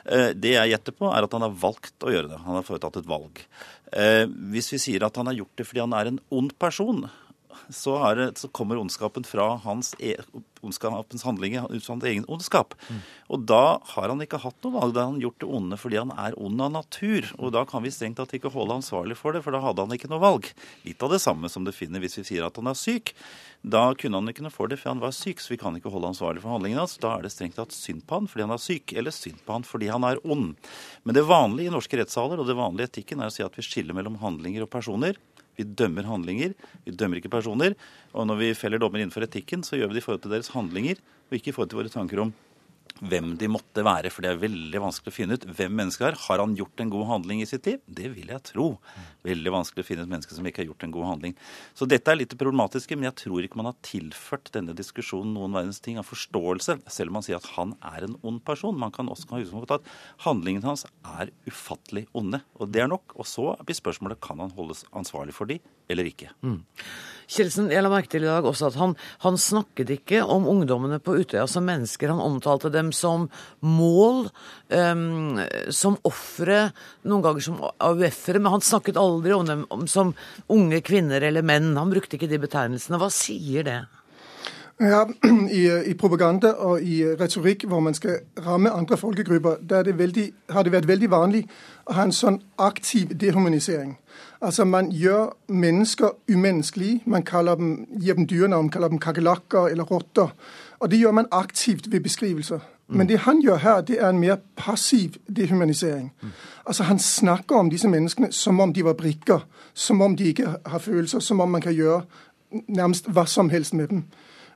Eh, 0.07 0.29
det 0.39 0.55
jeg 0.55 0.71
gjetter 0.75 0.95
på, 0.95 1.09
er 1.11 1.27
at 1.27 1.35
han 1.35 1.47
har 1.47 1.57
valgt 1.65 2.07
å 2.07 2.13
gjøre 2.15 2.31
det. 2.31 2.39
Han 2.45 2.61
har 2.61 2.67
foretatt 2.67 3.01
et 3.01 3.11
valg. 3.11 3.43
Eh, 3.91 4.23
hvis 4.55 4.71
vi 4.77 4.83
sier 4.87 5.07
at 5.07 5.19
han 5.19 5.33
har 5.33 5.41
gjort 5.41 5.59
det 5.59 5.67
fordi 5.67 5.83
han 5.83 5.99
er 5.99 6.13
en 6.13 6.23
ond 6.39 6.55
person, 6.63 7.03
så, 7.75 7.97
det, 8.15 8.39
så 8.39 8.49
kommer 8.49 8.79
ondskapen 8.81 9.25
fra 9.27 9.55
hans, 9.65 9.93
e, 9.99 10.17
ondskapens 10.61 11.25
handlinger 11.27 11.69
ut 11.71 11.85
fra 11.85 11.95
hans 11.95 12.07
egen 12.09 12.27
ondskap. 12.29 12.75
Mm. 12.89 13.01
Og 13.35 13.45
da 13.49 13.65
har 13.95 14.13
han 14.13 14.23
ikke 14.25 14.41
hatt 14.43 14.59
noe 14.65 14.77
valg. 14.77 14.95
Da 14.97 15.05
har 15.05 15.13
han 15.13 15.23
gjort 15.23 15.41
det 15.43 15.51
onde 15.61 15.79
fordi 15.81 16.01
han 16.01 16.15
er 16.17 16.37
ond 16.41 16.63
av 16.63 16.73
natur. 16.75 17.31
Og 17.39 17.55
da 17.57 17.65
kan 17.69 17.85
vi 17.85 17.93
strengt 17.95 18.21
tatt 18.21 18.35
ikke 18.37 18.53
holde 18.55 18.81
ansvarlig 18.81 19.19
for 19.19 19.37
det, 19.37 19.45
for 19.47 19.57
da 19.57 19.63
hadde 19.65 19.87
han 19.87 19.97
ikke 19.97 20.11
noe 20.13 20.23
valg. 20.23 20.51
Litt 20.87 21.03
av 21.07 21.15
det 21.15 21.23
samme 21.23 21.51
som 21.53 21.67
det 21.67 21.77
finner 21.77 22.03
hvis 22.03 22.21
vi 22.21 22.27
sier 22.33 22.47
at 22.47 22.61
han 22.61 22.71
er 22.71 22.79
syk. 22.79 23.15
Da 23.61 23.91
kunne 23.99 24.21
han 24.21 24.33
ikke 24.33 24.45
noe 24.45 24.55
for 24.55 24.71
det, 24.73 24.79
for 24.81 24.93
han 24.95 25.03
var 25.03 25.13
syk, 25.13 25.43
så 25.43 25.53
vi 25.53 25.61
kan 25.61 25.75
ikke 25.77 25.93
holde 25.93 26.15
ansvarlig 26.15 26.41
for 26.45 26.55
handlingene 26.55 26.85
hans. 26.87 26.97
Da 27.01 27.17
er 27.17 27.27
det 27.27 27.35
strengt 27.35 27.59
tatt 27.61 27.77
synd 27.77 28.07
på 28.09 28.21
han 28.21 28.31
fordi 28.31 28.47
han 28.47 28.57
er 28.57 28.63
syk, 28.63 28.95
eller 28.97 29.15
synd 29.15 29.43
på 29.45 29.57
han 29.57 29.67
fordi 29.69 29.91
han 29.93 30.07
er 30.09 30.23
ond. 30.25 30.55
Men 31.05 31.17
det 31.17 31.27
vanlige 31.29 31.69
i 31.69 31.75
norske 31.75 32.01
rettssaler 32.01 32.41
og 32.41 32.49
det 32.49 32.57
vanlige 32.59 32.91
etikken 32.91 33.21
er 33.21 33.29
å 33.29 33.35
si 33.35 33.45
at 33.45 33.57
vi 33.57 33.67
skiller 33.67 33.97
mellom 33.97 34.19
handlinger 34.23 34.65
og 34.65 34.73
personer. 34.73 35.21
Vi 35.59 35.67
dømmer 35.67 36.07
handlinger, 36.09 36.55
vi 36.87 36.95
dømmer 36.95 37.21
ikke 37.21 37.33
personer. 37.33 37.75
Og 38.15 38.29
når 38.29 38.41
vi 38.41 38.53
feller 38.59 38.83
dommer 38.83 39.03
innenfor 39.03 39.27
etikken, 39.27 39.65
så 39.67 39.79
gjør 39.79 39.91
vi 39.91 39.99
det 39.99 40.05
i 40.05 40.07
forhold 40.07 40.23
til 40.25 40.35
deres 40.37 40.53
handlinger, 40.55 41.03
og 41.29 41.39
ikke 41.39 41.53
i 41.53 41.57
forhold 41.57 41.73
til 41.73 41.83
våre 41.83 41.93
tanker 41.93 42.23
om 42.27 42.33
hvem 43.01 43.33
de 43.41 43.49
måtte 43.51 43.85
være, 43.85 44.11
for 44.13 44.25
det 44.25 44.33
er 44.33 44.41
veldig 44.43 44.83
vanskelig 44.83 45.13
å 45.13 45.17
finne 45.17 45.37
ut 45.39 45.47
hvem 45.49 45.77
mennesket 45.79 46.07
er. 46.11 46.19
Har 46.27 46.43
han 46.43 46.57
gjort 46.59 46.83
en 46.83 46.93
god 46.93 47.07
handling 47.09 47.43
i 47.43 47.49
sitt 47.49 47.67
liv? 47.69 47.81
Det 47.87 48.11
vil 48.13 48.33
jeg 48.33 48.45
tro. 48.51 48.67
Veldig 49.27 49.55
vanskelig 49.55 49.85
å 49.85 49.89
finne 49.89 50.05
et 50.05 50.13
menneske 50.13 50.37
som 50.37 50.47
ikke 50.49 50.63
har 50.63 50.69
gjort 50.71 50.87
en 50.87 50.95
god 50.95 51.09
handling. 51.09 51.37
Så 51.77 51.89
dette 51.89 52.13
er 52.13 52.21
litt 52.21 52.37
problematiske, 52.41 52.99
men 52.99 53.09
jeg 53.09 53.19
tror 53.23 53.47
ikke 53.47 53.61
man 53.61 53.71
har 53.71 53.81
tilført 53.87 54.53
denne 54.55 54.77
diskusjonen 54.77 55.35
noen 55.37 55.57
verdens 55.57 55.81
ting 55.85 56.01
av 56.01 56.09
forståelse, 56.11 56.81
selv 56.93 57.13
om 57.13 57.21
man 57.21 57.27
sier 57.27 57.41
at 57.41 57.51
han 57.57 57.75
er 57.95 58.07
en 58.07 58.19
ond 58.21 58.45
person. 58.45 58.77
Man 58.77 58.95
kan 58.95 59.11
også 59.11 59.33
ha 59.33 59.43
utgangspunkt 59.43 59.77
at 59.79 59.93
handlingene 60.27 60.69
hans 60.69 60.87
er 61.17 61.33
ufattelig 61.49 62.07
onde, 62.17 62.43
og 62.61 62.73
det 62.75 62.85
er 62.85 62.93
nok. 62.93 63.17
Og 63.17 63.29
så 63.29 63.53
blir 63.65 63.79
spørsmålet 63.79 64.21
kan 64.25 64.43
han 64.43 64.57
holdes 64.57 64.85
ansvarlig 64.97 65.37
for 65.37 65.49
de 65.51 65.61
eller 65.91 66.09
ikke. 66.11 66.31
Mm. 66.47 66.61
Kjeldsen, 67.31 67.69
jeg 67.71 67.85
la 67.85 67.91
merke 67.93 68.11
til 68.11 68.25
i 68.25 68.27
dag 68.27 68.47
også 68.47 68.73
at 68.73 68.77
han, 68.81 68.97
han, 69.23 69.37
snakket 69.39 69.93
ikke 69.95 70.25
om 70.27 70.49
ungdommene 70.51 70.99
på 70.99 71.15
Utøya 71.21 71.45
som 71.51 71.63
mennesker. 71.69 72.11
Han 72.11 72.23
omtalte 72.25 72.73
dem 72.75 72.91
som 72.97 73.29
mål, 73.63 74.25
um, 74.75 75.39
som 75.71 75.99
ofre, 76.11 76.73
noen 77.07 77.23
ganger 77.23 77.47
som 77.47 77.63
AUF-ere. 77.71 78.43
Men 78.43 78.57
han 78.57 78.67
snakket 78.67 78.99
aldri 78.99 79.37
om 79.37 79.47
dem 79.47 79.65
som 79.87 80.11
unge 80.51 80.83
kvinner 80.83 81.23
eller 81.23 81.47
menn. 81.47 81.71
Han 81.79 81.95
brukte 81.95 82.19
ikke 82.19 82.31
de 82.33 82.43
betegnelsene. 82.43 82.99
Hva 82.99 83.13
sier 83.15 83.69
det? 83.69 83.79
Ja, 84.81 85.05
i, 85.61 85.67
i, 85.93 85.95
propaganda 85.95 86.55
og 86.65 86.81
i 86.83 87.03
retorikk 87.21 87.67
hvor 87.69 87.83
man 87.85 87.95
skal 87.95 88.23
ramme 88.41 88.73
andre 88.73 88.97
folkegrupper, 88.97 89.61
der 89.61 89.85
det 89.85 89.99
veldig, 89.99 90.31
har 90.51 90.65
det 90.65 90.73
vært 90.73 90.89
veldig 90.89 91.11
vanlig 91.13 91.43
ha 91.95 92.03
en 92.07 92.13
sånn 92.13 92.41
aktiv 92.59 93.15
dehumanisering. 93.21 93.97
Altså 94.41 94.65
Man 94.65 94.91
gjør 94.93 95.37
mennesker 95.49 96.09
umenneskelige. 96.33 97.03
Man 97.07 97.23
dem, 97.23 97.87
gir 98.01 98.15
dem 98.15 98.27
dyrenavn, 98.27 98.71
kaller 98.71 98.89
dem 98.89 98.99
kakerlakker 98.99 99.69
eller 99.69 99.85
rotter. 99.85 100.35
Og 100.81 100.91
det 100.91 100.99
gjør 100.99 101.11
man 101.11 101.27
aktivt 101.31 101.93
ved 101.93 102.01
beskrivelser. 102.01 102.59
Mm. 102.89 102.97
Men 102.97 103.09
det 103.09 103.19
han 103.19 103.43
gjør 103.43 103.57
her, 103.57 103.81
det 103.81 104.01
er 104.03 104.09
en 104.09 104.19
mer 104.19 104.37
passiv 104.57 105.15
dehumanisering. 105.37 106.13
Mm. 106.23 106.29
Altså 106.67 106.83
Han 106.83 106.99
snakker 106.99 107.57
om 107.57 107.71
disse 107.71 107.89
menneskene 107.89 108.33
som 108.33 108.61
om 108.61 108.73
de 108.73 108.85
var 108.85 108.93
brikker. 108.93 109.47
Som 109.75 110.01
om 110.01 110.17
de 110.17 110.25
ikke 110.25 110.55
har 110.67 110.79
følelser. 110.79 111.19
Som 111.19 111.41
om 111.41 111.51
man 111.51 111.61
kan 111.61 111.75
gjøre 111.75 112.03
nærmest 112.69 113.09
hva 113.09 113.27
som 113.27 113.51
helst 113.51 113.75
med 113.75 113.89
dem. 113.89 114.05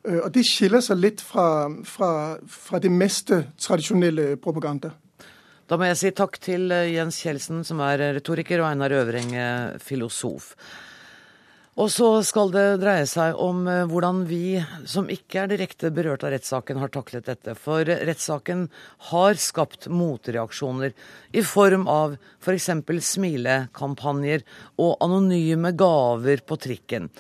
Øh, 0.05 0.20
og 0.24 0.35
det 0.35 0.47
skiller 0.47 0.80
seg 0.80 0.97
litt 0.97 1.20
fra, 1.20 1.68
fra, 1.85 2.37
fra 2.49 2.78
det 2.78 2.93
meste 2.93 3.47
tradisjonelle 3.59 4.37
propaganda. 4.37 4.91
Da 5.69 5.79
må 5.81 5.87
jeg 5.89 6.01
si 6.01 6.11
takk 6.12 6.41
til 6.45 6.73
eh, 6.75 6.93
Jens 6.93 7.23
Kjeldsen, 7.25 7.62
som 7.65 7.81
er 7.81 8.03
retoriker, 8.19 8.61
og 8.61 8.69
Einar 8.69 8.93
Øvreng, 8.93 9.33
filosof. 9.81 10.53
Og 11.75 11.89
så 11.91 12.09
skal 12.23 12.53
det 12.55 12.67
dreie 12.85 13.07
seg 13.11 13.35
om 13.43 13.65
eh, 13.67 13.81
hvordan 13.91 14.21
vi 14.29 14.61
som 14.87 15.09
ikke 15.11 15.41
er 15.43 15.51
direkte 15.51 15.91
berørt 15.95 16.23
av 16.23 16.31
rettssaken, 16.31 16.79
har 16.79 16.93
taklet 16.95 17.27
dette. 17.27 17.57
For 17.59 17.83
rettssaken 17.83 18.69
har 19.11 19.41
skapt 19.43 19.89
motreaksjoner 19.91 20.95
i 21.35 21.43
form 21.43 21.89
av 21.91 22.15
f.eks. 22.39 22.71
For 22.87 23.03
smilekampanjer 23.09 24.47
og 24.79 25.03
anonyme 25.03 25.75
gaver 25.75 26.45
på 26.47 26.61
trikken. 26.62 27.11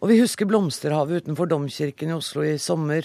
Og 0.00 0.08
vi 0.08 0.20
husker 0.22 0.48
blomsterhavet 0.48 1.24
utenfor 1.24 1.52
Domkirken 1.52 2.14
i 2.14 2.16
Oslo 2.16 2.44
i 2.44 2.56
sommer. 2.56 3.04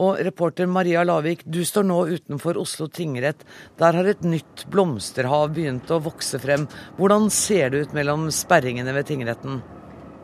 Og 0.00 0.16
reporter 0.24 0.66
Maria 0.66 1.02
Lavik, 1.04 1.42
du 1.44 1.60
står 1.68 1.84
nå 1.84 1.98
utenfor 2.14 2.56
Oslo 2.56 2.86
tingrett. 2.88 3.44
Der 3.76 3.92
har 3.98 4.08
et 4.08 4.24
nytt 4.24 4.64
blomsterhav 4.72 5.52
begynt 5.52 5.92
å 5.92 6.00
vokse 6.00 6.40
frem. 6.40 6.64
Hvordan 6.96 7.28
ser 7.28 7.74
det 7.74 7.84
ut 7.84 7.94
mellom 7.96 8.30
sperringene 8.32 8.94
ved 8.96 9.10
tingretten? 9.10 9.60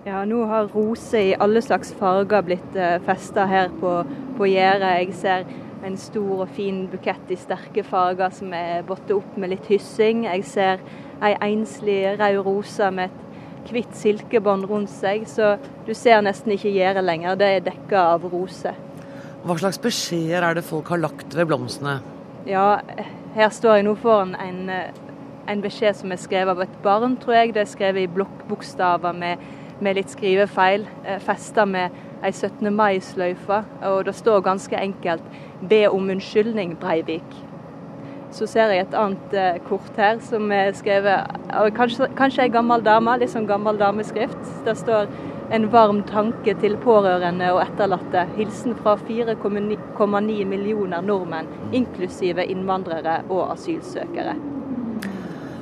Ja, 0.08 0.22
nå 0.24 0.46
har 0.48 0.70
roser 0.72 1.20
i 1.20 1.36
alle 1.36 1.60
slags 1.60 1.92
farger 1.98 2.46
blitt 2.46 2.76
eh, 2.78 2.96
festa 3.04 3.44
her 3.50 3.68
på, 3.80 3.92
på 4.38 4.48
gjerdet. 4.48 4.94
Jeg 5.02 5.16
ser 5.20 5.44
en 5.84 6.00
stor 6.00 6.46
og 6.46 6.56
fin 6.56 6.86
bukett 6.88 7.28
i 7.34 7.36
sterke 7.36 7.84
farger 7.84 8.32
som 8.32 8.54
er 8.56 8.86
båttet 8.88 9.18
opp 9.18 9.36
med 9.36 9.52
litt 9.52 9.68
hyssing. 9.68 10.24
Jeg 10.30 10.48
ser 10.48 10.84
ei 11.20 11.34
enslig 11.50 12.00
rød 12.16 12.40
rose 12.46 12.88
med 12.94 13.12
et 13.12 13.72
hvitt 13.74 13.96
silkebånd 14.00 14.64
rundt 14.70 14.96
seg, 14.96 15.28
så 15.28 15.58
du 15.84 15.92
ser 15.92 16.24
nesten 16.24 16.56
ikke 16.56 16.72
gjerdet 16.72 17.04
lenger. 17.04 17.36
Det 17.36 17.54
er 17.58 17.66
dekka 17.68 18.06
av 18.16 18.30
roser. 18.32 18.87
Hva 19.48 19.54
slags 19.56 19.78
beskjeder 19.80 20.44
er 20.44 20.58
det 20.58 20.62
folk 20.68 20.90
har 20.92 21.00
lagt 21.00 21.32
ved 21.32 21.46
blomstene? 21.48 21.94
Ja, 22.44 22.82
her 23.32 23.48
står 23.48 23.78
jeg 23.78 23.86
nå 23.86 23.94
foran 23.96 24.34
en, 24.36 24.66
en 25.48 25.62
beskjed 25.64 25.96
som 25.96 26.12
er 26.12 26.20
skrevet 26.20 26.52
av 26.52 26.60
et 26.66 26.74
barn, 26.84 27.14
tror 27.16 27.38
jeg. 27.38 27.54
Det 27.56 27.62
er 27.62 27.70
skrevet 27.70 28.04
i 28.04 28.10
blokkbokstaver 28.12 29.16
med, 29.16 29.40
med, 29.80 29.96
litt 29.96 30.12
skrivefeil. 30.12 30.84
Eh, 31.00 31.16
Festa 31.24 31.64
med 31.64 31.96
ei 32.20 32.34
17. 32.34 32.68
mai-sløyfe. 32.76 33.62
Og 33.88 34.02
det 34.10 34.18
står 34.18 34.44
ganske 34.44 34.76
enkelt 34.76 35.24
'Be 35.62 35.86
om 35.88 36.12
unnskyldning, 36.12 36.76
Breivik'. 36.76 37.40
Så 38.30 38.46
ser 38.46 38.68
jeg 38.68 38.84
et 38.84 38.94
annet 38.94 39.32
eh, 39.32 39.58
kort 39.64 39.96
her 39.96 40.20
som 40.20 40.52
er 40.52 40.76
skrevet 40.76 41.24
av 41.48 41.70
kanskje, 41.72 42.12
kanskje 42.20 42.44
ei 42.44 42.52
gammel 42.52 42.84
dame, 42.84 43.16
litt 43.16 43.32
sånn 43.32 43.48
gammel 43.48 43.80
dameskrift. 43.80 44.44
Det 44.68 44.76
står 44.76 45.08
en 45.50 45.70
varm 45.70 46.02
tanke 46.08 46.54
til 46.60 46.76
pårørende 46.82 47.48
og 47.54 47.62
etterlatte. 47.64 48.26
Hilsen 48.36 48.76
fra 48.82 48.96
4,9 49.00 50.44
millioner 50.48 51.02
nordmenn, 51.04 51.48
inklusive 51.72 52.44
innvandrere 52.52 53.22
og 53.28 53.52
asylsøkere. 53.54 54.36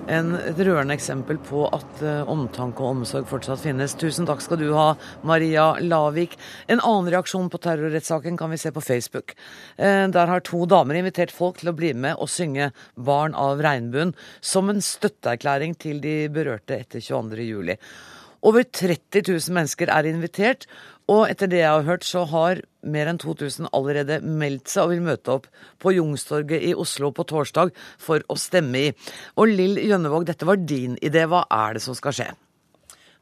En, 0.06 0.36
rørende 0.54 0.94
eksempel 0.94 1.38
på 1.42 1.64
at 1.74 2.02
uh, 2.04 2.28
omtanke 2.30 2.82
og 2.82 2.92
omsorg 2.94 3.26
fortsatt 3.26 3.58
finnes. 3.64 3.96
Tusen 3.98 4.26
takk 4.28 4.44
skal 4.44 4.60
du 4.60 4.68
ha, 4.76 4.92
Maria 5.26 5.72
Lavik. 5.82 6.36
En 6.70 6.78
annen 6.78 7.10
reaksjon 7.10 7.48
på 7.50 7.58
terrorrettssaken 7.64 8.38
kan 8.38 8.52
vi 8.54 8.60
se 8.62 8.70
på 8.70 8.84
Facebook. 8.86 9.34
Uh, 9.74 10.06
der 10.14 10.30
har 10.30 10.46
to 10.46 10.62
damer 10.70 11.00
invitert 11.00 11.34
folk 11.34 11.58
til 11.58 11.72
å 11.72 11.76
bli 11.78 11.90
med 11.94 12.22
og 12.22 12.30
synge 12.30 12.70
'Barn 12.94 13.34
av 13.34 13.58
regnbuen' 13.58 14.14
som 14.40 14.70
en 14.70 14.78
støtteerklæring 14.78 15.74
til 15.74 15.98
de 15.98 16.28
berørte 16.30 16.78
etter 16.78 17.02
22.07. 17.02 17.74
Over 18.46 18.62
30 18.62 19.26
000 19.26 19.54
mennesker 19.56 19.90
er 19.90 20.06
invitert, 20.06 20.68
Og 21.06 21.28
etter 21.30 21.46
det 21.46 21.60
jeg 21.60 21.70
har 21.70 21.84
hørt, 21.86 22.02
så 22.02 22.24
har 22.26 22.60
mer 22.82 23.06
enn 23.06 23.18
2000 23.22 23.68
allerede 23.76 24.18
meldt 24.26 24.72
seg 24.72 24.88
og 24.88 24.90
vil 24.90 25.04
møte 25.06 25.36
opp 25.36 25.44
på 25.82 25.92
Jungstorget 25.94 26.64
i 26.66 26.72
Oslo 26.74 27.12
på 27.14 27.22
torsdag 27.30 27.70
for 28.02 28.24
å 28.26 28.36
stemme 28.38 28.88
i. 28.88 28.92
Og 29.38 29.52
Lill 29.52 29.78
Jønnevåg, 29.86 30.26
dette 30.26 30.48
var 30.48 30.58
din 30.58 30.96
idé. 30.98 31.22
Hva 31.30 31.44
er 31.46 31.78
det 31.78 31.84
som 31.84 31.94
skal 31.94 32.16
skje? 32.16 32.26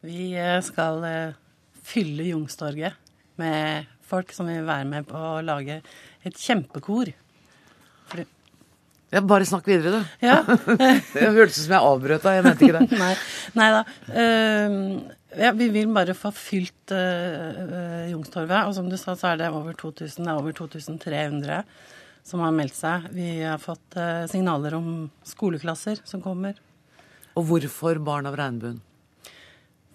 Vi 0.05 0.31
eh, 0.33 0.62
skal 0.64 1.05
eh, 1.09 1.37
fylle 1.85 2.31
Jungstorget 2.31 2.97
med 3.41 3.93
folk 4.09 4.33
som 4.33 4.49
vil 4.49 4.64
være 4.64 4.89
med 4.89 5.09
på 5.09 5.20
å 5.20 5.45
lage 5.45 5.83
et 6.25 6.41
kjempekor. 6.41 7.12
Fordi 8.09 8.25
ja, 9.14 9.22
Bare 9.22 9.46
snakk 9.46 9.68
videre, 9.70 10.00
du. 10.00 10.14
Ja. 10.26 10.40
det 11.14 11.28
hørtes 11.36 11.60
ut 11.60 11.64
som 11.64 11.76
jeg 11.76 11.90
avbrøt 11.90 12.24
deg. 12.24 12.38
Jeg 12.38 12.46
mente 12.48 12.66
ikke 12.66 12.80
det. 12.80 12.98
Nei, 13.04 13.12
Nei 13.60 13.68
da. 13.76 13.82
Uh, 14.10 14.88
ja, 15.38 15.52
vi 15.54 15.68
vil 15.74 15.90
bare 15.94 16.16
få 16.18 16.32
fylt 16.34 16.94
uh, 16.94 18.08
Youngstorget. 18.10 18.66
Og 18.66 18.74
som 18.76 18.88
du 18.90 18.96
sa, 18.98 19.14
så 19.18 19.32
er 19.32 19.44
det 19.44 19.52
over 19.54 19.76
2000, 19.78 20.24
det 20.24 20.32
er 20.32 20.40
over 20.40 20.56
2300 20.56 21.62
som 22.24 22.42
har 22.42 22.56
meldt 22.56 22.76
seg. 22.76 23.06
Vi 23.14 23.28
har 23.42 23.62
fått 23.62 23.98
uh, 24.00 24.24
signaler 24.30 24.74
om 24.78 24.90
skoleklasser 25.28 26.02
som 26.08 26.24
kommer. 26.24 26.58
Og 27.38 27.46
hvorfor 27.48 28.00
Barn 28.02 28.26
av 28.30 28.38
regnbuen? 28.38 28.80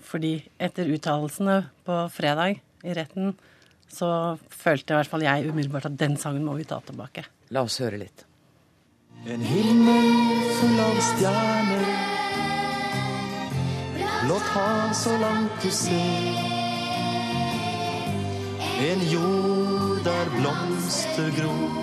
Fordi 0.09 0.37
etter 0.61 0.89
uttalelsene 0.89 1.61
på 1.85 1.99
fredag 2.13 2.59
i 2.87 2.95
retten, 2.95 3.33
så 3.89 4.37
følte 4.53 4.93
i 4.93 4.99
hvert 4.99 5.11
fall 5.11 5.25
jeg 5.25 5.49
umiddelbart 5.49 5.89
at 5.89 5.99
den 5.99 6.17
sangen 6.21 6.45
må 6.45 6.55
vi 6.57 6.67
ta 6.69 6.79
tilbake. 6.85 7.25
La 7.53 7.65
oss 7.65 7.79
høre 7.81 7.99
litt. 8.01 8.28
En 9.09 9.41
himmel 9.41 10.39
full 10.59 10.79
av 10.79 10.99
stjerner 11.03 11.87
blått 14.23 14.47
hav 14.53 14.93
så 14.93 15.17
langt 15.17 15.63
du 15.63 15.71
ser. 15.71 16.27
En 18.89 19.01
jord 19.11 19.99
der 20.05 20.31
blomster 20.33 21.29
gror, 21.37 21.73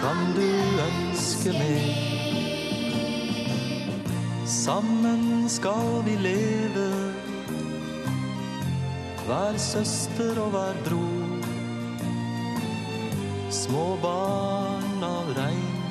kan 0.00 0.32
du 0.36 0.48
ønske 0.86 1.52
mer. 1.56 1.92
Sammen 4.46 5.48
skal 5.48 6.02
vi 6.08 6.16
leve, 6.28 6.88
hver 9.26 9.60
søster 9.70 10.42
og 10.42 10.50
hver 10.56 10.82
bror. 10.88 11.46
Små 13.62 13.86
barn 14.02 15.06
av 15.06 15.32
regnbuen 15.38 15.81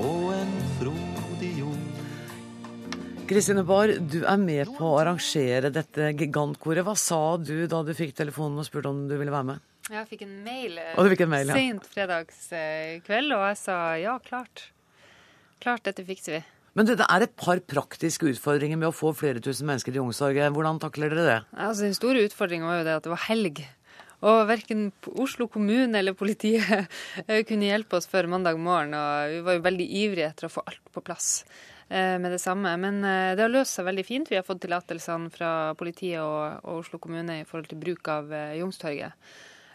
og 0.00 0.32
en 0.36 0.52
frodig 0.78 1.52
jord. 1.60 2.02
Kristine 3.26 3.64
Bahr, 3.66 3.96
du 3.98 4.20
er 4.22 4.38
med 4.38 4.70
på 4.76 4.86
å 4.86 4.98
arrangere 5.00 5.72
dette 5.74 6.12
gigantkoret. 6.14 6.84
Hva 6.86 6.94
sa 7.00 7.22
du 7.40 7.66
da 7.70 7.82
du 7.82 7.94
fikk 7.96 8.14
telefonen 8.20 8.62
og 8.62 8.68
spurte 8.68 8.92
om 8.92 9.06
du 9.10 9.16
ville 9.18 9.34
være 9.34 9.50
med? 9.54 9.64
Jeg 9.86 10.06
fikk 10.10 10.24
en 10.26 10.34
mail, 10.42 10.78
fikk 10.98 11.24
en 11.26 11.30
mail 11.30 11.50
ja. 11.50 11.56
sent 11.58 11.84
fredagskveld, 11.92 13.34
og 13.36 13.44
jeg 13.50 13.58
sa 13.60 13.78
ja, 14.02 14.16
klart. 14.22 14.68
Klart, 15.62 15.84
dette 15.86 16.04
fikser 16.06 16.38
vi. 16.38 16.42
Men 16.76 16.88
det 16.90 16.98
er 17.00 17.24
et 17.24 17.36
par 17.40 17.60
praktiske 17.64 18.28
utfordringer 18.34 18.76
med 18.76 18.90
å 18.90 18.94
få 18.94 19.14
flere 19.16 19.40
tusen 19.40 19.68
mennesker 19.70 19.94
til 19.94 20.02
Youngstorget. 20.02 20.52
Hvordan 20.52 20.80
takler 20.82 21.14
dere 21.14 21.24
det? 21.24 21.36
Altså, 21.54 21.86
Den 21.86 21.96
store 21.96 22.26
utfordringa 22.26 22.68
var 22.68 22.82
jo 22.82 22.86
det 22.88 22.96
at 22.98 23.06
det 23.06 23.12
var 23.14 23.22
helg. 23.30 23.62
Og 24.26 24.42
verken 24.48 24.88
Oslo 25.22 25.46
kommune 25.52 26.00
eller 26.00 26.16
politiet 26.18 26.90
kunne 27.48 27.70
hjelpe 27.70 27.98
oss 27.98 28.08
før 28.10 28.28
mandag 28.32 28.58
morgen. 28.58 28.96
Og 28.98 29.32
vi 29.32 29.40
var 29.46 29.58
jo 29.58 29.64
veldig 29.68 29.88
ivrige 30.02 30.30
etter 30.32 30.48
å 30.48 30.52
få 30.52 30.64
alt 30.66 30.92
på 30.92 31.04
plass. 31.06 31.30
Eh, 31.88 32.16
med 32.18 32.32
det 32.34 32.40
samme. 32.42 32.72
Men 32.82 33.02
eh, 33.06 33.34
det 33.38 33.44
har 33.44 33.52
løst 33.52 33.78
seg 33.78 33.86
veldig 33.86 34.06
fint. 34.06 34.30
Vi 34.30 34.38
har 34.38 34.46
fått 34.46 34.64
tillatelsene 34.64 35.30
fra 35.30 35.50
politiet 35.78 36.18
og, 36.24 36.64
og, 36.64 36.80
Oslo 36.80 36.98
kommune 37.02 37.40
i 37.42 37.46
forhold 37.46 37.70
til 37.70 37.82
bruk 37.82 38.10
av 38.10 38.34
Youngstorget. 38.58 39.14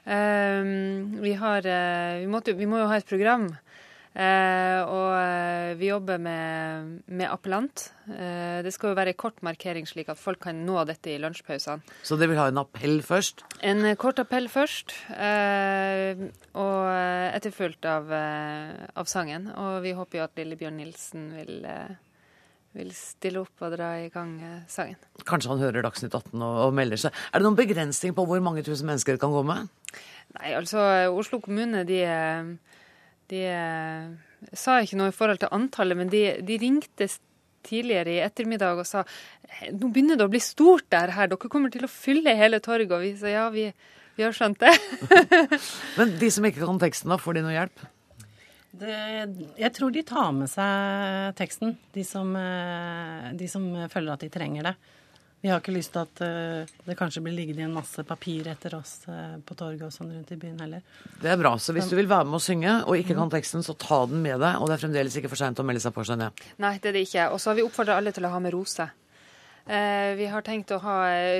vi, 0.03 1.31
vi, 1.37 2.53
vi, 2.57 2.67
må 2.67 2.81
jo 2.81 2.89
ha 2.89 2.97
et 2.97 3.07
program. 3.07 3.47
Og 4.11 5.77
vi 5.79 5.87
jobber 5.87 6.17
med, 6.19 6.89
med 7.07 7.29
appellant. 7.31 7.85
det 8.05 8.73
skal 8.75 8.91
jo 8.91 8.97
være 8.97 9.13
en 9.13 9.19
kort 9.23 9.39
markering, 9.39 9.87
slik 9.87 10.09
at 10.11 10.19
folk 10.19 10.41
kan 10.43 10.59
nå 10.67 10.81
dette 10.89 11.13
i 11.13 11.19
lunsjpausene. 11.21 11.79
Så 12.03 12.17
dere 12.19 12.33
vil 12.33 12.41
ha 12.41 12.49
en 12.51 12.59
appell 12.59 12.99
først? 13.07 13.45
En 13.63 13.87
kort 13.95 14.19
appell 14.19 14.51
først. 14.51 14.91
og 15.15 16.91
etterfulgt 17.39 17.87
av, 17.87 18.11
av, 18.11 19.07
sangen. 19.07 19.47
Og 19.55 19.79
vi 19.85 19.95
håper 19.95 20.19
jo 20.19 20.27
at 20.27 20.35
Lillebjørn 20.41 20.81
Nilsen 20.83 21.29
vil 21.39 21.61
vil 22.77 22.91
stille 22.95 23.41
opp 23.43 23.63
og 23.65 23.73
dra 23.75 23.91
i 23.99 24.09
gang 24.11 24.35
eh, 24.45 24.59
sangen. 24.71 24.99
Kanskje 25.27 25.51
han 25.51 25.63
hører 25.63 25.85
Dagsnytt 25.85 26.15
18 26.15 26.35
og, 26.39 26.57
og, 26.67 26.75
melder 26.75 27.01
seg. 27.03 27.17
Er 27.31 27.41
det 27.41 27.47
noen 27.47 27.59
begrensning 27.59 28.15
på 28.17 28.25
hvor 28.27 28.43
mange 28.43 28.63
tusen 28.67 28.87
mennesker 28.89 29.19
kan 29.21 29.33
komme? 29.33 29.57
Nei, 30.37 30.53
altså 30.55 30.83
Oslo 31.11 31.41
kommune 31.43 31.83
de, 31.87 31.99
de 33.31 33.45
sa 34.57 34.79
ikke 34.81 34.99
noe 34.99 35.11
i 35.11 35.15
forhold 35.15 35.41
til 35.41 35.53
antallet, 35.55 35.99
men 35.99 36.11
de, 36.11 36.23
de, 36.45 36.57
ringte 36.61 37.07
tidligere 37.65 38.15
i 38.15 38.21
ettermiddag 38.25 38.79
og 38.81 38.87
sa 38.89 39.03
nå 39.69 39.91
begynner 39.93 40.17
det 40.17 40.25
å 40.25 40.31
bli 40.33 40.41
stort 40.41 40.87
der 40.93 41.13
her, 41.13 41.29
dere 41.29 41.51
kommer 41.51 41.71
til 41.73 41.85
å 41.85 41.91
fylle 41.91 42.33
hele 42.37 42.61
torget. 42.63 42.93
Og 42.95 43.03
vi 43.05 43.11
sa 43.19 43.31
ja, 43.31 43.47
vi, 43.53 43.67
vi 44.17 44.25
har 44.25 44.35
skjønt 44.35 44.61
det. 44.63 44.73
men 45.99 46.15
de 46.21 46.31
som 46.33 46.47
ikke 46.47 46.63
kan 46.63 46.81
teksten, 46.81 47.11
da, 47.13 47.19
får 47.21 47.37
de 47.37 47.43
noe 47.45 47.55
hjelp? 47.55 47.83
Det, 48.81 48.95
jeg 49.59 49.73
tror 49.75 49.91
de 49.91 50.03
tar 50.07 50.31
med 50.33 50.49
seg 50.49 51.35
teksten, 51.37 51.75
de 51.91 52.05
som, 52.07 52.31
eh, 52.39 53.29
de 53.37 53.49
som, 53.51 53.65
føler 53.91 54.15
at 54.15 54.23
de 54.23 54.31
trenger 54.31 54.69
det. 54.69 54.75
Vi 55.41 55.49
har 55.49 55.61
ikke 55.61 55.73
lyst 55.73 55.95
til 55.95 56.03
at 56.03 56.21
uh, 56.21 56.71
det 56.85 56.95
kanskje 56.99 57.23
blir 57.25 57.33
liggende 57.33 57.63
igjen 57.63 57.73
masse 57.73 58.03
papir 58.05 58.45
etter 58.51 58.75
oss 58.77 58.99
uh, 59.07 59.39
på 59.41 59.57
torget 59.57 59.87
og 59.87 59.93
sånn 59.95 60.11
rundt 60.13 60.33
i 60.33 60.37
byen 60.41 60.61
heller. 60.61 60.83
Det 61.21 61.31
er 61.33 61.39
bra. 61.41 61.55
Så 61.57 61.73
hvis 61.73 61.89
du 61.89 61.95
vil 61.97 62.09
være 62.11 62.29
med 62.29 62.37
å 62.37 62.43
synge 62.43 62.75
og 62.85 62.99
ikke 62.99 63.17
kan 63.17 63.33
teksten, 63.33 63.65
så 63.65 63.73
ta 63.73 64.03
den 64.11 64.21
med 64.21 64.37
deg. 64.37 64.61
Og 64.61 64.69
det 64.69 64.77
er 64.77 64.83
fremdeles 64.85 65.17
ikke 65.17 65.31
for 65.33 65.41
seint 65.41 65.59
å 65.61 65.65
melde 65.65 65.81
seg 65.81 65.95
på, 65.95 66.05
skjønner 66.05 66.29
jeg. 66.29 66.53
Nei, 66.61 66.75
det 66.77 66.91
er 66.91 66.97
det 66.99 67.05
ikke. 67.07 67.27
Og 67.33 67.41
så 67.41 67.51
har 67.51 67.57
vi 67.57 67.65
oppfordra 67.65 67.97
alle 67.97 68.13
til 68.13 68.29
å 68.29 68.33
ha 68.35 68.41
med 68.43 68.53
rose. 68.53 68.87
Vi 69.61 70.27
har 70.27 70.41
tenkt 70.41 70.71
å 70.73 70.79
ha 70.81 70.95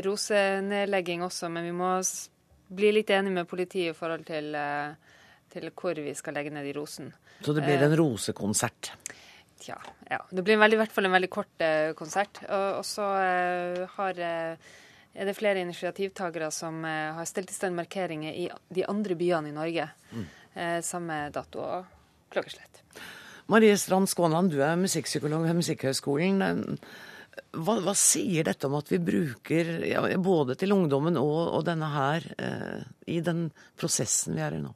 rosenedlegging 0.06 1.24
også, 1.26 1.50
men 1.50 1.66
vi 1.66 1.72
må 1.74 1.96
bli 2.72 2.92
litt 2.94 3.10
enige 3.10 3.34
med 3.40 3.50
politiet 3.50 3.92
i 3.92 3.98
forhold 3.98 4.28
til 4.28 4.54
til 5.52 5.72
hvor 5.76 6.00
vi 6.00 6.14
skal 6.16 6.38
legge 6.38 6.54
ned 6.54 6.68
i 6.70 6.76
rosen. 6.76 7.12
Så 7.42 7.54
det 7.56 7.66
blir 7.66 7.82
en 7.84 7.96
rosekonsert? 7.98 8.94
Tja, 9.62 9.78
ja. 10.10 10.20
Det 10.30 10.42
blir 10.42 10.58
veldig, 10.58 10.78
i 10.80 10.82
hvert 10.82 10.94
fall 10.96 11.06
en 11.06 11.14
veldig 11.14 11.30
kort 11.30 11.62
eh, 11.62 11.92
konsert. 11.98 12.42
Og, 12.48 12.80
og 12.80 12.86
så 12.88 13.06
eh, 13.22 13.82
har, 13.96 14.22
eh, 14.26 14.72
er 15.14 15.30
det 15.30 15.38
flere 15.38 15.62
initiativtakere 15.62 16.50
som 16.56 16.82
eh, 16.88 17.12
har 17.14 17.30
stelt 17.30 17.54
i 17.54 17.58
stand 17.58 17.78
markeringer 17.78 18.34
i 18.34 18.48
de 18.74 18.86
andre 18.90 19.18
byene 19.20 19.52
i 19.52 19.56
Norge. 19.56 19.86
Mm. 20.16 20.26
Eh, 20.54 20.80
samme 20.86 21.24
dato 21.36 21.62
og 21.62 22.34
klokkeslett. 22.34 22.82
Marie 23.52 23.78
Strand 23.78 24.10
Skånland, 24.10 24.54
du 24.54 24.62
er 24.64 24.80
musikkpsykolog 24.80 25.46
ved 25.46 25.58
Musikkhøgskolen. 25.60 26.42
Hva, 27.52 27.78
hva, 27.84 27.94
sier 27.96 28.48
dette 28.48 28.68
om 28.68 28.78
at 28.80 28.90
vi 28.92 29.00
bruker 29.04 29.72
ja, 29.88 30.04
både 30.20 30.58
til 30.60 30.74
ungdommen 30.76 31.20
og, 31.20 31.40
og 31.60 31.66
denne 31.68 31.90
her 31.94 32.28
eh, 32.42 32.86
i 33.12 33.22
den 33.24 33.50
prosessen 33.80 34.40
vi 34.40 34.46
er 34.46 34.58
i 34.58 34.64
nå? 34.64 34.74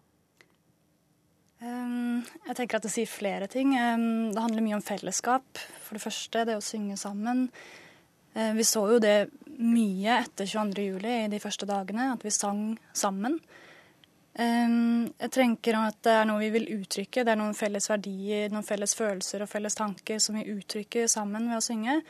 Jeg 2.47 2.57
tenker 2.57 2.80
at 2.80 2.86
det 2.86 2.93
sier 2.93 3.09
flere 3.09 3.47
ting. 3.51 3.74
Det 3.76 4.41
handler 4.41 4.63
mye 4.66 4.78
om 4.78 4.86
fellesskap. 4.86 5.61
For 5.86 5.97
det 5.97 6.03
første, 6.03 6.45
det 6.47 6.57
å 6.57 6.63
synge 6.63 6.97
sammen. 6.99 7.47
Vi 8.36 8.66
så 8.68 8.82
jo 8.91 8.99
det 8.99 9.30
mye 9.55 10.18
etter 10.20 10.47
22.07. 10.49 11.05
i 11.07 11.30
de 11.32 11.39
første 11.39 11.68
dagene, 11.70 12.09
at 12.13 12.26
vi 12.26 12.34
sang 12.36 12.74
sammen. 12.93 13.38
Jeg 14.36 15.32
tenker 15.32 15.78
at 15.80 16.01
det 16.03 16.11
er 16.11 16.26
noe 16.28 16.41
vi 16.41 16.51
vil 16.57 16.68
uttrykke. 16.76 17.24
Det 17.24 17.32
er 17.32 17.39
noen 17.39 17.55
felles 17.55 17.88
verdier, 17.88 18.49
noen 18.51 18.68
felles 18.68 18.95
følelser 18.97 19.45
og 19.45 19.51
felles 19.51 19.80
tanker 19.80 20.20
som 20.20 20.36
vi 20.36 20.49
uttrykker 20.51 21.07
sammen 21.11 21.47
ved 21.47 21.61
å 21.61 21.63
synge. 21.63 22.01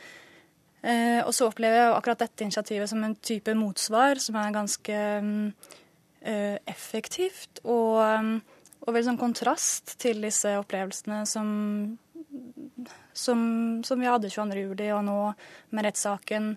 Og 1.26 1.32
så 1.34 1.48
opplever 1.48 1.78
jeg 1.78 1.94
akkurat 1.94 2.26
dette 2.26 2.44
initiativet 2.46 2.90
som 2.90 3.02
en 3.06 3.14
type 3.18 3.54
motsvar 3.58 4.20
som 4.22 4.36
er 4.38 4.52
ganske 4.54 4.98
eh, 6.26 6.58
effektivt. 6.66 7.62
og 7.64 8.42
og 8.84 8.92
veldig 8.92 9.08
sånn 9.10 9.20
kontrast 9.20 9.96
til 10.02 10.20
disse 10.22 10.52
opplevelsene 10.60 11.22
som, 11.28 11.48
som, 13.16 13.40
som 13.86 14.02
vi 14.02 14.08
hadde 14.08 14.30
22.07. 14.30 14.82
og 14.94 15.06
nå 15.06 15.20
med 15.74 15.88
rettssaken. 15.88 16.52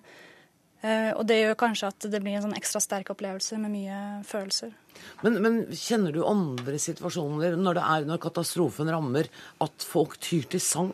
Uh, 0.80 1.12
og 1.18 1.26
det 1.28 1.42
gjør 1.42 1.58
kanskje 1.60 1.90
at 1.92 2.06
det 2.08 2.22
blir 2.24 2.38
en 2.38 2.46
sånn 2.46 2.56
ekstra 2.56 2.80
sterk 2.80 3.10
opplevelse 3.12 3.58
med 3.60 3.74
mye 3.74 3.98
følelser. 4.28 4.72
Men, 5.26 5.40
men, 5.44 5.58
kjenner 5.76 6.16
du 6.16 6.22
andre 6.24 6.80
situasjoner 6.80 7.58
når 7.60 7.80
det 7.80 7.88
er 7.96 8.08
når 8.08 8.22
katastrofen 8.24 8.92
rammer, 8.94 9.28
at 9.60 9.84
folk 9.84 10.16
tyr 10.24 10.48
til 10.54 10.64
sang? 10.64 10.94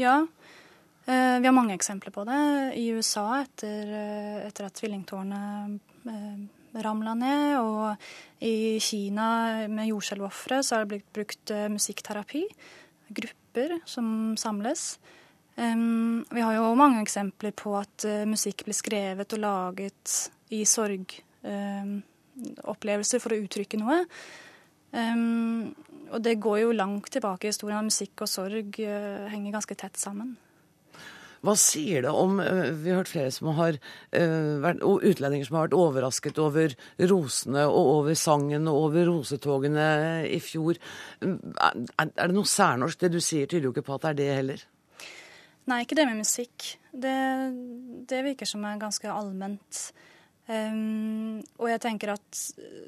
Ja. 0.00 0.24
Uh, 1.06 1.36
vi 1.38 1.46
har 1.46 1.54
mange 1.54 1.76
eksempler 1.78 2.14
på 2.14 2.24
det. 2.26 2.40
I 2.80 2.88
USA, 2.96 3.28
etter, 3.44 3.94
uh, 3.94 4.48
etter 4.48 4.66
at 4.66 4.80
tvillingtårnet 4.80 6.58
ramla 6.74 7.14
ned. 7.18 7.58
Og 7.60 7.96
i 8.46 8.78
Kina 8.82 9.66
med 9.70 9.88
jordskjelvofre 9.90 10.62
så 10.64 10.74
har 10.76 10.80
det 10.84 10.92
blitt 10.94 11.12
brukt 11.16 11.46
eh, 11.54 11.68
musikkterapi. 11.72 12.42
Grupper 13.10 13.70
som 13.90 14.06
samles. 14.38 14.82
Um, 15.56 16.24
vi 16.30 16.40
har 16.40 16.54
jo 16.54 16.74
mange 16.78 17.02
eksempler 17.02 17.52
på 17.58 17.76
at 17.76 18.04
uh, 18.06 18.24
musikk 18.28 18.64
blir 18.64 18.74
skrevet 18.78 19.32
og 19.34 19.38
laget 19.42 20.30
i 20.54 20.64
sorgopplevelser 20.64 23.18
um, 23.18 23.22
for 23.24 23.32
å 23.34 23.40
uttrykke 23.42 23.76
noe. 23.82 23.98
Um, 24.94 25.74
og 26.10 26.18
det 26.24 26.42
går 26.42 26.58
jo 26.62 26.78
langt 26.78 27.10
tilbake 27.12 27.46
i 27.46 27.52
historien. 27.52 27.82
at 27.82 27.90
Musikk 27.90 28.14
og 28.24 28.28
sorg 28.30 28.68
uh, 28.78 29.28
henger 29.34 29.56
ganske 29.58 29.74
tett 29.82 29.96
sammen. 30.00 30.30
Hva 31.40 31.54
sier 31.56 32.04
det 32.04 32.10
om 32.12 32.36
Vi 32.36 32.90
har 32.90 32.98
hørt 32.98 33.08
flere 33.08 33.30
som 33.32 33.48
har 33.56 33.78
vært, 34.12 34.82
utlendinger 34.84 35.48
som 35.48 35.56
har 35.56 35.68
vært 35.68 35.78
overrasket 35.78 36.40
over 36.42 36.74
rosene 37.10 37.62
og 37.68 37.92
over 37.94 38.18
sangen 38.18 38.68
og 38.68 38.82
over 38.90 39.08
rosetogene 39.08 39.86
i 40.28 40.40
fjor. 40.44 40.76
Er, 41.24 41.80
er 41.96 42.12
det 42.20 42.36
noe 42.36 42.48
særnorsk? 42.48 43.00
Det 43.00 43.14
du 43.14 43.22
sier, 43.24 43.48
tyder 43.48 43.70
jo 43.70 43.72
ikke 43.72 43.86
på 43.88 43.96
at 43.96 44.04
det 44.04 44.12
er 44.12 44.20
det 44.20 44.28
heller. 44.42 44.66
Nei, 45.70 45.82
ikke 45.84 45.96
det 45.98 46.06
med 46.08 46.20
musikk. 46.20 46.74
Det, 46.90 47.16
det 48.10 48.22
virker 48.26 48.48
som 48.48 48.64
er 48.66 48.80
ganske 48.80 49.12
allment. 49.12 49.82
Um, 50.50 51.38
og 51.62 51.68
jeg 51.70 51.80
tenker 51.84 52.10
at 52.16 52.38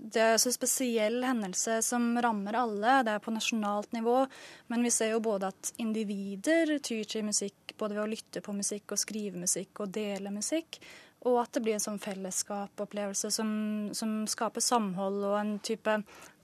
det 0.02 0.18
er 0.18 0.32
en 0.34 0.54
spesiell 0.54 1.20
hendelse 1.22 1.76
som 1.86 2.08
rammer 2.24 2.58
alle. 2.58 2.96
Det 3.06 3.14
er 3.14 3.22
på 3.22 3.34
nasjonalt 3.34 3.92
nivå. 3.94 4.24
Men 4.72 4.82
vi 4.82 4.90
ser 4.90 5.12
jo 5.12 5.22
både 5.22 5.52
at 5.52 5.70
individer 5.82 6.74
tyr 6.82 7.06
til 7.06 7.28
musikk 7.28 7.76
både 7.78 7.96
ved 7.96 8.04
å 8.04 8.10
lytte 8.10 8.42
på 8.42 8.54
musikk 8.56 8.94
og 8.94 9.00
skrive 9.00 9.38
musikk 9.38 9.84
og 9.84 9.94
dele 9.94 10.34
musikk. 10.34 10.80
Og 11.22 11.38
at 11.38 11.54
det 11.54 11.62
blir 11.62 11.78
en 11.78 11.84
sånn 11.84 12.02
fellesskapopplevelse 12.02 13.30
som, 13.30 13.50
som 13.94 14.22
skaper 14.26 14.64
samhold 14.64 15.22
og 15.22 15.36
en 15.38 15.52
type 15.62 16.00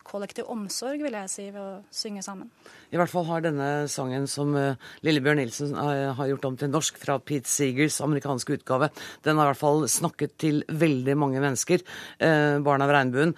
kollektiv 0.09 0.49
omsorg, 0.53 1.03
vil 1.05 1.17
jeg 1.17 1.31
si, 1.33 1.47
ved 1.53 1.61
å 1.61 1.81
synge 1.95 2.25
sammen. 2.25 2.49
I 2.89 2.97
hvert 2.97 3.13
fall 3.13 3.27
har 3.29 3.45
denne 3.45 3.69
sangen 3.93 4.25
som 4.31 4.55
uh, 4.57 4.79
Lillebjørn 5.05 5.43
Nilsen 5.43 5.75
uh, 5.77 6.15
har 6.17 6.31
gjort 6.31 6.47
om 6.49 6.57
til 6.61 6.73
norsk 6.73 6.99
fra 7.01 7.19
Pete 7.21 7.51
Seegers 7.51 7.99
amerikanske 8.05 8.59
utgave, 8.59 8.91
den 9.27 9.37
har 9.37 9.49
i 9.49 9.53
hvert 9.53 9.61
fall 9.61 9.85
snakket 9.91 10.37
til 10.41 10.63
veldig 10.69 11.17
mange 11.21 11.43
mennesker. 11.45 11.85
Uh, 12.23 12.59
Barn 12.65 12.83
av 12.85 12.93
regnbuen. 12.93 13.35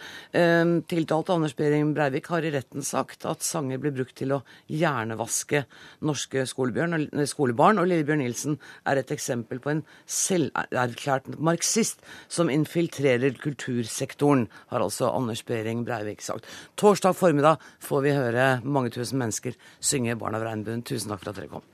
Tiltalte 0.90 1.34
Anders 1.34 1.54
Behring 1.58 1.92
Breivik 1.96 2.28
har 2.32 2.44
i 2.46 2.52
retten 2.54 2.84
sagt 2.86 3.26
at 3.28 3.44
sanger 3.44 3.80
blir 3.82 3.94
brukt 3.94 4.14
til 4.18 4.34
å 4.36 4.40
hjernevaske 4.70 5.64
norske 6.06 6.44
skolebarn, 6.48 7.80
og 7.80 7.88
Lillebjørn 7.90 8.22
Nilsen 8.24 8.58
er 8.88 9.00
et 9.00 9.12
eksempel 9.14 9.60
på 9.62 9.74
en 9.74 9.82
selverklært 10.10 11.28
marxist 11.38 12.04
som 12.28 12.50
infiltrerer 12.52 13.38
kultursektoren, 13.40 14.46
har 14.70 14.84
altså 14.84 15.10
Anders 15.12 15.42
Behring 15.46 15.84
Breivik 15.86 16.22
sagt. 16.24 16.46
Torsdag 16.76 17.16
formiddag 17.16 17.60
får 17.80 18.06
vi 18.06 18.16
høre 18.16 18.46
mange 18.64 18.90
tusen 18.94 19.18
mennesker 19.18 19.58
synge 19.80 20.16
'Barn 20.16 20.34
av 20.34 20.42
regnbuen'. 20.42 20.84
Tusen 20.84 21.10
takk 21.10 21.22
for 21.22 21.30
at 21.30 21.36
dere 21.36 21.48
kom. 21.48 21.66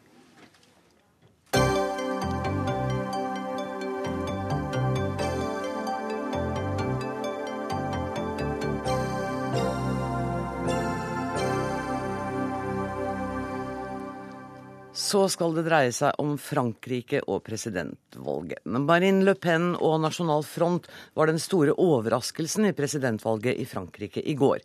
Så 15.06 15.20
skal 15.30 15.52
det 15.54 15.62
dreie 15.68 15.92
seg 15.94 16.16
om 16.18 16.32
Frankrike 16.40 17.20
og 17.30 17.44
presidentvalget. 17.46 18.64
Marine 18.66 19.22
Le 19.22 19.36
Pen 19.38 19.68
og 19.76 20.00
Nasjonal 20.02 20.42
Front 20.42 20.88
var 21.14 21.30
den 21.30 21.38
store 21.38 21.76
overraskelsen 21.78 22.66
i 22.66 22.72
presidentvalget 22.74 23.60
i 23.62 23.68
Frankrike 23.70 24.24
i 24.26 24.34
går. 24.38 24.64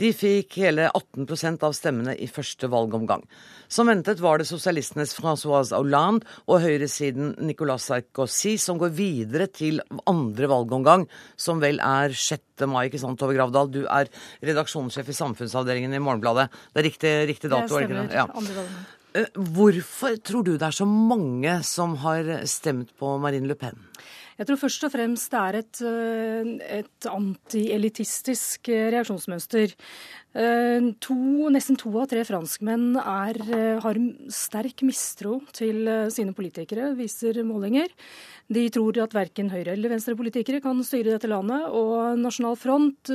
De 0.00 0.14
fikk 0.16 0.56
hele 0.62 0.86
18% 0.88 1.66
av 1.68 1.74
stemmene 1.76 2.14
i 2.16 2.28
første 2.30 2.70
valgomgang. 2.72 3.26
Som 3.68 3.90
ventet 3.92 4.22
var 4.24 4.40
det 4.40 4.48
sosialistenes 4.48 5.12
Francoise 5.18 5.76
Hollande 5.76 6.24
og 6.46 6.64
høyresiden 6.64 7.34
Nicolas 7.44 7.90
Sarkozy 7.90 8.54
som 8.62 8.80
går 8.80 8.96
videre 8.96 9.50
til 9.52 9.82
andre 10.08 10.48
valgomgang, 10.54 11.04
som 11.36 11.60
vel 11.60 11.82
er 11.84 12.16
6. 12.16 12.64
mai, 12.64 12.86
ikke 12.88 13.02
sant, 13.02 13.20
Tove 13.20 13.36
Gravdal? 13.36 13.68
Du 13.76 13.82
er 13.84 14.08
redaksjonssjef 14.40 15.12
i 15.12 15.20
samfunnsavdelingen 15.20 16.00
i 16.00 16.00
Morgenbladet. 16.00 16.48
Det 16.72 16.80
er 16.80 16.90
riktig, 16.90 17.14
riktig 17.34 17.52
dato? 17.52 17.76
Det 17.76 17.90
stemmer. 17.90 18.12
Ja. 18.22 18.28
Andre 18.32 18.60
valgomgang. 18.62 19.00
Eh, 19.12 19.28
hvorfor 19.36 20.16
tror 20.24 20.44
du 20.46 20.54
det 20.56 20.64
er 20.66 20.74
så 20.74 20.88
mange 20.88 21.58
som 21.68 21.96
har 22.00 22.28
stemt 22.48 22.94
på 22.96 23.16
Marine 23.20 23.50
Le 23.50 23.56
Pen? 23.58 23.76
Jeg 24.38 24.48
tror 24.48 24.58
først 24.62 24.86
og 24.88 24.92
fremst 24.94 25.34
det 25.34 25.40
er 25.40 25.58
et, 25.58 25.80
eh, 25.84 26.78
et 26.80 27.08
antielitistisk 27.10 28.70
eh, 28.72 28.88
reaksjonsmønster. 28.96 29.76
To, 30.32 31.14
nesten 31.52 31.76
to 31.76 31.90
av 32.00 32.06
tre 32.08 32.22
franskmenn 32.24 32.96
er, 32.96 33.36
har 33.84 33.98
sterk 34.32 34.80
mistro 34.80 35.42
til 35.52 35.84
sine 36.08 36.32
politikere, 36.32 36.94
viser 36.96 37.42
målinger. 37.44 37.92
De 38.48 38.62
tror 38.72 38.96
at 39.04 39.12
verken 39.12 39.52
høyre- 39.52 39.74
eller 39.76 39.92
venstrepolitikere 39.92 40.62
kan 40.64 40.80
styre 40.80 41.18
dette 41.18 41.28
landet. 41.28 41.68
Og 41.68 42.16
Nasjonal 42.16 42.56
Front 42.56 43.12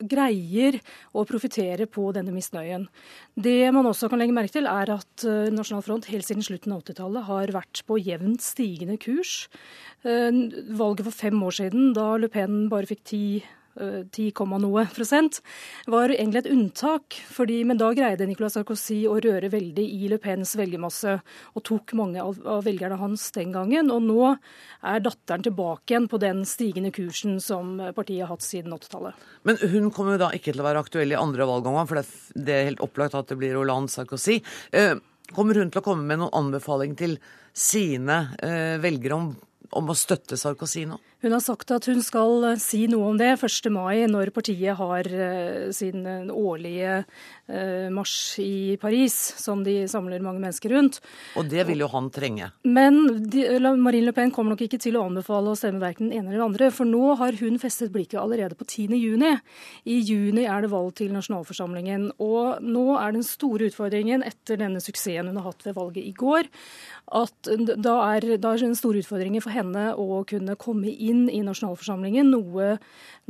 greier 0.00 0.78
å 1.12 1.24
profitere 1.28 1.86
på 1.90 2.08
denne 2.16 2.34
misnøyen. 2.34 2.86
Det 3.34 3.70
man 3.74 3.88
også 3.90 4.10
kan 4.10 4.20
legge 4.22 4.36
merke 4.36 4.54
til, 4.56 4.68
er 4.70 4.94
at 4.96 5.26
eh, 5.26 5.52
Nasjonal 5.54 5.84
Front 5.86 6.10
helt 6.10 6.26
siden 6.26 6.44
slutten 6.46 6.74
av 6.74 6.82
80-tallet 6.84 7.28
har 7.28 7.54
vært 7.56 7.84
på 7.88 8.00
jevnt 8.00 8.44
stigende 8.44 8.98
kurs. 9.00 9.48
Eh, 10.04 10.30
valget 10.76 11.08
for 11.08 11.22
fem 11.26 11.40
år 11.46 11.56
siden, 11.62 11.92
da 11.96 12.14
Le 12.20 12.30
Pen 12.32 12.68
bare 12.72 12.88
fikk 12.90 13.04
ti 13.12 13.24
10, 13.78 14.32
noe 14.60 14.84
prosent, 14.94 15.40
var 15.90 16.12
egentlig 16.12 16.42
et 16.42 16.50
unntak. 16.52 17.16
Fordi, 17.30 17.60
men 17.68 17.78
da 17.80 17.90
greide 17.96 18.26
Nicolas 18.28 18.56
Sarkozy 18.58 19.02
å 19.08 19.18
røre 19.22 19.50
veldig 19.52 19.84
i 19.84 20.10
Le 20.10 20.18
Pens 20.22 20.56
velgermasse, 20.58 21.16
og 21.54 21.64
tok 21.66 21.94
mange 21.98 22.22
av, 22.22 22.38
av 22.44 22.64
velgerne 22.66 22.98
hans 23.00 23.28
den 23.36 23.54
gangen. 23.54 23.92
Og 23.94 24.02
nå 24.04 24.30
er 24.30 25.04
datteren 25.04 25.44
tilbake 25.46 25.94
igjen 25.94 26.08
på 26.10 26.20
den 26.22 26.44
stigende 26.48 26.92
kursen 26.94 27.38
som 27.42 27.76
partiet 27.96 28.24
har 28.24 28.34
hatt 28.34 28.46
siden 28.46 28.74
80-tallet. 28.76 29.28
Men 29.48 29.60
hun 29.60 29.90
kommer 29.94 30.16
jo 30.16 30.24
da 30.26 30.32
ikke 30.36 30.52
til 30.52 30.62
å 30.62 30.66
være 30.66 30.84
aktuell 30.84 31.14
i 31.14 31.20
andre 31.20 31.46
valgomgang, 31.48 31.88
for 31.90 32.02
det 32.34 32.56
er 32.56 32.68
helt 32.72 32.84
opplagt 32.84 33.16
at 33.18 33.30
det 33.30 33.38
blir 33.40 33.58
Hollande 33.58 33.92
Sarkozy. 33.92 34.40
Eh, 34.76 34.96
kommer 35.34 35.58
hun 35.58 35.70
til 35.70 35.82
å 35.82 35.86
komme 35.86 36.06
med 36.06 36.22
noen 36.22 36.34
anbefaling 36.36 36.96
til 36.98 37.16
sine 37.56 38.22
eh, 38.42 38.76
velgere 38.82 39.16
om, 39.16 39.30
om 39.76 39.90
å 39.90 39.96
støtte 39.98 40.38
Sarkozy 40.40 40.86
nå? 40.90 40.98
Hun 41.20 41.34
har 41.36 41.42
sagt 41.44 41.68
at 41.74 41.84
hun 41.90 42.00
skal 42.00 42.46
eh, 42.48 42.60
si 42.60 42.86
noe 42.88 43.10
om 43.10 43.18
det 43.20 43.34
1. 43.34 43.68
mai, 43.74 44.06
når 44.08 44.30
partiet 44.32 44.78
har 44.78 45.04
eh, 45.04 45.68
sin 45.76 46.06
eh, 46.08 46.32
årlige 46.32 47.02
marsj 47.90 48.38
i 48.44 48.76
Paris, 48.78 49.14
som 49.42 49.64
de 49.66 49.72
samler 49.90 50.22
mange 50.22 50.38
mennesker 50.38 50.70
rundt. 50.70 51.00
Og 51.34 51.48
det 51.50 51.64
vil 51.66 51.80
jo 51.82 51.88
han 51.90 52.06
trenge. 52.14 52.46
Men 52.62 53.00
de, 53.26 53.42
Marine 53.74 54.06
Le 54.06 54.12
Pen 54.14 54.30
kommer 54.30 54.54
nok 54.54 54.62
ikke 54.68 54.78
til 54.78 54.94
å 54.94 55.02
anbefale 55.08 55.50
å 55.50 55.58
stemme 55.58 55.82
verken 55.82 56.06
den 56.06 56.20
ene 56.20 56.30
eller 56.30 56.38
den 56.38 56.44
andre, 56.44 56.68
for 56.70 56.86
nå 56.86 57.16
har 57.18 57.34
hun 57.40 57.58
festet 57.58 57.90
blikket 57.90 58.20
allerede 58.22 58.54
på 58.54 58.68
10. 58.68 58.94
juni. 58.94 59.32
I 59.82 59.96
juni 59.98 60.44
er 60.46 60.62
det 60.62 60.70
valg 60.70 60.94
til 61.00 61.10
nasjonalforsamlingen. 61.16 62.06
Og 62.22 62.62
nå 62.62 62.84
er 63.00 63.18
den 63.18 63.26
store 63.26 63.66
utfordringen 63.72 64.22
etter 64.30 64.60
denne 64.62 64.78
suksessen 64.78 65.32
hun 65.32 65.42
har 65.42 65.50
hatt 65.50 65.66
ved 65.66 65.74
valget 65.74 66.06
i 66.06 66.14
går, 66.14 66.46
at 67.18 67.50
da 67.82 67.96
er, 68.12 68.28
da 68.38 68.54
er 68.54 68.62
den 68.62 68.78
store 68.78 69.02
utfordringen 69.02 69.42
for 69.42 69.50
henne 69.50 69.88
å 69.98 70.22
kunne 70.30 70.54
komme 70.60 70.94
inn 70.94 71.09
inn 71.10 71.26
i 71.28 71.42
nasjonalforsamlingen, 71.46 72.30
noe 72.30 72.76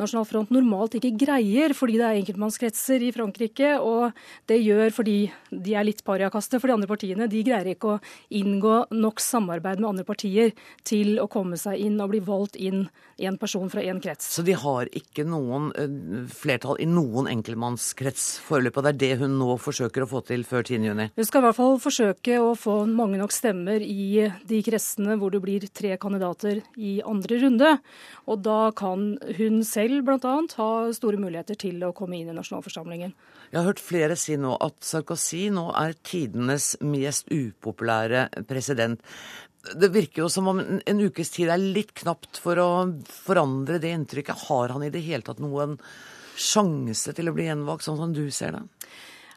Nasjonal 0.00 0.24
Front 0.24 0.52
normalt 0.54 0.94
ikke 0.96 1.12
greier, 1.18 1.74
fordi 1.76 1.98
det 2.00 2.06
er 2.06 2.18
enkeltmannskretser 2.20 3.02
i 3.04 3.10
Frankrike. 3.12 3.74
Og 3.84 4.16
det 4.48 4.60
gjør 4.62 4.94
fordi 4.96 5.16
de 5.50 5.74
er 5.76 5.86
litt 5.86 6.02
pariakaste 6.06 6.60
for 6.60 6.70
de 6.70 6.76
andre 6.78 6.88
partiene. 6.90 7.28
De 7.30 7.42
greier 7.44 7.74
ikke 7.74 7.96
å 7.96 8.00
inngå 8.40 8.76
nok 8.96 9.20
samarbeid 9.20 9.82
med 9.82 9.90
andre 9.92 10.06
partier 10.08 10.54
til 10.88 11.18
å 11.20 11.28
komme 11.30 11.58
seg 11.60 11.82
inn 11.84 12.00
og 12.00 12.14
bli 12.14 12.22
valgt 12.24 12.56
inn 12.56 12.86
én 13.20 13.36
person 13.40 13.68
fra 13.72 13.84
én 13.84 14.00
krets. 14.00 14.30
Så 14.32 14.44
de 14.46 14.54
har 14.56 14.88
ikke 14.96 15.26
noen 15.28 15.68
uh, 15.76 16.24
flertall 16.32 16.80
i 16.80 16.88
noen 16.88 17.28
enkeltmannskrets 17.30 18.38
foreløpig? 18.46 18.86
Det 18.86 18.92
er 18.94 19.00
det 19.02 19.12
hun 19.24 19.36
nå 19.40 19.58
forsøker 19.60 20.06
å 20.06 20.08
få 20.08 20.24
til 20.30 20.46
før 20.48 20.64
10.6? 20.64 21.12
Hun 21.18 21.28
skal 21.28 21.42
i 21.42 21.48
hvert 21.48 21.58
fall 21.58 21.76
forsøke 21.82 22.40
å 22.40 22.54
få 22.56 22.78
mange 22.88 23.20
nok 23.20 23.34
stemmer 23.34 23.84
i 23.84 24.30
de 24.48 24.62
kretsene 24.64 25.18
hvor 25.20 25.34
det 25.34 25.42
blir 25.44 25.68
tre 25.68 25.96
kandidater 26.00 26.62
i 26.80 26.98
andre 27.04 27.42
runde. 27.44 27.69
Og 28.30 28.40
da 28.44 28.70
kan 28.76 29.12
hun 29.38 29.60
selv 29.66 30.04
bl.a. 30.06 30.36
ha 30.56 30.70
store 30.96 31.20
muligheter 31.20 31.58
til 31.60 31.82
å 31.86 31.92
komme 31.96 32.18
inn 32.18 32.30
i 32.30 32.36
nasjonalforsamlingen. 32.36 33.14
Jeg 33.50 33.58
har 33.58 33.66
hørt 33.66 33.82
flere 33.82 34.16
si 34.18 34.36
nå 34.38 34.54
at 34.62 34.78
Sarkozy 34.86 35.48
nå 35.54 35.68
er 35.78 35.96
tidenes 36.06 36.74
mest 36.86 37.30
upopulære 37.32 38.28
president. 38.48 39.02
Det 39.76 39.90
virker 39.92 40.24
jo 40.24 40.30
som 40.32 40.48
om 40.48 40.60
en 40.62 41.02
ukes 41.04 41.34
tid 41.34 41.50
er 41.52 41.60
litt 41.60 41.92
knapt 42.00 42.40
for 42.40 42.60
å 42.62 42.70
forandre 43.04 43.80
det 43.82 43.92
inntrykket. 43.92 44.46
Har 44.48 44.72
han 44.72 44.86
i 44.86 44.92
det 44.92 45.02
hele 45.04 45.26
tatt 45.26 45.42
noen 45.42 45.76
sjanse 46.40 47.12
til 47.12 47.28
å 47.28 47.34
bli 47.36 47.50
gjenvalgt, 47.50 47.84
sånn 47.84 48.00
som 48.00 48.14
du 48.16 48.24
ser 48.32 48.56
det? 48.56 48.62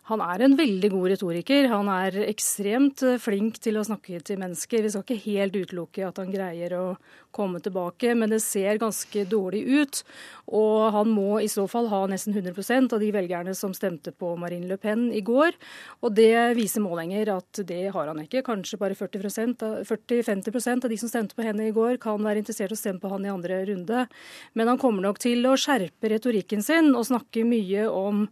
Han 0.10 0.20
er 0.20 0.41
en 0.43 0.56
veldig 0.60 0.89
god 0.91 1.06
retoriker. 1.14 1.70
Han 1.72 1.88
er 1.88 2.18
ekstremt 2.26 3.06
eh, 3.08 3.20
flink 3.24 3.56
til 3.64 3.78
å 3.80 3.86
snakke 3.88 4.20
til 4.28 4.39
mennesker. 4.41 4.84
Vi 4.84 4.91
skal 4.91 5.04
ikke 5.06 5.24
helt 5.30 5.56
utelukke 5.56 6.04
at 6.10 6.18
han 6.20 6.32
greier 6.34 6.74
å 6.76 6.86
komme 7.34 7.62
tilbake, 7.64 8.12
men 8.20 8.34
det 8.34 8.41
ser 8.43 8.82
ganske 8.82 9.24
dårlig 9.32 9.62
ut. 9.64 10.01
Og 10.60 10.89
han 10.91 11.14
må 11.16 11.39
i 11.39 11.47
så 11.51 11.64
fall 11.72 11.88
ha 11.93 12.01
nesten 12.12 12.36
100% 12.36 12.93
av 12.93 12.99
de 12.99 13.12
velgerne 13.16 13.56
som 13.56 13.72
stemte 13.74 14.12
på 14.12 14.34
Marine 14.41 14.68
Le 14.68 14.78
Pen 14.82 15.06
i 15.16 15.22
går. 15.24 15.56
Og 16.04 16.12
det 16.20 16.58
viser 16.58 16.84
målinger 16.84 17.32
at 17.38 17.62
det 17.64 17.86
har 17.95 18.12
han 18.12 18.20
ikke. 18.26 18.43
Kanskje 18.45 18.82
bare 18.82 18.97
40-50% 18.99 20.84
av 20.84 20.91
de 20.91 20.97
som 20.99 21.12
stemte 21.12 21.38
på 21.38 21.45
henne 21.47 21.70
i 21.70 21.76
går, 21.76 21.95
kan 22.04 22.20
være 22.20 22.43
interessert 22.43 22.76
i 22.76 22.78
å 22.78 22.82
stemme 22.82 22.99
på 22.99 23.14
han 23.14 23.24
i 23.24 23.32
andre 23.32 23.62
runde. 23.72 24.04
Men 24.51 24.74
han 24.74 24.82
kommer 24.84 25.08
nok 25.08 25.24
til 25.24 25.47
å 25.47 25.56
skjerpe 25.56 26.12
retorikken 26.12 26.66
sin 26.66 26.91
og 26.91 27.08
snakke 27.08 27.47
mye 27.47 27.88
om 27.88 28.28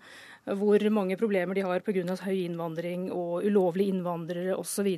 hvor 0.46 0.90
mange 0.94 1.18
problemer 1.20 1.56
de 1.56 1.66
har 1.66 1.84
pga. 1.86 2.16
høy 2.26 2.46
innvandring 2.46 3.12
og 3.12 3.46
ulovlige 3.46 3.94
innvandrere 3.94 4.58
osv. 4.58 4.90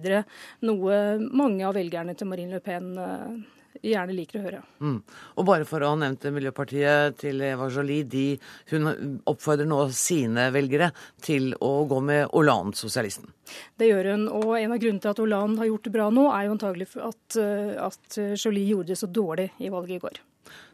Noe 0.62 1.02
mange 1.32 1.68
av 1.68 1.76
velgerne 1.76 2.16
til 2.16 2.28
Marine 2.28 2.56
Le 2.56 2.64
Pen 2.64 2.94
eh, 2.98 3.44
gjerne 3.84 4.16
liker 4.16 4.40
å 4.40 4.44
høre. 4.44 4.62
Mm. 4.80 4.98
Og 5.38 5.48
bare 5.48 5.68
for 5.68 5.84
å 5.84 5.94
ha 5.94 6.00
nevnt 6.00 6.26
Miljøpartiet 6.32 7.18
til 7.20 7.42
Eva 7.44 7.70
Jolie, 7.74 8.08
de, 8.08 8.26
hun 8.72 9.20
oppfordrer 9.30 9.68
nå 9.68 9.82
sine 9.96 10.50
velgere 10.54 10.92
til 11.24 11.52
å 11.60 11.74
gå 11.90 12.02
med 12.06 12.28
Hollande, 12.32 12.78
sosialisten. 12.80 13.32
Det 13.78 13.90
gjør 13.90 14.14
hun, 14.14 14.28
og 14.32 14.54
en 14.60 14.76
av 14.76 14.80
grunnene 14.82 15.04
til 15.04 15.14
at 15.14 15.24
Hollande 15.24 15.64
har 15.64 15.72
gjort 15.72 15.90
det 15.90 15.96
bra 15.98 16.12
nå, 16.14 16.28
er 16.32 16.48
jo 16.48 16.58
antagelig 16.58 16.92
at, 17.02 17.40
eh, 17.42 17.74
at 17.90 18.22
Jolie 18.38 18.70
gjorde 18.70 18.94
det 18.94 19.02
så 19.02 19.12
dårlig 19.12 19.50
i 19.60 19.74
valget 19.74 19.98
i 19.98 20.06
går. 20.06 20.24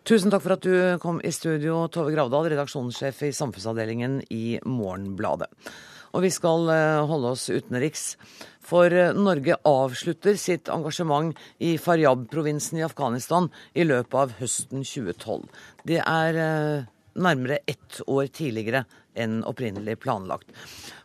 Tusen 0.08 0.32
takk 0.32 0.44
for 0.46 0.56
at 0.56 0.64
du 0.64 0.74
kom 1.04 1.20
i 1.28 1.32
studio, 1.36 1.84
Tove 1.92 2.14
Gravdal, 2.14 2.48
redaksjonssjef 2.54 3.20
i 3.28 3.34
samfunnsavdelingen 3.36 4.22
i 4.32 4.60
Morgenbladet. 4.64 5.50
Og 6.16 6.24
vi 6.24 6.32
skal 6.34 6.72
eh, 6.74 7.02
holde 7.06 7.34
oss 7.36 7.50
utenriks. 7.52 8.06
For 8.66 8.90
eh, 8.90 9.12
Norge 9.14 9.60
avslutter 9.68 10.40
sitt 10.40 10.72
engasjement 10.74 11.38
i 11.62 11.76
Faryab-provinsen 11.78 12.80
i 12.80 12.86
Afghanistan 12.88 13.52
i 13.78 13.86
løpet 13.86 14.18
av 14.24 14.34
høsten 14.40 14.88
2012. 14.88 15.46
Det 15.92 16.00
er 16.02 16.42
eh, 16.48 16.90
nærmere 17.20 17.62
ett 17.70 18.02
år 18.08 18.32
tidligere 18.34 18.86
enn 19.20 19.42
opprinnelig 19.46 20.00
planlagt. 20.02 20.50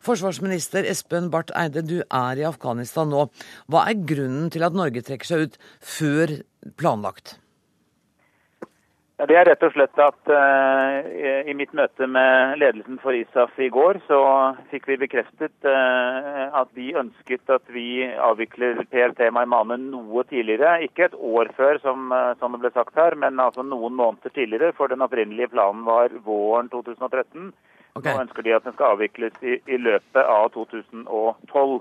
Forsvarsminister 0.06 0.86
Espen 0.88 1.32
Barth 1.34 1.52
Eide, 1.58 1.82
du 1.82 1.98
er 2.06 2.40
i 2.40 2.46
Afghanistan 2.46 3.10
nå. 3.10 3.26
Hva 3.66 3.88
er 3.90 4.04
grunnen 4.06 4.52
til 4.54 4.64
at 4.64 4.76
Norge 4.76 5.02
trekker 5.04 5.34
seg 5.34 5.48
ut 5.48 5.64
før 5.82 6.38
planlagt? 6.78 7.40
Det 9.24 9.36
er 9.38 9.46
rett 9.48 9.62
og 9.64 9.72
slett 9.72 10.00
at 10.02 10.30
uh, 10.30 11.06
i 11.48 11.54
mitt 11.56 11.72
møte 11.76 12.06
med 12.10 12.58
ledelsen 12.60 12.98
for 13.00 13.16
ISAF 13.16 13.56
i 13.62 13.70
går, 13.72 14.00
så 14.08 14.18
fikk 14.72 14.88
vi 14.90 14.98
bekreftet 15.00 15.68
uh, 15.68 16.50
at 16.60 16.68
de 16.76 16.90
ønsket 17.00 17.52
at 17.54 17.64
vi 17.72 18.04
avvikler 18.04 18.82
PLT 18.92 19.30
Maimane 19.32 19.78
noe 19.80 20.26
tidligere. 20.28 20.76
Ikke 20.84 21.06
et 21.08 21.16
år 21.16 21.52
før, 21.56 21.80
som, 21.84 22.12
uh, 22.12 22.34
som, 22.40 22.52
det 22.52 22.66
ble 22.66 22.74
sagt 22.74 23.00
her, 23.00 23.16
men 23.16 23.40
altså 23.40 23.64
noen 23.64 23.96
måneder 23.96 24.34
tidligere. 24.34 24.74
For 24.76 24.92
den 24.92 25.04
opprinnelige 25.06 25.54
planen 25.54 25.86
var 25.88 26.12
våren 26.26 26.68
2013. 26.74 27.52
Okay. 27.94 28.10
Nå 28.10 28.26
ønsker 28.26 28.44
de 28.44 28.56
at 28.56 28.66
den 28.66 28.76
skal 28.76 28.96
avvikles 28.96 29.36
i, 29.46 29.60
i 29.70 29.80
løpet 29.80 30.20
av 30.20 30.50
2012. 30.58 31.78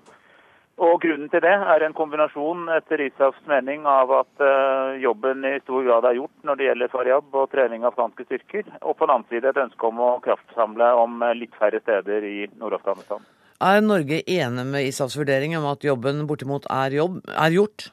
Og 0.81 0.95
Grunnen 1.03 1.29
til 1.29 1.43
det 1.45 1.53
er 1.53 1.83
en 1.85 1.93
kombinasjon 1.93 2.65
etter 2.73 3.03
ISAFs 3.05 3.43
mening 3.49 3.85
av 3.85 4.09
at 4.23 4.41
uh, 4.41 4.95
jobben 4.97 5.45
i 5.45 5.59
stor 5.61 5.85
grad 5.85 6.07
er 6.09 6.17
gjort 6.17 6.47
når 6.47 6.57
det 6.57 6.67
gjelder 6.67 6.91
Faryab 6.93 7.37
og 7.37 7.51
trening 7.51 7.85
av 7.85 7.91
afghanske 7.91 8.25
styrker, 8.25 8.65
og 8.81 8.97
på 8.97 9.05
den 9.05 9.13
annen 9.13 9.29
side 9.29 9.51
et 9.51 9.61
ønske 9.67 9.89
om 9.89 10.01
å 10.01 10.09
kraftsamle 10.25 10.89
om 10.97 11.21
eh, 11.21 11.35
litt 11.37 11.53
færre 11.59 11.81
steder 11.83 12.25
i 12.25 12.47
Nord-Afghanistan. 12.57 13.21
Er 13.61 13.85
Norge 13.85 14.23
enig 14.25 14.65
med 14.73 14.89
ISAFs 14.89 15.19
vurdering 15.19 15.53
om 15.59 15.69
at 15.69 15.85
jobben 15.85 16.25
bortimot 16.27 16.65
er, 16.73 16.97
jobb, 16.97 17.21
er 17.29 17.53
gjort? 17.53 17.91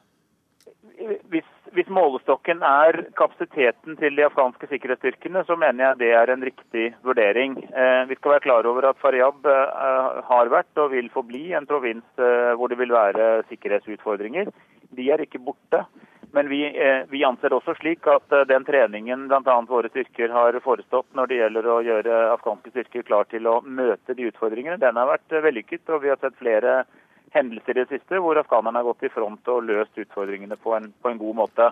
Hvis 1.28 1.52
hvis 1.76 1.90
målestokken 1.92 2.62
er 2.66 2.96
kapasiteten 3.18 3.96
til 4.00 4.16
de 4.16 4.24
afghanske 4.26 4.66
sikkerhetsstyrkene, 4.70 5.42
så 5.46 5.56
mener 5.58 5.84
jeg 5.84 6.00
det 6.00 6.10
er 6.18 6.32
en 6.32 6.44
riktig 6.46 6.86
vurdering. 7.06 7.56
Eh, 7.70 8.02
vi 8.10 8.18
skal 8.18 8.34
være 8.34 8.46
klar 8.46 8.66
over 8.66 8.88
at 8.90 9.00
Faryab 9.02 9.46
eh, 9.46 10.20
har 10.26 10.52
vært 10.52 10.82
og 10.82 10.92
vil 10.94 11.10
forbli 11.14 11.50
en 11.54 11.68
provins 11.70 12.06
eh, 12.18 12.52
hvor 12.58 12.72
det 12.72 12.78
vil 12.80 12.94
være 12.94 13.42
sikkerhetsutfordringer. 13.50 14.50
De 14.96 15.10
er 15.10 15.22
ikke 15.22 15.42
borte. 15.42 15.84
Men 16.30 16.46
vi, 16.46 16.60
vi 17.10 17.24
anser 17.26 17.50
også 17.50 17.72
slik 17.80 18.04
at 18.06 18.30
den 18.46 18.62
treningen 18.62 19.24
bl.a. 19.26 19.54
våre 19.66 19.88
styrker 19.90 20.30
har 20.30 20.54
forestått 20.62 21.08
når 21.18 21.26
det 21.26 21.38
gjelder 21.40 21.66
å 21.66 21.78
gjøre 21.82 22.18
afghanske 22.36 22.70
styrker 22.70 23.02
klar 23.08 23.26
til 23.32 23.48
å 23.50 23.56
møte 23.66 24.14
de 24.14 24.28
utfordringene, 24.28 24.78
den 24.78 25.00
har 25.00 25.10
vært 25.10 25.34
vellykket. 25.42 25.90
Og 25.90 26.04
vi 26.04 26.12
har 26.12 26.20
sett 26.22 26.38
flere 26.38 26.84
hendelser 27.34 27.76
i 27.76 27.82
det 27.84 27.88
siste 27.92 28.20
hvor 28.22 28.38
afghanerne 28.40 28.80
har 28.80 28.88
gått 28.90 29.06
i 29.06 29.12
front 29.14 29.48
og 29.52 29.64
løst 29.68 29.98
utfordringene 29.98 30.58
på 30.60 30.74
en, 30.76 30.90
på 31.02 31.12
en 31.12 31.20
god 31.20 31.42
måte. 31.44 31.70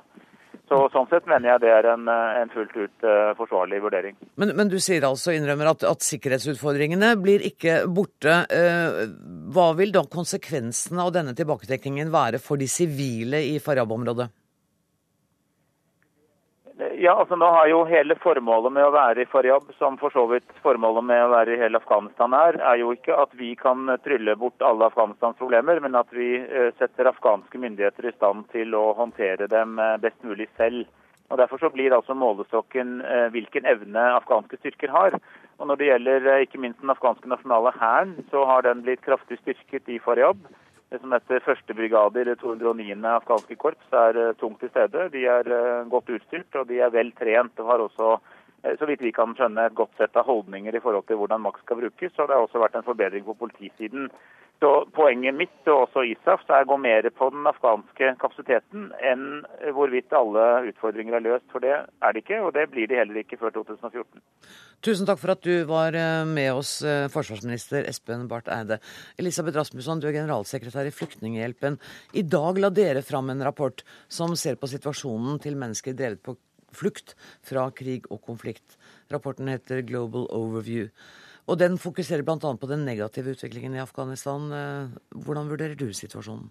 Så 0.68 0.78
Sånn 0.92 1.06
sett 1.09 1.24
mener 1.28 1.54
jeg 1.54 1.62
det 1.62 1.70
er 1.72 1.86
en, 1.94 2.09
en 2.09 2.50
fullt 2.52 2.74
ut 2.76 3.06
uh, 3.06 3.32
forsvarlig 3.38 3.80
vurdering. 3.80 4.16
Men, 4.40 4.52
men, 4.56 4.68
du 4.68 4.76
sier 4.84 5.06
altså, 5.09 5.32
innrømmer 5.32 5.70
at, 5.70 5.86
at 5.88 6.04
sikkerhetsutfordringene 6.04 7.14
blir 7.22 7.44
ikke 7.48 7.80
borte. 7.88 8.42
Uh, 8.52 9.06
hva 9.54 9.70
vil 9.78 9.94
da 9.94 10.04
konsekvensene 10.12 11.06
av 11.06 11.14
denne 11.16 11.32
tilbaketrekningen 11.38 12.12
være 12.12 12.42
for 12.44 12.61
de 12.61 12.68
sivile 12.68 13.40
i 13.48 13.56
Faryab-området? 13.64 14.28
Ja, 16.78 17.12
altså 17.18 17.34
Nå 17.36 17.46
har 17.50 17.66
jo 17.66 17.80
hele 17.90 18.14
formålet 18.22 18.70
med 18.70 18.84
å 18.86 18.92
være 18.94 19.24
i 19.24 19.26
Faryab, 19.26 19.72
som 19.80 19.96
for 19.98 20.14
så 20.14 20.22
vidt 20.30 20.46
formålet 20.62 21.02
med 21.08 21.24
å 21.24 21.32
være 21.32 21.56
i 21.56 21.58
hele 21.58 21.80
Afghanistan 21.80 22.36
er, 22.38 22.60
er 22.62 22.78
jo 22.78 22.92
ikke 22.94 23.16
at 23.18 23.34
vi 23.34 23.48
kan 23.58 23.90
trylle 24.04 24.36
bort 24.38 24.62
alle 24.62 24.86
Afghanistans 24.86 25.40
problemer, 25.40 25.80
men 25.82 25.98
at 25.98 26.12
vi 26.14 26.36
eh, 26.38 26.68
setter 26.78 27.10
afghanske 27.10 27.58
myndigheter 27.58 28.06
i 28.06 28.14
stand 28.14 28.46
til 28.54 28.78
å 28.78 28.92
håndtere 28.94 29.50
dem 29.50 29.74
eh, 29.82 29.96
best 30.04 30.22
mulig 30.22 30.46
selv. 30.54 30.86
Og 31.32 31.42
Derfor 31.42 31.64
så 31.64 31.72
blir 31.74 31.96
altså 31.96 32.14
målestokken 32.14 33.00
eh, 33.02 33.26
hvilken 33.34 33.66
evne 33.66 34.06
afghanske 34.14 34.60
styrker 34.62 34.94
har. 34.94 35.18
Og 35.58 35.66
Når 35.66 35.82
det 35.82 35.90
gjelder 35.90 36.30
ikke 36.46 36.62
minst 36.62 36.78
den 36.84 36.94
afghanske 36.94 37.26
nasjonale 37.26 37.74
hæren, 37.74 38.14
så 38.30 38.46
har 38.46 38.62
den 38.62 38.86
blitt 38.86 39.02
kraftig 39.02 39.42
styrket 39.42 39.90
i 39.90 39.98
Faryab 39.98 40.46
det 40.89 41.01
som 41.03 41.12
heter 41.12 41.45
første 41.45 41.74
brigade 41.76 42.20
i 42.20 42.24
det 42.24 42.39
209. 42.41 42.97
afghanske 43.11 43.57
korps, 43.61 43.89
er 43.93 44.16
uh, 44.16 44.34
tungt 44.41 44.62
til 44.62 44.70
stede. 44.72 45.09
De 45.12 45.24
er 45.28 45.51
uh, 45.53 45.89
godt 45.91 46.09
utstyrt 46.16 46.57
og 46.57 46.68
de 46.70 46.80
er 46.80 46.93
vel 46.95 47.12
trent 47.18 47.61
og 47.61 47.68
har 47.68 47.84
også, 47.84 48.14
uh, 48.64 48.72
så 48.80 48.89
vidt 48.89 49.05
vi 49.05 49.12
kan 49.12 49.34
skjønne, 49.36 49.66
et 49.68 49.76
godt 49.76 49.93
sett 50.01 50.16
av 50.16 50.28
holdninger 50.30 50.74
i 50.74 50.82
forhold 50.84 51.05
til 51.11 51.20
hvordan 51.20 51.45
makt 51.45 51.61
skal 51.66 51.82
brukes. 51.82 52.16
Og 52.16 52.24
det 52.24 52.36
har 52.36 52.47
også 52.47 52.62
vært 52.64 52.80
en 52.80 52.89
forbedring 52.89 53.26
på 53.26 53.36
politisiden. 53.43 54.09
Så 54.59 54.70
Poenget 54.90 55.36
mitt 55.38 55.68
og 55.70 55.84
også 55.84 56.02
ISAF 56.09 56.42
er 56.50 56.64
å 56.64 56.68
gå 56.72 56.76
mer 56.82 57.06
på 57.14 57.28
den 57.30 57.46
afghanske 57.46 58.09
kapasiteten 58.18 58.88
enn 59.06 59.44
hvorvidt 59.76 60.14
alle 60.16 60.46
utfordringer 60.72 61.14
er 61.18 61.24
løst. 61.28 61.46
For 61.52 61.62
det 61.62 61.76
er 61.76 62.14
det 62.14 62.24
ikke, 62.24 62.40
og 62.42 62.56
det 62.56 62.64
blir 62.72 62.90
de 62.90 62.98
heller 62.98 63.20
ikke 63.22 63.38
før 63.38 63.54
2014. 63.61 64.18
Tusen 64.82 65.06
takk 65.06 65.20
for 65.22 65.34
at 65.34 65.46
du 65.46 65.62
var 65.68 65.94
eh, 65.98 66.24
med 66.26 66.50
oss, 66.59 66.72
eh, 66.82 67.06
forsvarsminister 67.11 67.86
Espen 67.90 68.26
Barth 68.30 68.50
Eide. 68.54 68.80
Elisabeth 69.18 69.59
Rasmusson, 69.59 70.02
du 70.02 70.09
er 70.11 70.16
generalsekretær 70.18 70.90
i 70.90 70.94
Flyktninghjelpen. 70.94 71.78
I 72.18 72.26
dag 72.26 72.59
la 72.59 72.70
dere 72.74 73.06
fram 73.06 73.30
en 73.30 73.46
rapport 73.46 73.86
som 74.11 74.34
ser 74.38 74.59
på 74.59 74.70
situasjonen 74.70 75.38
til 75.42 75.59
mennesker 75.59 75.94
drevet 75.98 76.22
på 76.26 76.34
flukt 76.74 77.14
fra 77.46 77.70
krig 77.74 78.11
og 78.11 78.22
konflikt. 78.26 78.74
Rapporten 79.11 79.50
heter 79.50 79.86
Global 79.86 80.26
Overview. 80.34 80.90
Og 81.49 81.57
den 81.57 81.78
fokuserer 81.80 82.24
bl.a. 82.26 82.36
på 82.36 82.68
den 82.68 82.84
negative 82.84 83.32
utviklingen 83.32 83.76
i 83.78 83.80
Afghanistan. 83.80 84.51
Eh, 84.53 84.96
hvordan 85.24 85.49
vurderer 85.49 85.78
du 85.78 85.88
situasjonen? 85.96 86.51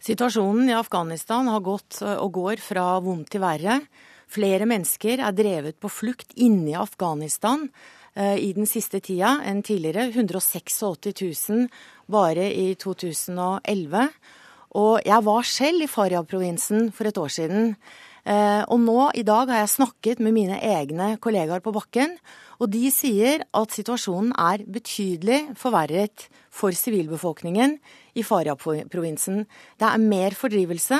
Situasjonen 0.00 0.70
i 0.70 0.76
Afghanistan 0.76 1.50
har 1.52 1.64
gått 1.66 2.00
eh, 2.00 2.16
og 2.16 2.32
går 2.38 2.62
fra 2.64 2.86
vondt 3.04 3.34
til 3.34 3.44
verre. 3.44 3.82
Flere 4.28 4.68
mennesker 4.68 5.20
er 5.24 5.36
drevet 5.36 5.78
på 5.80 5.92
flukt 5.92 6.32
inne 6.40 6.72
i 6.72 6.80
Afghanistan 6.80 7.68
eh, 8.16 8.40
i 8.40 8.50
den 8.56 8.68
siste 8.68 9.02
tida 9.04 9.36
enn 9.44 9.60
tidligere. 9.64 10.08
186 10.16 10.80
000 11.12 11.68
bare 12.08 12.48
i 12.48 12.72
2011. 12.80 14.08
Og 14.80 15.00
jeg 15.04 15.24
var 15.28 15.48
selv 15.48 15.84
i 15.84 15.92
Faryab-provinsen 15.92 16.88
for 16.96 17.08
et 17.08 17.20
år 17.20 17.32
siden. 17.36 17.74
Og 18.28 18.76
nå 18.82 19.06
i 19.16 19.22
dag 19.24 19.48
har 19.48 19.62
jeg 19.62 19.72
snakket 19.72 20.18
med 20.20 20.34
mine 20.36 20.58
egne 20.60 21.14
kollegaer 21.22 21.62
på 21.64 21.72
bakken. 21.72 22.18
Og 22.60 22.68
de 22.74 22.90
sier 22.92 23.44
at 23.56 23.72
situasjonen 23.72 24.34
er 24.36 24.64
betydelig 24.68 25.54
forverret 25.56 26.26
for 26.52 26.74
sivilbefolkningen 26.74 27.76
i 28.18 28.24
Faryab-provinsen. 28.26 29.44
Det 29.78 29.88
er 29.88 30.02
mer 30.02 30.36
fordrivelse, 30.36 30.98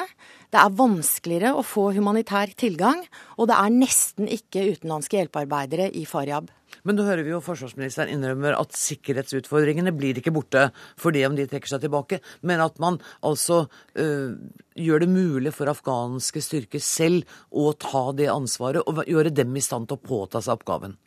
det 0.49 0.61
er 0.61 0.77
vanskeligere 0.79 1.57
å 1.59 1.67
få 1.67 1.91
humanitær 1.97 2.55
tilgang, 2.57 3.03
og 3.37 3.51
det 3.51 3.59
er 3.59 3.75
nesten 3.75 4.31
ikke 4.31 4.69
utenlandske 4.71 5.19
hjelpearbeidere 5.19 5.91
i 5.99 6.07
Faryab. 6.09 6.49
Men 6.87 6.99
nå 6.99 7.07
hører 7.07 7.25
vi 7.27 7.33
jo 7.33 7.43
forsvarsministeren 7.45 8.13
innrømmer 8.13 8.57
at 8.59 8.77
sikkerhetsutfordringene 8.79 9.95
blir 9.97 10.19
ikke 10.21 10.35
borte 10.35 10.69
fordi 11.01 11.25
om 11.27 11.37
de 11.39 11.47
trekker 11.49 11.73
seg 11.73 11.85
tilbake, 11.85 12.21
men 12.47 12.63
at 12.65 12.79
man 12.83 13.01
altså 13.27 13.65
øh, 13.99 14.37
gjør 14.79 15.05
det 15.05 15.11
mulig 15.13 15.55
for 15.57 15.71
afghanske 15.71 16.43
styrker 16.45 16.83
selv 16.83 17.27
å 17.51 17.73
ta 17.79 18.09
det 18.17 18.31
ansvaret 18.33 18.85
og 18.87 19.03
gjøre 19.09 19.35
dem 19.35 19.57
i 19.57 19.65
stand 19.65 19.89
til 19.89 19.99
å 19.99 20.07
påta 20.09 20.43
seg 20.45 20.59
oppgaven. 20.59 20.99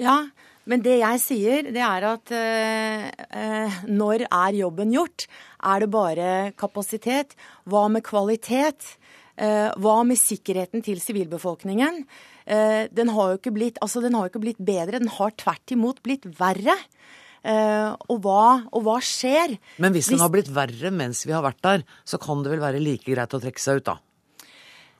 Ja, 0.00 0.24
Men 0.64 0.78
det 0.78 1.00
jeg 1.00 1.18
sier, 1.18 1.68
det 1.74 1.82
er 1.82 2.04
at 2.06 2.30
øh, 2.30 3.78
når 3.90 4.28
er 4.28 4.58
jobben 4.60 4.92
gjort? 4.94 5.24
Er 5.58 5.82
det 5.82 5.88
bare 5.90 6.28
kapasitet? 6.54 7.34
Hva 7.66 7.88
med 7.90 8.04
kvalitet? 8.06 8.94
Eh, 9.34 9.72
hva 9.80 9.96
med 10.06 10.20
sikkerheten 10.20 10.84
til 10.84 11.00
sivilbefolkningen? 11.02 12.02
Eh, 12.46 12.84
den, 12.92 13.12
har 13.14 13.32
jo 13.32 13.40
ikke 13.40 13.54
blitt, 13.54 13.80
altså, 13.84 14.02
den 14.04 14.16
har 14.18 14.30
ikke 14.30 14.42
blitt 14.42 14.62
bedre, 14.62 15.00
den 15.02 15.12
har 15.12 15.34
tvert 15.38 15.74
imot 15.74 16.02
blitt 16.06 16.26
verre. 16.38 16.76
Uh, 17.42 17.98
og, 18.06 18.20
hva, 18.22 18.42
og, 18.70 18.84
hva, 18.86 19.00
skjer? 19.02 19.56
Men 19.82 19.90
hvis 19.96 20.12
den 20.12 20.20
har 20.22 20.30
blitt 20.30 20.46
verre 20.54 20.92
mens 20.94 21.24
vi 21.26 21.34
har 21.34 21.42
vært 21.42 21.58
der, 21.66 21.82
så 22.06 22.20
kan 22.22 22.44
det 22.44 22.52
vel 22.52 22.62
være 22.62 22.78
like 22.78 23.02
greit 23.02 23.34
å 23.34 23.40
trekke 23.42 23.58
seg 23.58 23.80
ut, 23.80 23.88
da? 23.88 23.96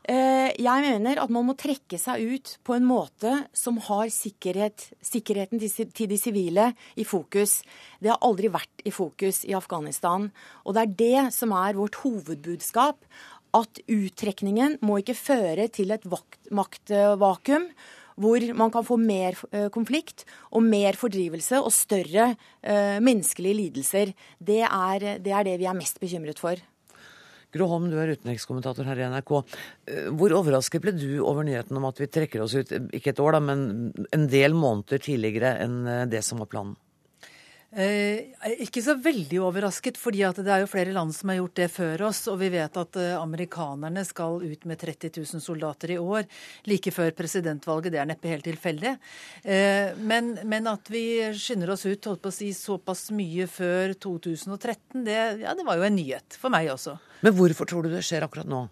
Uh, 0.02 0.50
jeg 0.58 0.82
mener 0.82 1.20
at 1.22 1.30
man 1.30 1.46
må 1.46 1.54
trekke 1.54 2.00
seg 2.02 2.24
ut 2.34 2.56
på 2.66 2.74
en 2.74 2.86
måte 2.88 3.36
som 3.54 3.78
har 3.86 4.10
sikkerhet, 4.10 4.88
sikkerheten 5.06 5.62
til, 5.62 5.92
til, 5.94 6.08
de 6.10 6.18
sivile 6.18 6.72
i 6.98 7.06
fokus. 7.06 7.60
Det 8.02 8.10
har 8.10 8.18
aldri 8.26 8.50
vært 8.50 8.82
i 8.82 8.90
fokus 8.90 9.44
i 9.46 9.54
Afghanistan. 9.54 10.26
Og 10.66 10.74
det 10.74 10.82
er 10.82 10.96
det 10.98 11.22
som 11.38 11.54
er 11.54 11.78
vårt 11.78 12.00
hovedbudskap. 12.02 13.06
At 13.52 13.82
uttrekningen 13.84 14.78
må 14.80 15.00
ikke 15.02 15.18
føre 15.18 15.68
til 15.72 15.92
et 15.92 16.06
maktvakuum 16.08 17.68
hvor 18.20 18.44
man 18.56 18.72
kan 18.72 18.84
få 18.86 18.98
mer 19.00 19.38
eh, 19.52 19.68
konflikt 19.72 20.26
og 20.52 20.64
mer 20.66 20.98
fordrivelse 20.98 21.60
og 21.62 21.72
større 21.74 22.32
uh, 22.34 22.98
menneskelige 23.00 23.58
lidelser. 23.58 24.12
Det 24.38 24.60
er, 24.66 25.06
det 25.22 25.32
er, 25.32 25.46
det 25.48 25.56
vi 25.62 25.68
er 25.68 25.78
mest 25.78 26.00
bekymret 26.02 26.42
for. 26.42 26.60
Gro 27.52 27.68
Holm, 27.68 27.90
du 27.92 27.98
er 28.00 28.14
utenrikskommentator 28.14 28.86
her 28.88 29.00
i 29.00 29.08
NRK. 29.12 29.32
Eh, 29.88 30.06
hvor 30.16 30.36
overrasket 30.38 30.84
ble 30.84 30.94
du 30.96 31.08
over 31.20 31.44
nyheten 31.48 31.76
om 31.80 31.88
at 31.88 32.00
vi 32.00 32.08
trekker 32.08 32.44
oss 32.44 32.56
ut, 32.56 32.72
ikke 32.92 33.12
et 33.12 33.20
år, 33.24 33.36
da, 33.36 33.42
men 33.44 33.92
en 34.12 34.28
del 34.32 34.56
måneder 34.56 35.02
tidligere 35.04 35.58
enn 35.64 35.82
det 36.12 36.24
som 36.24 36.40
var 36.44 36.52
planen? 36.52 36.76
Eh, 37.72 38.34
ikke 38.60 38.82
så 38.84 38.92
veldig 39.00 39.38
overrasket, 39.46 39.96
fordi 39.96 40.20
det 40.36 40.50
er 40.52 40.60
jo 40.60 40.68
flere 40.68 40.92
land 40.92 41.14
som 41.16 41.30
har 41.32 41.38
gjort 41.38 41.54
det 41.56 41.68
før 41.72 42.04
oss. 42.10 42.26
Og 42.28 42.36
vi 42.42 42.50
vet 42.52 42.76
at 42.76 42.98
eh, 43.00 43.14
amerikanerne 43.16 44.04
skal 44.04 44.42
ut 44.44 44.66
med 44.68 44.80
30 44.80 45.14
000 45.16 45.40
soldater 45.40 45.94
i 45.94 45.98
år, 46.00 46.28
like 46.68 46.92
før 46.92 47.14
presidentvalget. 47.16 47.94
Det 47.94 48.02
er 48.02 48.10
neppe 48.10 48.28
helt 48.28 48.44
tilfeldig. 48.44 48.92
Eh, 49.42 49.96
men, 50.04 50.34
men, 50.44 50.68
at 50.68 50.92
vi 50.92 51.32
skynder 51.32 51.72
oss 51.72 51.86
ut 51.88 52.10
holdt 52.10 52.24
på 52.26 52.32
å 52.32 52.36
si, 52.42 52.52
såpass 52.56 53.08
mye 53.16 53.48
før 53.48 53.96
2013, 53.96 55.00
det, 55.08 55.18
ja, 55.46 55.56
det 55.56 55.64
var 55.64 55.80
jo 55.80 55.88
en 55.88 55.96
nyhet 55.96 56.36
for 56.36 56.52
meg 56.52 56.68
også. 56.74 56.98
Men 57.24 57.36
hvorfor 57.38 57.68
tror 57.72 57.86
du 57.88 57.94
det 57.94 58.04
skjer 58.04 58.28
akkurat 58.28 58.48
nå? 58.48 58.66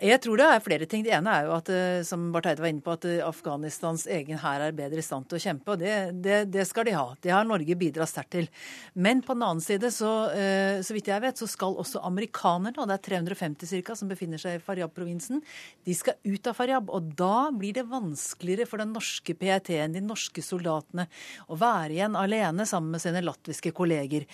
Jeg 0.00 0.20
tror 0.24 0.40
det 0.40 0.46
er 0.46 0.62
flere 0.64 0.86
ting. 0.88 1.02
Det 1.04 1.12
ene 1.14 1.32
er 1.32 1.46
jo 1.48 1.54
at, 1.56 1.68
eh, 1.72 2.02
som 2.06 2.28
Barth 2.32 2.50
Eide 2.50 2.62
var 2.62 2.70
inne 2.70 2.84
på, 2.84 2.94
at 2.94 3.06
eh, 3.08 3.20
Afghanistans 3.24 4.06
egen 4.10 4.38
hær 4.40 4.64
er 4.64 4.76
bedre 4.76 5.02
i 5.02 5.04
stand 5.04 5.28
til 5.28 5.38
å 5.38 5.42
kjempe. 5.42 5.74
og 5.74 5.82
det, 5.82 5.94
det, 6.24 6.38
det, 6.52 6.66
skal 6.68 6.86
de 6.88 6.94
ha. 6.96 7.06
Det 7.20 7.32
har 7.34 7.48
Norge 7.48 7.76
bidratt 7.78 8.12
sterkt 8.12 8.32
til. 8.36 8.48
Men 8.94 9.22
på 9.24 9.36
den 9.36 9.44
annen 9.46 9.64
side, 9.64 9.90
så, 9.94 10.12
eh, 10.36 10.80
så 10.86 10.96
vidt 10.96 11.10
jeg 11.10 11.24
vet, 11.24 11.40
så 11.40 11.48
skal 11.50 11.76
også 11.80 12.04
amerikanerne, 12.06 12.76
og 12.78 12.88
det 12.90 12.98
er 12.98 13.04
350 13.10 13.72
cirka, 13.74 13.96
som 13.98 14.10
befinner 14.10 14.40
seg 14.40 14.58
i 14.58 14.64
Faryab-provinsen, 14.64 15.42
de 15.86 15.96
skal 15.96 16.18
ut 16.24 16.50
av 16.50 16.56
Faryab. 16.56 16.92
Og 16.94 17.12
da 17.18 17.50
blir 17.54 17.76
det 17.76 17.88
vanskeligere 17.90 18.68
for 18.70 18.82
den 18.82 18.94
norske 18.96 19.36
PET-en, 19.36 19.96
de 19.96 20.04
norske 20.04 20.44
soldatene, 20.44 21.08
å 21.50 21.58
være 21.60 21.96
igjen 21.96 22.18
alene 22.18 22.66
sammen 22.68 22.94
med 22.94 23.02
sine 23.02 23.24
latviske 23.24 23.74
kolleger. 23.76 24.26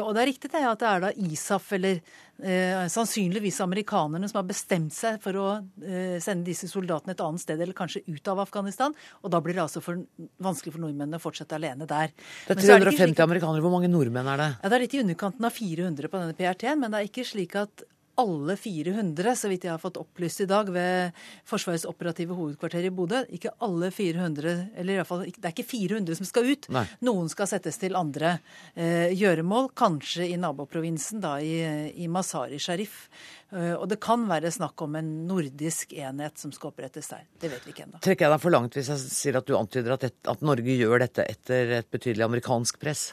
Og 0.00 0.14
det 0.14 0.22
er 0.22 0.28
riktig 0.30 0.50
det 0.52 0.62
at 0.66 0.80
det 0.80 0.88
er 0.88 1.02
da 1.04 1.10
ISAF, 1.26 1.72
eller 1.76 2.00
eh, 2.42 2.84
sannsynligvis 2.90 3.60
amerikanerne, 3.64 4.28
som 4.30 4.40
har 4.40 4.48
bestemt 4.48 4.94
seg 4.96 5.20
for 5.22 5.38
å 5.40 5.46
eh, 5.84 6.18
sende 6.24 6.48
disse 6.48 6.68
soldatene 6.70 7.14
et 7.14 7.22
annet 7.24 7.44
sted, 7.44 7.60
eller 7.60 7.76
kanskje 7.76 8.04
ut 8.08 8.32
av 8.32 8.42
Afghanistan. 8.44 8.94
Og 9.22 9.32
da 9.34 9.40
blir 9.44 9.58
det 9.58 9.64
altså 9.66 9.82
for, 9.84 10.02
vanskelig 10.42 10.74
for 10.74 10.84
nordmennene 10.84 11.20
å 11.20 11.24
fortsette 11.24 11.58
alene 11.58 11.88
der. 11.90 12.14
Det 12.48 12.56
er 12.56 12.62
350 12.62 13.14
det 13.14 13.26
amerikanere. 13.26 13.64
Hvor 13.64 13.74
mange 13.74 13.92
nordmenn 13.92 14.30
er 14.34 14.42
det? 14.42 14.50
Ja, 14.60 14.68
Det 14.68 14.78
er 14.78 14.86
litt 14.86 14.98
i 14.98 15.02
underkanten 15.04 15.48
av 15.48 15.58
400 15.58 16.10
på 16.10 16.22
denne 16.22 16.38
PRT-en, 16.38 16.80
men 16.80 16.94
det 16.94 17.00
er 17.02 17.12
ikke 17.12 17.28
slik 17.28 17.58
at 17.60 17.86
alle 18.20 18.56
400, 18.56 19.36
så 19.36 19.50
vidt 19.50 19.66
jeg 19.66 19.72
har 19.72 19.82
fått 19.82 19.98
opplyst 20.00 20.44
i 20.44 20.48
dag 20.50 20.68
ved 20.72 21.14
Forsvarets 21.48 21.86
operative 21.88 22.36
hovedkvarter 22.38 22.86
i 22.86 22.92
Bodø. 22.94 23.24
Ikke 23.34 23.52
alle 23.64 23.90
400, 23.94 24.54
eller 24.80 25.00
i 25.00 25.06
fall, 25.08 25.24
det 25.26 25.48
er 25.48 25.54
ikke 25.54 25.66
400 25.66 26.20
som 26.20 26.28
skal 26.28 26.50
ut. 26.50 26.68
Nei. 26.74 26.84
Noen 27.06 27.30
skal 27.32 27.50
settes 27.50 27.80
til 27.82 27.98
andre 27.98 28.36
eh, 28.74 29.10
gjøremål, 29.14 29.72
kanskje 29.78 30.28
i 30.30 30.38
naboprovinsen, 30.40 31.22
da 31.24 31.36
i, 31.42 31.56
i 32.04 32.10
Masari 32.10 32.60
Sharif. 32.62 33.08
Eh, 33.54 33.74
og 33.74 33.86
det 33.90 34.00
kan 34.02 34.26
være 34.30 34.52
snakk 34.54 34.86
om 34.86 34.96
en 34.98 35.12
nordisk 35.28 35.94
enhet 35.94 36.40
som 36.40 36.54
skal 36.54 36.72
opprettes 36.72 37.10
der. 37.12 37.26
Det 37.40 37.52
vet 37.52 37.66
vi 37.66 37.74
ikke 37.74 37.86
ennå. 37.86 38.02
Trekker 38.04 38.28
jeg 38.28 38.36
deg 38.36 38.42
for 38.42 38.54
langt 38.54 38.78
hvis 38.78 38.90
jeg 38.94 39.04
sier 39.04 39.40
at 39.40 39.48
du 39.48 39.56
antyder 39.58 39.96
at, 39.96 40.08
et, 40.10 40.18
at 40.30 40.44
Norge 40.44 40.78
gjør 40.78 41.04
dette 41.04 41.26
etter 41.28 41.78
et 41.80 41.90
betydelig 41.92 42.26
amerikansk 42.26 42.80
press? 42.82 43.10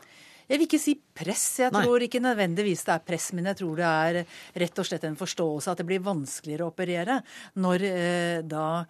Jeg 0.52 0.60
vil 0.60 0.68
ikke 0.68 0.82
si 0.84 0.98
press. 1.22 1.46
Jeg 1.62 1.74
tror 1.74 1.98
Nei. 1.98 2.08
ikke 2.08 2.22
nødvendigvis 2.24 2.86
det 2.88 2.96
er 2.96 3.06
press, 3.06 3.30
men 3.38 3.50
jeg 3.52 3.60
tror 3.62 3.80
det 3.80 3.90
er 3.90 4.20
rett 4.64 4.82
og 4.82 4.88
slett 4.88 5.06
en 5.08 5.18
forståelse 5.20 5.72
at 5.72 5.82
det 5.82 5.88
blir 5.90 6.04
vanskeligere 6.06 6.66
å 6.66 6.72
operere 6.74 7.20
når 7.62 7.86
eh, 7.88 8.40
da 8.46 8.84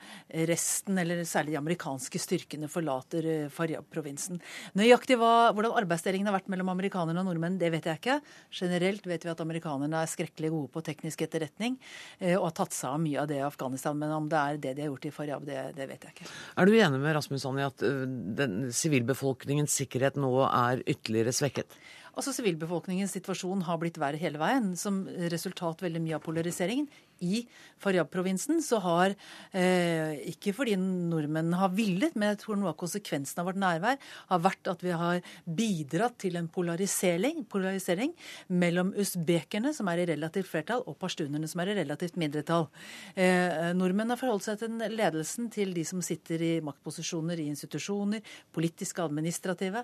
resten, 0.49 0.99
eller 1.01 1.23
særlig 1.27 1.55
de 1.55 1.59
amerikanske 1.61 2.21
styrkene, 2.21 2.69
forlater 2.71 3.27
eh, 3.27 3.47
Faryab-provinsen. 3.53 4.41
Nøyaktig 4.79 5.17
hva, 5.19 5.51
hvordan 5.55 5.75
arbeidsdelingen 5.81 6.29
har 6.29 6.37
vært 6.37 6.51
mellom 6.51 6.71
amerikanerne 6.73 7.23
og 7.23 7.29
nordmenn, 7.29 7.59
det 7.61 7.71
vet 7.73 7.89
jeg 7.89 8.01
ikke. 8.01 8.19
Generelt 8.61 9.07
vet 9.09 9.27
vi 9.27 9.33
at 9.33 9.43
amerikanerne 9.43 10.01
er 10.03 10.11
skrekkelig 10.11 10.53
gode 10.53 10.71
på 10.75 10.85
teknisk 10.87 11.25
etterretning 11.27 11.77
eh, 12.19 12.37
og 12.37 12.49
har 12.49 12.57
tatt 12.63 12.77
seg 12.77 12.95
av 12.95 13.01
mye 13.03 13.21
av 13.23 13.29
det 13.31 13.41
i 13.41 13.45
Afghanistan. 13.45 13.97
Men 13.99 14.15
om 14.15 14.29
det 14.31 14.41
er 14.41 14.61
det 14.67 14.75
de 14.77 14.85
har 14.85 14.93
gjort 14.93 15.09
i 15.09 15.15
Faryab, 15.15 15.47
det, 15.47 15.61
det 15.77 15.89
vet 15.91 16.07
jeg 16.07 16.17
ikke. 16.17 16.29
Er 16.61 16.67
du 16.67 16.77
enig 16.77 17.01
med 17.01 17.17
Rasmus 17.17 17.47
Anni 17.49 17.65
at 17.67 17.83
uh, 17.85 18.69
sivilbefolkningens 18.81 19.75
sikkerhet 19.81 20.19
nå 20.21 20.31
er 20.47 20.85
ytterligere 20.85 21.35
svekket? 21.35 21.79
Altså 22.11 22.33
Sivilbefolkningens 22.35 23.13
situasjon 23.15 23.63
har 23.67 23.79
blitt 23.79 23.99
verre 24.01 24.19
hele 24.19 24.39
veien, 24.41 24.73
som 24.75 25.05
resultat 25.31 25.83
veldig 25.83 26.01
mye 26.03 26.17
av 26.17 26.25
polariseringen 26.25 26.89
i 27.21 27.45
Faryab-provinsen, 27.81 28.61
så 28.61 28.79
har 28.83 29.15
eh, 29.57 30.19
Ikke 30.31 30.53
fordi 30.55 30.75
nordmenn 30.77 31.53
har 31.57 31.71
villet, 31.73 32.15
men 32.15 32.31
jeg 32.31 32.41
tror 32.43 32.59
noe 32.59 32.73
av 32.73 32.79
konsekvensen 32.79 33.41
av 33.41 33.49
vårt 33.49 33.59
nærvær 33.61 33.97
har 34.31 34.43
vært 34.43 34.69
at 34.71 34.83
vi 34.85 34.93
har 34.95 35.21
bidratt 35.45 36.17
til 36.21 36.37
en 36.39 36.49
polarisering, 36.51 37.43
polarisering 37.49 38.13
mellom 38.47 38.93
usbekerne, 38.99 39.73
som 39.75 39.89
er 39.91 40.03
i 40.03 40.07
relativt 40.11 40.49
flertall, 40.51 40.85
og 40.85 40.97
pashtunerne, 41.01 41.49
som 41.49 41.63
er 41.63 41.73
i 41.73 41.77
relativt 41.81 42.17
mindretall. 42.21 42.67
Eh, 43.15 43.71
nordmenn 43.77 44.13
har 44.13 44.19
forholdt 44.21 44.47
seg 44.47 44.61
til 44.61 44.77
ledelsen 44.91 45.49
til 45.53 45.73
de 45.75 45.85
som 45.87 46.03
sitter 46.05 46.41
i 46.45 46.51
maktposisjoner 46.65 47.41
i 47.41 47.49
institusjoner, 47.51 48.21
politiske, 48.53 49.03
administrative, 49.03 49.83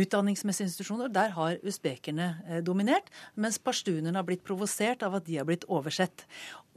utdanningsmessige 0.00 0.68
institusjoner. 0.68 1.12
Der 1.12 1.34
har 1.36 1.60
usbekerne 1.66 2.30
eh, 2.46 2.62
dominert, 2.66 3.10
mens 3.34 3.60
pashtunerne 3.62 4.16
har 4.18 4.28
blitt 4.28 4.44
provosert 4.46 5.04
av 5.06 5.18
at 5.18 5.28
de 5.28 5.40
har 5.40 5.48
blitt 5.48 5.66
oversett. 5.68 6.26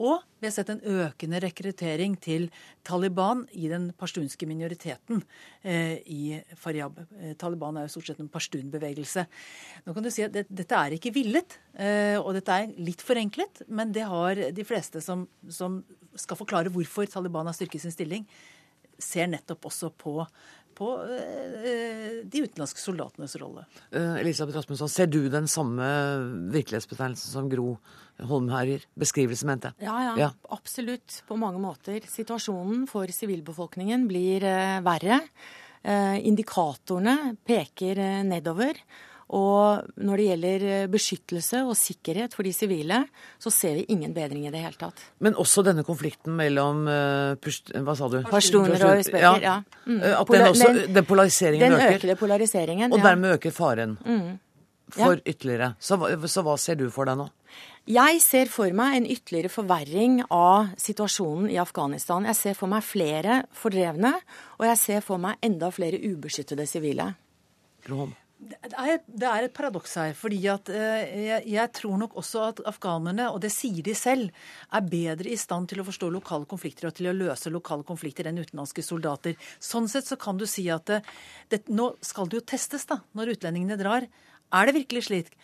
Og 0.02 0.22
vi 0.40 0.48
har 0.48 0.54
sett 0.54 0.70
en 0.72 0.80
økende 1.04 1.38
rekruttering 1.44 2.16
til 2.22 2.48
Taliban 2.86 3.44
i 3.54 3.68
den 3.70 3.86
pashtunske 3.98 4.48
minoriteten 4.50 5.22
eh, 5.62 6.00
i 6.10 6.40
Faryab. 6.58 6.98
Eh, 7.20 7.36
Taliban 7.38 7.78
er 7.78 7.86
jo 7.86 7.94
stort 7.94 8.10
sett 8.10 8.22
en 8.22 8.30
pashtunbevegelse. 8.32 9.26
Nå 9.86 9.94
kan 9.94 10.06
du 10.06 10.10
si 10.10 10.26
at 10.26 10.34
det, 10.34 10.46
Dette 10.50 10.80
er 10.80 10.96
ikke 10.96 11.14
villet, 11.14 11.58
eh, 11.78 12.18
og 12.18 12.34
dette 12.34 12.58
er 12.58 12.74
litt 12.82 13.04
forenklet, 13.06 13.62
men 13.68 13.94
det 13.94 14.08
har 14.10 14.42
de 14.56 14.66
fleste 14.66 15.02
som, 15.04 15.28
som 15.46 15.82
skal 16.18 16.38
forklare 16.42 16.74
hvorfor 16.74 17.06
Taliban 17.10 17.46
har 17.46 17.56
styrket 17.56 17.86
sin 17.86 17.94
stilling, 17.94 18.26
ser 18.98 19.30
nettopp 19.32 19.70
også 19.70 19.90
på 19.98 20.18
på 20.74 20.90
eh, 21.06 22.20
de 22.24 22.44
utenlandske 22.44 22.82
soldatenes 22.82 23.36
rolle. 23.40 23.64
Eh, 23.94 24.16
Elisabeth 24.22 24.58
Rasmusson, 24.58 24.90
ser 24.90 25.10
du 25.10 25.20
den 25.32 25.48
samme 25.50 25.86
virkelighetsbetegnelsen 26.54 27.34
som 27.36 27.50
Gro 27.52 27.76
Holmherjer? 28.18 28.86
Beskrivelsen. 28.94 29.04
Beskrivelse, 29.04 29.46
mente 29.48 29.70
jeg. 29.70 29.86
Ja, 29.86 29.96
ja, 30.08 30.14
ja, 30.18 30.30
absolutt. 30.54 31.20
På 31.28 31.38
mange 31.40 31.60
måter. 31.62 32.04
Situasjonen 32.10 32.88
for 32.90 33.10
sivilbefolkningen 33.10 34.08
blir 34.10 34.46
eh, 34.48 34.78
verre. 34.84 35.20
Indikatorene 35.84 37.34
peker 37.44 37.98
nedover. 38.24 38.78
Og 39.32 39.86
når 40.04 40.20
det 40.20 40.26
gjelder 40.28 40.64
eh, 40.68 40.86
beskyttelse 40.92 41.62
og 41.64 41.76
sikkerhet 41.78 42.34
for 42.36 42.44
de 42.44 42.52
sivile, 42.52 43.00
så 43.40 43.52
ser 43.52 43.78
vi 43.78 43.86
ingen 43.94 44.12
bedring 44.16 44.44
i 44.44 44.52
det 44.52 44.60
hele 44.60 44.76
tatt. 44.78 45.00
Men 45.24 45.38
også 45.40 45.64
denne 45.64 45.84
konflikten 45.86 46.36
mellom 46.36 46.84
uh, 46.84 47.36
Hva 47.38 47.96
sa 47.96 48.10
du? 48.12 48.20
Pashtuner 48.28 48.76
og 48.76 49.00
usbeker. 49.00 49.24
Ja. 49.24 49.34
ja. 49.40 49.56
Mm. 49.88 50.00
Eh, 50.00 50.16
at 50.20 50.34
den, 50.34 50.48
også, 50.50 50.72
den 50.98 51.08
polariseringen 51.08 51.64
den 51.64 51.78
øker? 51.78 51.86
Den 51.86 52.10
øker 52.10 52.20
polariseringen, 52.20 52.92
Og 52.92 53.04
dermed 53.04 53.38
øker 53.38 53.54
faren 53.54 53.96
mm. 54.04 54.28
for 54.98 55.22
ytterligere. 55.24 55.72
Så, 55.80 55.98
så 56.28 56.44
hva 56.44 56.58
ser 56.60 56.76
du 56.80 56.90
for 56.92 57.08
deg 57.08 57.18
nå? 57.22 57.30
Jeg 57.84 58.20
ser 58.24 58.48
for 58.48 58.72
meg 58.72 58.94
en 58.96 59.06
ytterligere 59.12 59.52
forverring 59.52 60.22
av 60.32 60.70
situasjonen 60.80 61.50
i 61.52 61.58
Afghanistan. 61.60 62.24
Jeg 62.30 62.38
ser 62.38 62.56
for 62.56 62.72
meg 62.72 62.84
flere 62.86 63.42
fordrevne, 63.52 64.14
og 64.56 64.64
jeg 64.70 64.80
ser 64.80 65.04
for 65.04 65.20
meg 65.20 65.36
enda 65.44 65.68
flere 65.72 66.00
ubeskyttede 66.00 66.64
sivile. 66.68 67.10
Grom. 67.84 68.14
Det 68.44 69.24
er, 69.24 69.44
et 69.46 69.54
paradoks 69.56 69.94
her. 69.96 70.12
fordi 70.18 70.40
at 70.52 70.68
eh, 70.68 71.44
jeg, 71.48 71.72
tror 71.72 71.96
nok 72.00 72.16
også 72.20 72.42
at 72.48 72.60
afghanerne, 72.68 73.30
og 73.32 73.40
det 73.40 73.52
sier 73.54 73.82
de 73.84 73.94
selv, 73.96 74.30
er 74.72 74.90
bedre 74.90 75.32
i 75.32 75.38
stand 75.40 75.70
til 75.70 75.80
å 75.80 75.86
forstå 75.88 76.10
lokale 76.12 76.48
konflikter 76.50 76.90
og 76.90 76.96
til 76.98 77.08
å 77.08 77.16
løse 77.16 77.52
lokale 77.52 77.86
konflikter 77.88 78.28
enn 78.28 78.42
utenlandske 78.42 78.84
soldater. 78.84 79.38
Sånn 79.58 79.88
sett 79.88 80.10
så 80.10 80.20
kan 80.20 80.36
du 80.40 80.46
si 80.50 80.66
at 80.72 80.86
det, 80.90 81.00
det, 81.48 81.64
nå 81.72 81.94
skal 82.04 82.28
det 82.28 82.42
jo 82.42 82.46
testes, 82.54 82.84
da, 82.90 83.00
når 83.16 83.36
utlendingene 83.38 83.80
drar. 83.80 84.08
Er 84.54 84.68
det 84.68 84.78
virkelig 84.82 85.08
slik? 85.08 85.34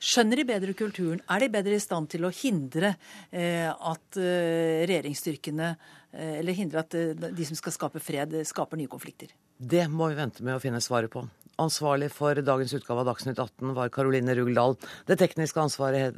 Skjønner 0.00 0.40
de 0.40 0.46
bedre 0.48 0.72
kulturen? 0.72 1.20
Er 1.28 1.42
de 1.42 1.50
bedre 1.52 1.76
i 1.76 1.82
stand 1.82 2.08
til 2.12 2.24
å 2.24 2.32
hindre 2.32 2.94
eh, 3.28 3.68
at 3.68 4.16
eh, 4.16 4.86
regjeringsstyrkene 4.88 5.66
eh, 5.68 6.38
Eller 6.38 6.56
hindre 6.56 6.80
at 6.80 6.96
eh, 6.96 7.12
de 7.12 7.48
som 7.48 7.58
skal 7.58 7.74
skape 7.76 8.00
fred, 8.00 8.38
skaper 8.48 8.80
nye 8.80 8.88
konflikter? 8.88 9.34
Det 9.60 9.84
må 9.92 10.08
vi 10.08 10.16
vente 10.16 10.46
med 10.46 10.56
å 10.56 10.62
finne 10.62 10.80
svaret 10.80 11.12
på. 11.12 11.26
Ansvarlig 11.60 12.08
for 12.14 12.38
dagens 12.40 12.72
utgave 12.76 13.02
av 13.02 13.10
Dagsnytt 13.10 13.38
18 13.38 13.74
var 13.76 13.92
Karoline 13.92 14.34
Rugeldal. 14.38 14.78
Det 15.10 15.18
tekniske 15.20 15.60
ansvaret 15.60 16.16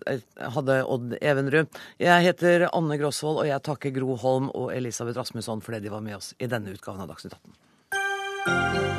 hadde 0.57 0.79
Odd 0.87 1.17
Evenrud. 1.21 1.83
Jeg 2.03 2.29
heter 2.29 2.69
Anne 2.71 2.99
Grosvold, 3.01 3.43
og 3.43 3.51
jeg 3.51 3.67
takker 3.67 3.97
Gro 3.99 4.17
Holm 4.23 4.51
og 4.55 4.71
Elisabeth 4.77 5.19
Rasmusson 5.19 5.65
fordi 5.65 5.83
de 5.83 5.95
var 5.95 6.05
med 6.05 6.21
oss 6.21 6.33
i 6.39 6.51
denne 6.51 6.75
utgaven 6.77 7.03
av 7.03 7.11
Dagsnytt 7.15 7.39
18. 8.47 8.92